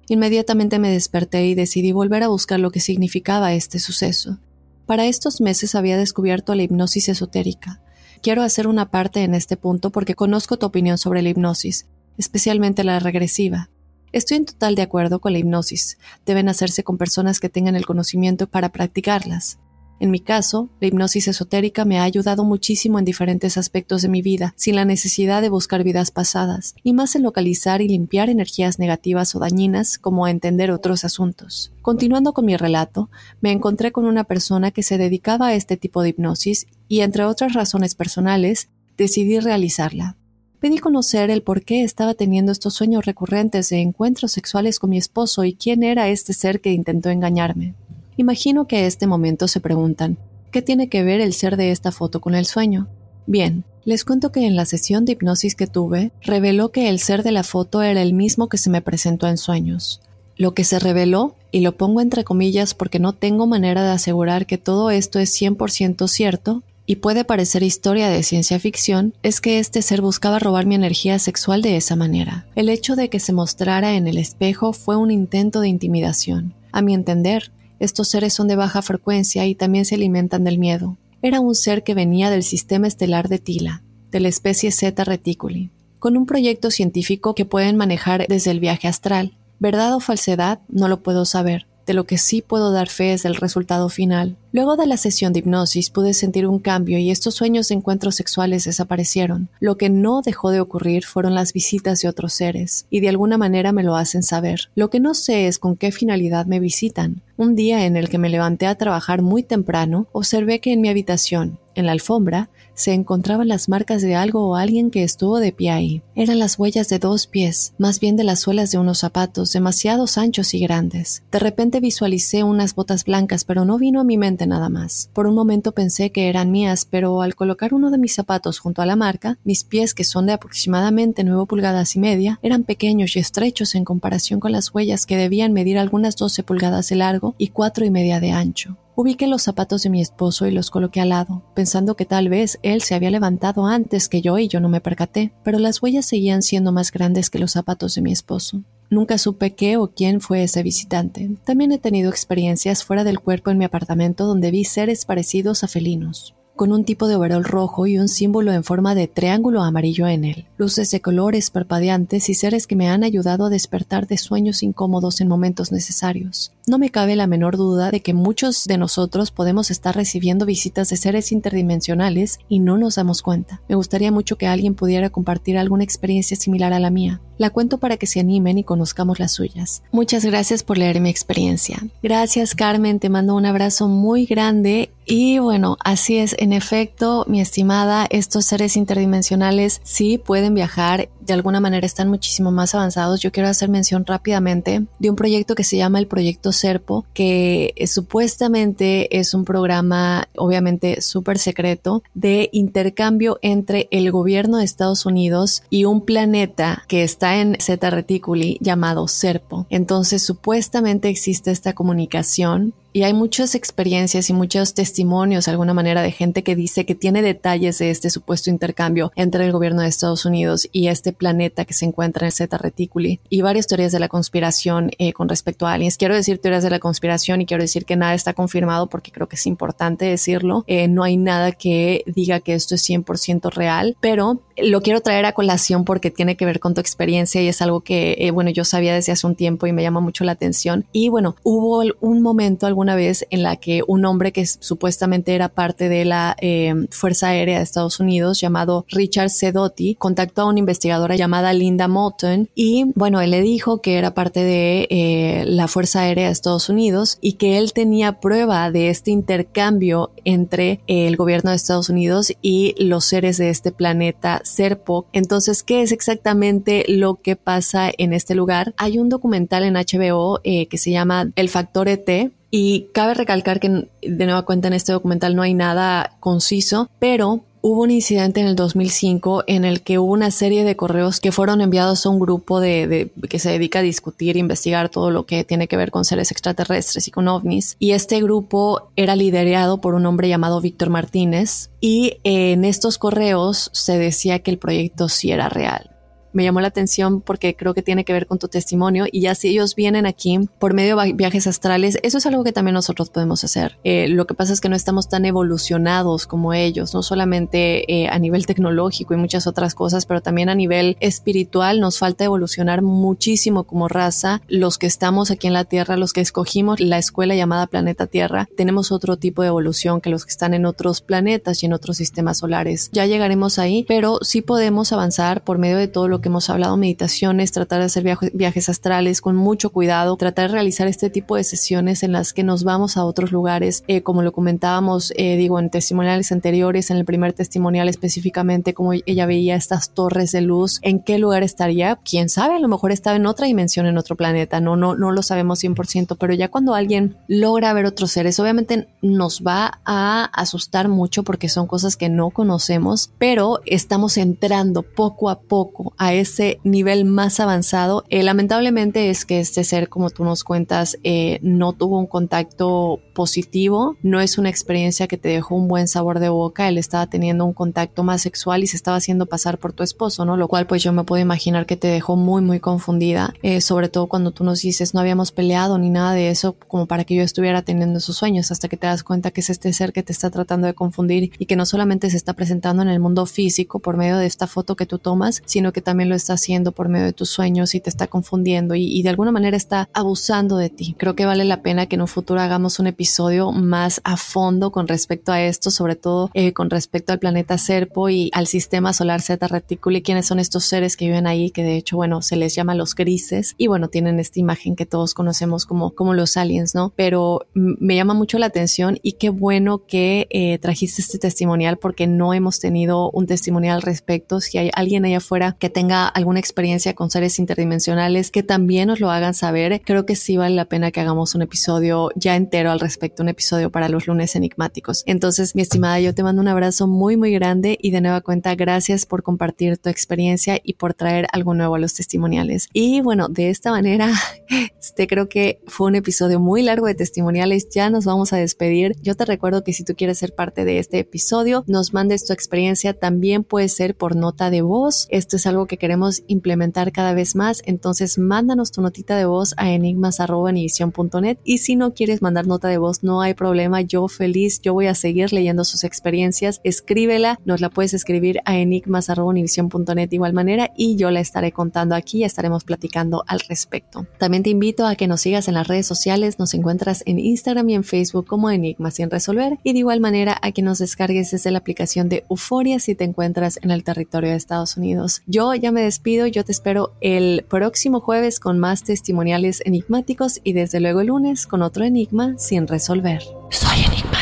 Inmediatamente 0.09 0.79
me 0.79 0.91
desperté 0.91 1.47
y 1.47 1.55
decidí 1.55 1.93
volver 1.93 2.23
a 2.23 2.29
buscar 2.29 2.61
lo 2.61 2.71
que 2.71 2.81
significaba 2.81 3.53
este 3.53 3.79
suceso. 3.79 4.39
Para 4.87 5.07
estos 5.07 5.41
meses 5.41 5.75
había 5.75 5.97
descubierto 5.97 6.55
la 6.55 6.63
hipnosis 6.63 7.09
esotérica. 7.09 7.81
Quiero 8.23 8.43
hacer 8.43 8.67
una 8.67 8.91
parte 8.91 9.23
en 9.23 9.35
este 9.35 9.57
punto 9.57 9.91
porque 9.91 10.15
conozco 10.15 10.59
tu 10.59 10.67
opinión 10.67 10.99
sobre 10.99 11.23
la 11.23 11.31
hipnosis, 11.31 11.87
especialmente 12.19 12.85
la 12.85 12.99
regresiva. 12.99 13.71
Estoy 14.13 14.37
en 14.37 14.45
total 14.45 14.75
de 14.75 14.83
acuerdo 14.83 15.21
con 15.21 15.33
la 15.33 15.39
hipnosis. 15.39 15.97
Deben 16.27 16.49
hacerse 16.49 16.85
con 16.85 16.99
personas 16.99 17.41
que 17.41 17.49
tengan 17.49 17.77
el 17.77 17.87
conocimiento 17.87 18.47
para 18.47 18.71
practicarlas. 18.71 19.59
En 20.03 20.11
mi 20.11 20.19
caso, 20.19 20.69
la 20.81 20.89
hipnosis 20.89 21.29
esotérica 21.29 21.85
me 21.85 22.01
ha 22.01 22.03
ayudado 22.03 22.43
muchísimo 22.43 22.99
en 22.99 23.05
diferentes 23.05 23.57
aspectos 23.57 24.03
de 24.03 24.09
mi 24.09 24.21
vida, 24.21 24.53
sin 24.57 24.75
la 24.75 24.85
necesidad 24.85 25.41
de 25.43 25.49
buscar 25.49 25.85
vidas 25.85 26.11
pasadas, 26.11 26.75
y 26.83 26.93
más 26.93 27.15
en 27.15 27.23
localizar 27.23 27.81
y 27.81 27.87
limpiar 27.87 28.29
energías 28.29 28.81
negativas 28.81 29.33
o 29.37 29.39
dañinas, 29.39 29.99
como 29.99 30.25
a 30.25 30.33
entender 30.33 30.73
otros 30.73 31.05
asuntos. 31.05 31.73
Continuando 31.83 32.33
con 32.33 32.47
mi 32.47 32.57
relato, 32.57 33.11
me 33.41 33.53
encontré 33.53 33.93
con 33.93 34.05
una 34.05 34.25
persona 34.25 34.73
que 34.73 34.83
se 34.83 34.99
dedicaba 34.99 35.47
a 35.47 35.55
este 35.55 35.77
tipo 35.77 36.03
de 36.03 36.09
hipnosis 36.09 36.67
y, 36.89 37.03
entre 37.03 37.25
otras 37.25 37.53
razones 37.53 37.95
personales, 37.95 38.71
decidí 38.97 39.39
realizarla. 39.39 40.17
Pedí 40.63 40.79
conocer 40.79 41.29
el 41.31 41.43
por 41.43 41.65
qué 41.65 41.83
estaba 41.83 42.15
teniendo 42.15 42.53
estos 42.53 42.75
sueños 42.75 43.05
recurrentes 43.05 43.69
de 43.71 43.81
encuentros 43.81 44.31
sexuales 44.31 44.79
con 44.79 44.91
mi 44.91 44.97
esposo 44.97 45.43
y 45.43 45.55
quién 45.55 45.83
era 45.83 46.09
este 46.09 46.33
ser 46.35 46.61
que 46.61 46.71
intentó 46.71 47.11
engañarme. 47.11 47.75
Imagino 48.17 48.69
que 48.69 48.77
a 48.77 48.87
este 48.87 49.09
momento 49.09 49.49
se 49.49 49.59
preguntan, 49.59 50.19
¿qué 50.53 50.63
tiene 50.63 50.89
que 50.89 51.03
ver 51.03 51.21
el 51.21 51.33
ser 51.33 51.57
de 51.57 51.73
esta 51.73 51.91
foto 51.91 52.21
con 52.21 52.37
el 52.37 52.47
sueño? 52.47 52.87
Bien, 53.27 53.65
les 53.85 54.05
cuento 54.05 54.31
que 54.31 54.47
en 54.47 54.55
la 54.55 54.65
sesión 54.65 55.05
de 55.05 55.15
hipnosis 55.15 55.57
que 55.57 55.67
tuve, 55.67 56.13
reveló 56.21 56.71
que 56.71 56.89
el 56.89 57.01
ser 57.01 57.25
de 57.25 57.33
la 57.33 57.43
foto 57.43 57.83
era 57.83 58.01
el 58.01 58.15
mismo 58.15 58.49
que 58.49 58.57
se 58.57 58.71
me 58.71 58.83
presentó 58.83 59.27
en 59.27 59.39
sueños. 59.39 60.01
Lo 60.37 60.55
que 60.55 60.63
se 60.63 60.79
reveló, 60.79 61.35
y 61.51 61.63
lo 61.63 61.77
pongo 61.77 62.01
entre 62.01 62.23
comillas 62.23 62.75
porque 62.75 63.01
no 63.01 63.15
tengo 63.15 63.49
manera 63.49 63.83
de 63.83 63.91
asegurar 63.91 64.47
que 64.47 64.59
todo 64.59 64.93
esto 64.93 65.19
es 65.19 65.35
100% 65.35 66.07
cierto, 66.07 66.63
y 66.93 66.97
puede 66.97 67.25
parecer 67.25 67.63
historia 67.63 68.11
de 68.11 68.23
ciencia 68.23 68.61
ficción, 68.61 69.15
es 69.23 69.41
que 69.41 69.59
este 69.59 69.81
ser 69.81 70.03
buscaba 70.03 70.39
robar 70.39 70.67
mi 70.67 70.75
energía 70.75 71.19
sexual 71.19 71.63
de 71.63 71.79
esa 71.79 71.97
manera. 71.97 72.47
El 72.55 72.69
hecho 72.69 72.97
de 72.97 73.09
que 73.09 73.19
se 73.19 73.33
mostrara 73.33 73.95
en 73.95 74.07
el 74.07 74.19
espejo 74.19 74.75
fue 74.75 74.97
un 74.97 75.11
intento 75.11 75.61
de 75.61 75.69
intimidación. 75.69 76.53
A 76.71 76.83
mi 76.83 76.93
entender, 76.93 77.51
estos 77.81 78.09
seres 78.09 78.35
son 78.35 78.47
de 78.47 78.57
baja 78.57 78.83
frecuencia 78.83 79.47
y 79.47 79.55
también 79.55 79.87
se 79.87 79.95
alimentan 79.95 80.45
del 80.45 80.59
miedo. 80.59 80.99
Era 81.23 81.41
un 81.41 81.55
ser 81.55 81.83
que 81.83 81.95
venía 81.95 82.29
del 82.29 82.43
sistema 82.43 82.89
estelar 82.89 83.31
de 83.31 83.39
Tila, 83.39 83.83
de 84.11 84.21
la 84.21 84.29
especie 84.29 84.71
Zeta 84.71 85.05
Reticuli, 85.05 85.71
con 85.99 86.19
un 86.19 86.27
proyecto 86.27 86.71
científico 86.71 87.35
que 87.35 87.47
pueden 87.47 87.79
manejar 87.79 88.27
desde 88.29 88.51
el 88.51 88.61
viaje 88.61 88.87
astral. 88.87 89.39
¿Verdad 89.59 89.95
o 89.95 90.01
falsedad? 90.01 90.61
No 90.69 90.89
lo 90.89 91.03
puedo 91.03 91.25
saber, 91.25 91.67
de 91.87 91.95
lo 91.95 92.05
que 92.05 92.19
sí 92.19 92.43
puedo 92.43 92.73
dar 92.73 92.89
fe 92.89 93.13
es 93.13 93.23
del 93.23 93.37
resultado 93.37 93.89
final. 93.89 94.37
Luego 94.53 94.77
de 94.77 94.87
la 94.87 94.97
sesión 94.97 95.33
de 95.33 95.41
hipnosis 95.41 95.91
pude 95.91 96.13
sentir 96.13 96.47
un 96.47 96.59
cambio 96.59 96.99
y 96.99 97.11
estos 97.11 97.35
sueños 97.35 97.69
de 97.69 97.77
encuentros 97.77 98.17
sexuales 98.17 98.65
desaparecieron. 98.65 99.49
Lo 99.61 99.77
que 99.77 99.89
no 99.89 100.21
dejó 100.21 100.51
de 100.51 100.61
ocurrir 100.61 101.05
fueron 101.05 101.35
las 101.35 101.53
visitas 101.53 102.03
de 102.03 102.09
otros 102.09 102.35
seres, 102.35 102.87
y 102.91 103.01
de 103.01 103.09
alguna 103.09 103.39
manera 103.39 103.73
me 103.73 103.83
lo 103.83 103.97
hacen 103.97 104.23
saber. 104.23 104.71
Lo 104.75 104.91
que 104.91 105.01
no 105.01 105.15
sé 105.15 105.47
es 105.47 105.59
con 105.59 105.77
qué 105.77 105.91
finalidad 105.91 106.47
me 106.47 106.61
visitan. 106.61 107.23
Un 107.37 107.57
día 107.57 107.87
en 107.87 107.97
el 107.97 108.09
que 108.09 108.19
me 108.19 108.29
levanté 108.29 108.67
a 108.67 108.77
trabajar 108.77 109.23
muy 109.23 109.43
temprano, 109.43 110.07
observé 110.13 110.61
que 110.61 110.73
en 110.73 110.81
mi 110.81 110.89
habitación, 110.89 111.59
en 111.75 111.87
la 111.87 111.93
alfombra, 111.93 112.51
se 112.75 112.93
encontraban 112.93 113.49
las 113.49 113.69
marcas 113.69 114.03
de 114.03 114.15
algo 114.15 114.49
o 114.49 114.57
alguien 114.57 114.91
que 114.91 115.03
estuvo 115.03 115.39
de 115.39 115.53
pie 115.53 115.71
ahí. 115.71 116.03
Eran 116.15 116.39
las 116.39 116.59
huellas 116.59 116.89
de 116.89 116.99
dos 116.99 117.27
pies, 117.27 117.75
más 117.79 117.99
bien 117.99 118.17
de 118.17 118.25
las 118.25 118.41
suelas 118.41 118.71
de 118.71 118.79
unos 118.79 118.99
zapatos 118.99 119.53
demasiado 119.53 120.07
anchos 120.17 120.55
y 120.55 120.61
grandes. 120.61 121.23
De 121.31 121.39
repente 121.39 121.81
visualicé 121.81 122.45
unas 122.45 122.75
botas 122.75 123.05
blancas, 123.05 123.45
pero 123.45 123.65
no 123.65 123.79
vino 123.79 124.01
a 124.01 124.05
mi 124.05 124.19
mente 124.19 124.47
nada 124.47 124.69
más. 124.69 125.11
Por 125.13 125.27
un 125.27 125.35
momento 125.35 125.73
pensé 125.73 126.11
que 126.11 126.29
eran 126.29 126.51
mías, 126.51 126.87
pero 126.89 127.23
al 127.23 127.35
colocar 127.35 127.73
uno 127.73 127.91
de 127.91 127.99
mis 127.99 128.15
zapatos 128.15 128.59
junto 128.59 128.83
a 128.83 128.87
la 128.87 128.97
marca, 128.97 129.39
mis 129.45 129.65
pies, 129.65 129.95
que 129.95 130.05
son 130.05 130.27
de 130.27 130.33
aproximadamente 130.33 131.25
nueve 131.25 131.47
pulgadas 131.47 131.97
y 131.97 131.99
media, 131.99 132.39
eran 132.43 132.65
pequeños 132.65 133.17
y 133.17 133.21
estrechos 133.21 133.75
en 133.75 133.85
comparación 133.85 134.41
con 134.41 134.53
las 134.53 134.75
huellas 134.75 135.07
que 135.07 135.17
debían 135.17 135.53
medir 135.53 135.79
algunas 135.79 136.17
12 136.17 136.43
pulgadas 136.43 136.89
de 136.89 136.97
largo 136.97 137.35
y 137.39 137.49
cuatro 137.49 137.85
y 137.85 137.91
media 137.91 138.21
de 138.21 138.33
ancho. 138.33 138.77
Ubiqué 138.95 139.27
los 139.27 139.43
zapatos 139.43 139.83
de 139.83 139.91
mi 139.91 140.03
esposo 140.03 140.47
y 140.47 140.51
los 140.51 140.71
coloqué 140.71 141.01
al 141.01 141.09
lado, 141.09 141.43
pensando 141.55 141.97
que 141.97 142.05
tal 142.05 142.29
vez 142.29 142.59
él 142.63 142.83
se 142.83 142.95
había 142.95 143.11
levantado 143.11 143.67
antes 143.67 144.09
que 144.09 144.21
yo 144.21 144.39
y 144.39 144.49
yo 144.49 144.61
no 144.61 144.69
me 144.69 144.83
percaté, 144.83 145.33
pero 145.43 145.59
las 145.59 145.83
huellas 145.83 146.05
seguían 146.05 146.43
siendo 146.43 146.73
más 146.73 146.93
grandes 146.93 147.31
que 147.31 147.39
los 147.39 147.53
zapatos 147.53 147.95
de 147.95 148.03
mi 148.03 148.13
esposo. 148.13 148.63
Nunca 148.91 149.17
supe 149.17 149.55
qué 149.55 149.79
o 149.79 149.89
quién 149.89 150.21
fue 150.21 150.43
ese 150.43 150.63
visitante. 150.63 151.31
También 151.45 151.73
he 151.73 151.79
tenido 151.79 152.11
experiencias 152.11 152.85
fuera 152.85 153.05
del 153.05 153.21
cuerpo 153.21 153.51
en 153.51 153.57
mi 153.57 153.65
apartamento 153.65 154.27
donde 154.27 154.51
vi 154.51 154.65
seres 154.65 155.07
parecidos 155.07 155.65
a 155.65 155.69
felinos 155.69 156.35
con 156.57 156.73
un 156.73 156.85
tipo 156.85 157.09
de 157.09 157.17
overol 157.17 157.45
rojo 157.45 157.87
y 157.87 157.99
un 157.99 158.09
símbolo 158.09 158.53
en 158.53 158.65
forma 158.65 158.95
de 158.95 159.09
triángulo 159.09 159.63
amarillo 159.63 160.07
en 160.07 160.25
él, 160.25 160.47
luces 160.57 160.91
de 160.91 161.01
colores 161.01 161.51
parpadeantes 161.51 162.29
y 162.29 162.35
seres 162.35 162.67
que 162.67 162.77
me 162.77 162.89
han 162.89 163.05
ayudado 163.05 163.47
a 163.47 163.51
despertar 163.51 164.07
de 164.07 164.19
sueños 164.19 164.63
incómodos 164.63 165.21
en 165.21 165.29
momentos 165.29 165.73
necesarios. 165.73 166.53
No 166.67 166.79
me 166.79 166.91
cabe 166.91 167.17
la 167.17 167.27
menor 167.27 167.57
duda 167.57 167.91
de 167.91 168.01
que 168.01 168.15
muchos 168.15 168.65
de 168.65 168.79
nosotros 168.79 169.31
podemos 169.31 169.71
estar 169.71 169.97
recibiendo 169.97 170.47
visitas 170.47 170.89
de 170.89 170.97
seres 170.97 171.33
interdimensionales 171.33 172.39
y 172.49 172.61
no 172.61 172.79
nos 172.79 172.97
damos 172.97 173.23
cuenta. 173.23 173.61
Me 173.69 173.75
gustaría 173.75 174.13
mucho 174.13 174.37
que 174.37 174.47
alguien 174.47 174.75
pudiera 174.75 175.11
compartir 175.11 175.59
alguna 175.59 175.85
experiencia 175.85 176.37
similar 176.37 176.73
a 176.73 176.81
la 176.81 176.91
mía. 176.91 177.21
La 177.39 177.51
cuento 177.51 177.79
para 177.79 177.97
que 177.97 178.07
se 178.07 178.21
animen 178.21 178.59
y 178.59 178.65
conozcamos 178.65 179.19
las 179.19 179.33
suyas. 179.33 179.83
Muchas 179.91 180.25
gracias 180.25 180.63
por 180.63 180.79
leer 180.79 181.01
mi 181.01 181.11
experiencia. 181.11 181.83
Gracias 182.03 182.55
Carmen, 182.55 183.01
te 183.01 183.09
mando 183.09 183.35
un 183.35 183.47
abrazo 183.47 183.89
muy 183.89 184.27
grande 184.27 184.91
y 185.05 185.39
bueno, 185.41 185.77
así 185.83 186.19
es, 186.19 186.37
en 186.39 186.53
efecto, 186.53 187.25
mi 187.29 187.41
estimada, 187.41 188.07
estos 188.11 188.45
seres 188.45 188.77
interdimensionales 188.77 189.81
sí 189.83 190.17
pueden 190.17 190.55
viajar, 190.55 191.09
de 191.21 191.33
alguna 191.33 191.59
manera 191.59 191.85
están 191.85 192.09
muchísimo 192.09 192.53
más 192.53 192.75
avanzados. 192.75 193.21
Yo 193.21 193.33
quiero 193.33 193.49
hacer 193.49 193.69
mención 193.69 194.07
rápidamente 194.07 194.87
de 195.01 195.11
un 195.11 195.17
proyecto 195.17 195.57
que 195.57 195.65
se 195.65 195.77
llama 195.77 195.99
el 195.99 196.07
Proyecto 196.07 196.52
Serpo, 196.53 197.05
que 197.15 197.75
supuestamente 197.87 199.19
es 199.19 199.35
un 199.35 199.45
programa, 199.45 200.29
obviamente 200.37 201.01
súper 201.01 201.39
secreto, 201.39 202.03
de 202.15 202.49
intercambio 202.53 203.39
entre 203.43 203.89
el 203.91 204.11
gobierno 204.11 204.59
de 204.59 204.65
Estados 204.65 205.07
Unidos 205.07 205.63
y 205.71 205.85
un 205.85 206.03
planeta 206.03 206.85
que 206.89 207.03
está 207.03 207.37
en 207.37 207.57
Zeta 207.61 207.91
Reticuli 207.91 208.59
llamado 208.61 209.09
Serpo. 209.09 209.67
Entonces, 209.71 210.23
supuestamente 210.25 211.09
existe 211.09 211.51
esta 211.51 211.73
comunicación 211.73 212.75
y 212.93 213.05
hay 213.05 213.15
muchas 213.15 213.55
experiencias 213.55 214.29
y 214.31 214.33
muchos 214.33 214.75
testimonios, 214.75 215.47
de 215.47 215.51
alguna 215.51 215.75
manera, 215.75 216.03
de 216.03 216.13
gente 216.13 216.43
que 216.43 216.57
dice 216.57 216.85
que 216.85 216.95
tiene 216.95 217.23
detalles 217.23 217.79
de 217.79 217.91
este 217.91 218.11
supuesto 218.11 218.51
intercambio 218.51 219.13
entre 219.17 219.45
el 219.45 219.53
gobierno 219.53 219.83
de 219.83 219.89
Estados 219.89 220.25
Unidos 220.25 220.69
y 220.73 220.89
este 220.89 221.13
planeta 221.13 221.65
que 221.65 221.75
se 221.75 221.87
encuentra 221.87 222.25
en 222.25 222.27
el 222.27 222.33
Zeta 222.33 222.59
Reticuli 222.59 223.21
y 223.29 223.41
varias 223.41 223.67
teorías 223.67 223.93
de 223.93 224.01
la 224.01 224.09
conspiración 224.09 224.91
eh, 224.99 225.13
con 225.13 225.29
respecto 225.29 225.67
a 225.67 225.73
aliens. 225.73 225.97
Quiero 225.97 226.15
decir 226.15 226.39
teorías 226.39 226.63
de 226.63 226.71
la 226.71 226.79
conspiración 226.79 227.41
y 227.41 227.47
quiero 227.47 227.63
decir 227.63 227.85
que 227.85 227.97
nada 227.97 228.15
está 228.15 228.35
confirmado 228.35 228.89
porque 228.89 229.11
creo 229.11 229.29
que 229.29 229.37
es 229.37 229.47
importante 229.47 230.05
decirlo. 230.05 230.65
Eh, 230.67 230.89
no 230.89 231.03
hay 231.03 231.17
nada 231.17 231.53
que 231.53 232.05
diga 232.07 232.41
que 232.41 232.55
esto 232.55 232.75
es 232.75 232.89
100% 232.89 233.53
real, 233.53 233.97
pero 234.01 234.41
lo 234.57 234.83
quiero 234.83 235.01
traer 235.01 235.25
a 235.25 235.33
colación 235.33 235.85
porque 235.85 236.11
tiene 236.11 236.37
que 236.37 236.45
ver 236.45 236.61
con 236.61 236.75
tu 236.75 236.81
experiencia 236.81 237.41
y 237.43 237.49
es 237.49 237.63
algo 237.63 237.81
que, 237.81 238.17
eh, 238.19 238.31
bueno, 238.31 238.51
yo 238.51 238.65
sabía 238.65 238.95
desde 238.95 239.13
hace 239.13 239.27
un 239.27 239.35
tiempo 239.35 239.67
y 239.67 239.73
me 239.73 239.83
llama 239.83 240.01
mucho 240.01 240.25
la 240.25 240.33
atención. 240.33 240.85
Y 240.93 241.09
bueno, 241.09 241.37
hubo 241.43 241.83
un 242.01 242.23
momento 242.23 242.67
alguna 242.83 242.97
vez 242.97 243.25
en 243.31 243.45
la 243.45 243.55
que 243.55 243.83
un 243.87 244.05
hombre 244.05 244.33
que 244.33 244.45
supuestamente 244.45 245.37
era 245.37 245.49
parte 245.49 245.89
de 245.89 246.05
la 246.05 246.37
eh, 246.41 246.75
Fuerza 246.91 247.29
Aérea 247.29 247.59
de 247.59 247.63
Estados 247.63 248.01
Unidos, 248.01 248.41
llamado 248.41 248.85
Richard 248.89 249.31
Sedotti, 249.31 249.95
contactó 249.95 250.43
a 250.43 250.47
una 250.47 250.59
investigadora 250.59 251.15
llamada 251.15 251.53
Linda 251.53 251.87
Moulton 251.87 252.49
y, 252.57 252.87
bueno, 252.97 253.21
él 253.21 253.31
le 253.31 253.41
dijo 253.41 253.81
que 253.81 253.99
era 253.99 254.15
parte 254.15 254.41
de 254.41 254.89
eh, 254.91 255.45
la 255.47 255.69
Fuerza 255.69 256.01
Aérea 256.01 256.27
de 256.27 256.33
Estados 256.33 256.69
Unidos 256.69 257.19
y 257.21 257.35
que 257.35 257.59
él 257.59 257.73
tenía 257.73 258.19
prueba 258.19 258.73
de 258.73 258.89
este 258.89 259.13
intercambio 259.13 260.11
entre 260.25 260.81
el 260.89 261.17
gobierno 261.17 261.51
de 261.51 261.57
Estados 261.57 261.89
Unidos 261.89 262.33
y 262.43 262.75
los 262.83 263.05
seres 263.05 263.39
de 263.39 263.51
este 263.51 263.71
planeta 263.71 264.41
Serpo. 264.43 265.07
Entonces, 265.13 265.63
¿qué 265.63 265.83
es 265.83 265.93
exactamente 265.93 266.85
lo 266.89 267.15
que 267.15 267.37
pasa 267.37 267.93
en 267.97 268.13
este 268.13 268.35
lugar? 268.35 268.75
Hay 268.77 268.99
un 268.99 269.09
documental 269.09 269.63
en 269.63 269.75
HBO 269.75 270.41
eh, 270.43 270.67
que 270.67 270.79
se 270.79 270.91
llama 270.91 271.31
El 271.37 271.49
Factor 271.49 271.87
ET, 271.89 272.33
y 272.55 272.91
cabe 272.93 273.15
recalcar 273.15 273.61
que 273.61 273.89
de 274.03 274.27
nueva 274.27 274.43
cuenta 274.43 274.69
en 274.69 274.75
este 274.75 274.93
documental 274.93 275.35
no 275.35 275.41
hay 275.41 275.55
nada 275.55 276.17
conciso, 276.21 276.91
pero 276.99 277.45
hubo 277.63 277.83
un 277.83 277.91
incidente 277.91 278.41
en 278.41 278.47
el 278.47 278.57
2005 278.57 279.45
en 279.47 279.65
el 279.65 279.83
que 279.83 279.99
hubo 279.99 280.13
una 280.13 280.31
serie 280.31 280.63
de 280.63 280.77
correos 280.77 281.19
que 281.19 281.33
fueron 281.33 281.63
enviados 281.63 282.05
a 282.05 282.11
un 282.11 282.21
grupo 282.21 282.61
de, 282.61 283.11
que 283.31 283.39
se 283.39 283.51
dedica 283.51 283.79
a 283.79 283.83
discutir 283.83 284.37
investigar 284.37 284.91
todo 284.91 285.11
lo 285.11 285.25
que 285.25 285.45
tiene 285.45 285.67
que 285.67 285.79
ver 285.79 285.91
con 285.91 286.05
seres 286.05 286.31
extraterrestres 286.31 287.09
y 287.09 287.11
con 287.11 287.27
ovnis. 287.27 287.77
Y 287.79 287.93
este 287.93 288.21
grupo 288.21 288.91
era 288.97 289.17
liderado 289.17 289.81
por 289.81 289.95
un 289.95 290.05
hombre 290.05 290.29
llamado 290.29 290.61
Víctor 290.61 290.91
Martínez. 290.91 291.71
Y 291.81 292.19
en 292.23 292.67
estos 292.67 292.99
correos 292.99 293.71
se 293.73 293.97
decía 293.97 294.41
que 294.41 294.51
el 294.51 294.59
proyecto 294.59 295.09
sí 295.09 295.31
era 295.31 295.49
real 295.49 295.92
me 296.33 296.45
llamó 296.45 296.61
la 296.61 296.69
atención 296.69 297.21
porque 297.21 297.55
creo 297.57 297.75
que 297.75 297.83
tiene 297.83 298.05
que 298.05 298.13
ver 298.13 298.27
con 298.27 298.39
tu 298.39 298.49
testimonio 298.49 299.07
y 299.11 299.23
ya 299.23 299.35
si 299.35 299.49
ellos 299.49 299.75
vienen 299.75 300.07
aquí 300.07 300.39
por 300.59 300.75
medio 300.75 300.97
de 300.97 301.13
viajes 301.13 301.47
astrales, 301.47 301.99
eso 302.03 302.19
es 302.19 302.27
algo 302.27 302.45
que 302.45 302.53
también 302.53 302.75
nosotros 302.75 303.11
podemos 303.11 303.45
hacer. 303.45 303.79
Eh, 303.85 304.09
lo 304.09 304.27
que 304.27 304.35
pasa 304.35 304.53
es 304.53 304.61
que 304.61 304.69
no 304.69 304.77
estamos 304.77 305.09
tan 305.09 305.25
evolucionados 305.25 306.27
como 306.27 306.55
ellos, 306.55 306.95
no 306.95 307.03
solamente 307.03 307.93
eh, 307.93 308.09
a 308.09 308.19
nivel 308.19 308.47
tecnológico 308.47 309.15
y 309.15 309.17
muchas 309.17 309.47
otras 309.47 309.75
cosas, 309.75 310.07
pero 310.07 310.21
también 310.21 310.49
a 310.49 310.55
nivel 310.55 310.97
espiritual 311.01 311.81
nos 311.81 311.99
falta 311.99 312.25
evolucionar 312.25 312.83
muchísimo 312.83 313.65
como 313.65 313.89
raza. 313.89 314.43
Los 314.49 314.79
que 314.79 314.87
estamos 314.87 315.31
aquí 315.31 315.47
en 315.47 315.53
la 315.53 315.65
Tierra, 315.65 315.97
los 315.97 316.13
que 316.13 316.21
escogimos 316.21 316.81
la 316.81 316.99
escuela 316.99 317.35
llamada 317.35 317.67
Planeta 317.67 318.07
Tierra, 318.07 318.49
tenemos 318.57 318.93
otro 318.93 319.17
tipo 319.17 319.43
de 319.43 319.49
evolución 319.49 320.01
que 320.01 320.11
los 320.11 320.25
que 320.25 320.31
están 320.31 320.55
en 320.55 320.67
otros 320.67 321.01
planetas 321.01 321.63
y 321.63 321.67
en 321.67 321.73
otros 321.73 321.97
sistemas 321.97 322.39
solares. 322.39 322.91
Ya 322.93 323.07
llegaremos 323.07 323.59
ahí, 323.59 323.85
pero 323.87 324.19
sí 324.23 324.41
podemos 324.43 324.93
avanzar 324.93 325.45
por 325.45 325.59
medio 325.59 325.77
de 325.77 325.89
todo 325.89 326.09
lo 326.09 326.21
que 326.23 326.29
hemos 326.31 326.49
hablado, 326.49 326.77
meditaciones, 326.79 327.53
tratar 327.53 327.81
de 327.81 327.87
hacer 327.87 328.05
viajes 328.33 328.69
astrales 328.69 329.21
con 329.21 329.37
mucho 329.37 329.71
cuidado, 329.71 330.17
tratar 330.17 330.49
de 330.49 330.55
realizar 330.55 330.89
este 330.89 331.11
tipo 331.11 331.37
de 331.37 331.45
sesiones 331.45 332.03
en 332.03 332.13
las 332.13 332.33
que 332.33 332.45
nos 332.45 332.65
vamos 332.65 332.97
a 332.97 333.05
otros 333.05 333.33
lugares, 333.33 333.85
eh, 333.89 334.03
como 334.03 334.23
lo 334.23 334.33
comentábamos, 334.33 335.13
eh, 335.17 335.37
digo, 335.37 335.59
en 335.59 335.69
testimoniales 335.69 336.33
anteriores, 336.33 336.91
en 336.91 336.97
el 336.97 337.05
primer 337.05 337.33
testimonial 337.35 337.89
específicamente, 337.89 338.73
como 338.73 338.93
ella 338.95 339.27
veía 339.27 339.57
estas 339.57 339.91
torres 339.91 340.33
de 340.33 340.41
luz, 340.41 340.79
en 340.83 341.01
qué 341.01 341.19
lugar 341.19 341.43
estaría, 341.43 341.97
quién 341.97 342.29
sabe, 342.29 342.55
a 342.55 342.61
lo 342.61 342.69
mejor 342.69 342.93
estaba 342.93 343.17
en 343.17 343.27
otra 343.27 343.47
dimensión, 343.47 343.87
en 343.87 343.99
otro 343.99 344.17
planeta, 344.17 344.61
no, 344.61 344.77
no, 344.77 344.95
no 344.95 345.13
lo 345.13 345.23
sabemos 345.23 345.63
100%, 345.63 346.17
pero 346.19 346.33
ya 346.33 346.49
cuando 346.49 346.75
alguien 346.75 347.17
logra 347.29 347.73
ver 347.73 347.87
otros 347.87 348.13
seres, 348.13 348.39
obviamente 348.41 348.89
nos 349.03 349.43
va 349.43 349.81
a 349.85 350.25
asustar 350.33 350.89
mucho 350.89 351.23
porque 351.25 351.49
son 351.49 351.67
cosas 351.67 351.97
que 351.97 352.09
no 352.09 352.31
conocemos, 352.31 353.11
pero 353.19 353.61
estamos 353.67 354.17
entrando 354.17 354.83
poco 354.83 355.29
a 355.29 355.41
poco 355.41 355.95
a 355.99 356.12
ese 356.13 356.59
nivel 356.65 357.05
más 357.05 357.41
avanzado. 357.41 358.05
Eh, 358.09 358.23
lamentablemente 358.23 359.11
es 359.11 359.25
que 359.25 359.41
este 359.41 359.65
ser, 359.65 359.89
como 359.89 360.11
tú 360.11 360.25
nos 360.25 360.45
cuentas, 360.45 360.99
eh, 361.05 361.39
no 361.43 361.73
tuvo 361.73 361.99
un 361.99 362.07
contacto 362.07 363.01
positivo, 363.13 363.97
no 364.03 364.21
es 364.21 364.39
una 364.39 364.49
experiencia 364.49 365.07
que 365.07 365.19
te 365.19 365.29
dejó 365.29 365.55
un 365.55 365.69
buen 365.69 365.89
sabor 365.89 366.19
de 366.19 366.29
boca, 366.29 366.69
él 366.69 366.79
estaba 366.79 367.07
teniendo 367.07 367.45
un 367.45 367.53
contacto 367.53 368.03
más 368.03 368.23
sexual 368.23 368.63
y 368.63 368.67
se 368.67 368.77
estaba 368.77 368.97
haciendo 368.97 369.27
pasar 369.27 369.59
por 369.59 369.73
tu 369.73 369.83
esposo, 369.83 370.25
¿no? 370.25 370.37
Lo 370.37 370.49
cual 370.49 370.67
pues 370.67 370.83
yo 370.83 370.93
me 370.93 371.05
puedo 371.05 371.23
imaginar 371.23 371.67
que 371.67 371.77
te 371.77 371.89
dejó 371.89 372.17
muy 372.17 372.43
muy 372.43 372.61
confundida, 372.61 373.35
eh, 373.43 373.61
sobre 373.61 373.89
todo 373.89 374.07
cuando 374.07 374.31
tú 374.31 374.45
nos 374.45 374.61
dices 374.63 374.95
no 374.95 375.01
habíamos 375.01 375.33
peleado 375.33 375.79
ni 375.79 375.91
nada 375.91 376.13
de 376.13 376.31
eso 376.31 376.57
como 376.69 376.87
para 376.87 377.05
que 377.05 377.15
yo 377.15 377.23
estuviera 377.23 377.63
teniendo 377.63 377.99
esos 377.99 378.17
sueños 378.17 378.51
hasta 378.51 378.69
que 378.69 378.77
te 378.77 378.87
das 378.87 379.03
cuenta 379.03 379.31
que 379.31 379.41
es 379.41 379.51
este 379.51 379.73
ser 379.73 379.93
que 379.93 380.03
te 380.03 380.13
está 380.13 380.31
tratando 380.31 380.67
de 380.67 380.75
confundir 380.75 381.33
y 381.39 381.47
que 381.47 381.57
no 381.57 381.67
solamente 381.67 382.11
se 382.11 382.17
está 382.17 382.33
presentando 382.33 382.83
en 382.83 382.89
el 382.89 383.01
mundo 383.01 383.27
físico 383.27 383.79
por 383.79 383.97
medio 383.97 384.17
de 384.19 384.27
esta 384.27 384.47
foto 384.47 384.77
que 384.77 384.87
tú 384.87 384.99
tomas, 384.99 385.43
sino 385.45 385.73
que 385.73 385.83
también 385.83 386.02
lo 386.05 386.15
está 386.15 386.35
haciendo 386.35 386.73
por 386.73 386.89
medio 386.89 387.07
de 387.07 387.13
tus 387.13 387.31
sueños 387.31 387.75
y 387.75 387.81
te 387.81 387.91
está 387.91 388.07
confundiendo 388.07 388.75
y, 388.75 389.03
de 389.03 389.09
alguna 389.09 389.33
manera 389.33 389.57
está 389.57 389.89
abusando 389.93 390.57
de 390.57 390.71
ti. 390.71 390.95
Creo 390.99 391.15
que 391.15 391.27
vale 391.27 391.45
la 391.45 391.63
pena 391.63 391.87
que 391.87 391.97
en 391.97 392.03
un 392.03 392.09
futuro 392.09 392.41
hagamos 392.41 392.79
un 392.79 392.87
episodio 392.87 393.53
más 393.53 394.01
a 394.05 394.17
fondo 394.17 394.71
con 394.71 394.87
respecto 394.89 395.33
a 395.33 395.43
esto, 395.43 395.71
sobre 395.71 395.97
todo 395.97 396.31
eh, 396.35 396.53
con 396.53 396.71
respecto 396.71 397.13
al 397.13 397.19
planeta 397.19 397.59
Serpo 397.59 398.09
y 398.09 398.31
al 398.33 398.47
sistema 398.47 398.93
solar 398.93 399.23
Zeta 399.23 399.49
Reticuli, 399.49 400.03
quiénes 400.03 400.27
son 400.27 400.39
estos 400.39 400.65
seres 400.65 400.97
que 400.97 401.07
viven 401.07 401.27
ahí, 401.27 401.51
que 401.51 401.63
de 401.63 401.77
hecho, 401.77 401.97
bueno, 401.97 402.23
se 402.23 402.37
les 402.37 402.55
llama 402.55 402.75
los 402.75 402.95
grises 402.95 403.55
y 403.59 403.67
bueno, 403.67 403.89
tienen 403.89 404.21
esta 404.21 404.41
imagen 404.41 404.77
que 404.77 404.87
todos 404.87 405.15
conocemos 405.15 405.67
como, 405.67 405.91
como 405.93 406.15
los 406.15 406.37
aliens, 406.37 406.75
¿no? 406.75 406.93
Pero 406.97 407.47
me 407.55 407.97
llama 407.97 408.15
mucho 408.15 408.39
la 408.39 408.47
atención 408.47 408.99
y 409.03 409.13
qué 409.13 409.31
bueno 409.31 409.87
que 409.87 410.29
eh, 410.31 410.59
trajiste 410.59 411.03
este 411.03 411.19
testimonial 411.19 411.79
porque 411.79 412.07
no 412.07 412.35
hemos 412.35 412.61
tenido 412.61 413.11
un 413.11 413.27
testimonial 413.27 413.77
al 413.77 413.83
respecto. 413.83 414.41
Si 414.41 414.59
hay 414.59 414.71
alguien 414.75 415.05
allá 415.05 415.19
afuera 415.19 415.57
que 415.59 415.71
tenga 415.71 415.92
alguna 415.93 416.41
experiencia 416.41 416.95
con 416.95 417.11
seres 417.11 417.39
interdimensionales, 417.39 418.31
que 418.31 418.43
también 418.43 418.89
nos 418.89 419.01
lo 419.01 419.11
hagan 419.11 419.35
saber. 419.35 419.83
Creo 419.85 420.07
que 420.07 420.17
sí 420.17 420.37
vale 420.37 420.55
la 420.55 420.67
pena 420.67 420.91
que 420.91 421.01
hagamos 421.01 421.35
un 421.35 421.43
episodio 421.43 422.11
ya 422.15 422.37
entero 422.37 422.71
al 422.71 422.81
respecto, 422.81 423.23
un 423.23 423.29
episodio 423.29 423.71
para 423.71 423.89
los 423.89 424.07
lunes 424.07 424.37
enigmáticos. 424.37 425.03
Entonces, 425.07 425.55
mi 425.55 425.63
estimada, 425.63 426.01
yo 426.01 426.15
te 426.15 426.23
mando 426.23 426.43
un 426.43 426.49
abrazo 426.49 426.87
muy, 426.87 427.17
muy 427.17 427.33
grande 427.33 427.79
y 427.81 427.91
de 427.91 428.01
nueva 428.01 428.21
cuenta, 428.21 428.55
gracias 428.55 429.07
por 429.07 429.23
compartir 429.23 429.79
tu 429.79 429.89
experiencia 429.89 430.59
y 430.63 430.75
por 430.75 430.95
traer 430.95 431.27
algo 431.33 431.55
nuevo 431.55 431.75
a 431.75 431.79
los 431.79 431.95
testimoniales. 431.95 432.69
Y 432.73 433.01
bueno, 433.01 433.29
de 433.29 433.51
esta 433.51 433.71
manera, 433.71 434.11
este 434.81 435.07
creo 435.07 435.29
que 435.29 435.61
fue 435.67 435.89
un 435.89 435.97
episodio 435.97 436.41
muy 436.41 436.63
largo 436.63 436.87
de 436.87 436.95
testimoniales. 436.95 437.69
Ya 437.71 437.91
nos 437.91 438.05
vamos 438.05 438.33
a 438.33 438.37
despedir. 438.37 438.97
Yo 439.03 439.15
te 439.15 439.25
recuerdo 439.25 439.65
que 439.65 439.73
si 439.73 439.85
tú 439.85 439.95
quieres 439.95 440.19
ser 440.19 440.35
parte 440.35 440.65
de 440.65 440.79
este 440.79 440.99
episodio, 440.99 441.65
nos 441.67 441.93
mandes 441.93 442.25
tu 442.25 442.33
experiencia. 442.33 442.95
También 442.95 443.45
puede 443.45 443.69
ser 443.69 443.95
por 443.95 444.17
nota 444.17 444.51
de 444.51 444.63
voz. 444.63 445.07
Esto 445.11 445.37
es 445.37 445.47
algo 445.47 445.67
que 445.67 445.72
que 445.73 445.79
queremos 445.79 446.23
implementar 446.27 446.93
cada 446.93 447.15
vez 447.15 447.35
más. 447.35 447.63
Entonces, 447.65 448.19
mándanos 448.19 448.73
tu 448.73 448.83
notita 448.83 449.17
de 449.17 449.25
voz 449.25 449.55
a 449.57 449.71
enigmas.univision.net 449.71 451.39
y 451.45 451.59
si 451.59 451.77
no 451.77 451.95
quieres 451.95 452.21
mandar 452.21 452.47
nota 452.47 452.69
de 452.69 452.77
voz, 452.77 453.03
no 453.03 453.23
hay 453.23 453.33
problema. 453.33 453.81
Yo 453.81 454.07
feliz, 454.07 454.61
yo 454.61 454.75
voy 454.75 454.87
a 454.87 454.95
seguir 454.95 455.33
leyendo 455.33 455.65
sus 455.65 455.85
experiencias. 455.85 456.61
Escríbela, 456.63 457.41
nos 457.47 457.63
la 457.63 457.71
puedes 457.71 457.95
escribir 457.95 458.41
a 458.45 458.59
enigmas.univision.net 458.59 460.11
de 460.11 460.17
igual 460.17 460.35
manera 460.35 460.73
y 460.77 460.97
yo 460.97 461.11
la 461.11 461.21
estaré 461.21 461.53
contando 461.53 461.95
aquí 461.95 462.19
y 462.19 462.25
estaremos 462.25 462.65
platicando 462.65 463.25
al 463.27 463.41
respecto. 463.41 464.07
También 464.19 464.43
te 464.43 464.51
invito 464.51 464.87
a 464.87 464.95
que 464.95 465.07
nos 465.07 465.23
sigas 465.23 465.49
en 465.49 465.55
las 465.55 465.69
redes 465.69 465.87
sociales, 465.87 466.39
nos 466.39 466.53
encuentras 466.53 467.03
en 467.07 467.19
Instagram 467.19 467.71
y 467.71 467.75
en 467.77 467.85
Facebook 467.85 468.27
como 468.27 468.51
Enigmas 468.51 468.97
sin 468.97 469.09
resolver 469.09 469.59
y 469.65 469.73
de 469.73 469.79
igual 469.79 470.01
manera 470.01 470.37
a 470.43 470.53
que 470.53 470.61
nos 470.61 470.81
descargues 470.81 471.31
desde 471.31 471.51
la 471.51 471.61
aplicación 471.61 472.11
de 472.11 472.27
Euforia 472.29 472.79
si 472.79 472.95
te 472.95 473.05
encuentras 473.05 473.59
en 473.63 473.71
el 473.71 473.85
territorio 473.85 474.29
de 474.29 474.37
Estados 474.37 474.77
Unidos. 474.77 475.23
Yo 475.27 475.49
ya 475.63 475.71
me 475.71 475.83
despido, 475.83 476.27
yo 476.27 476.45
te 476.45 476.51
espero 476.51 476.93
el 477.01 477.45
próximo 477.49 478.01
jueves 478.01 478.41
con 478.41 478.59
más 478.59 478.83
testimoniales 478.83 479.63
enigmáticos 479.65 480.41
y 480.43 480.55
desde 480.55 480.81
luego 480.81 481.01
el 481.01 481.07
lunes 481.07 481.47
con 481.47 481.63
otro 481.63 481.85
enigma 481.85 482.35
sin 482.37 482.67
resolver. 482.67 483.23
Soy 483.51 483.85
enigmático. 483.87 484.22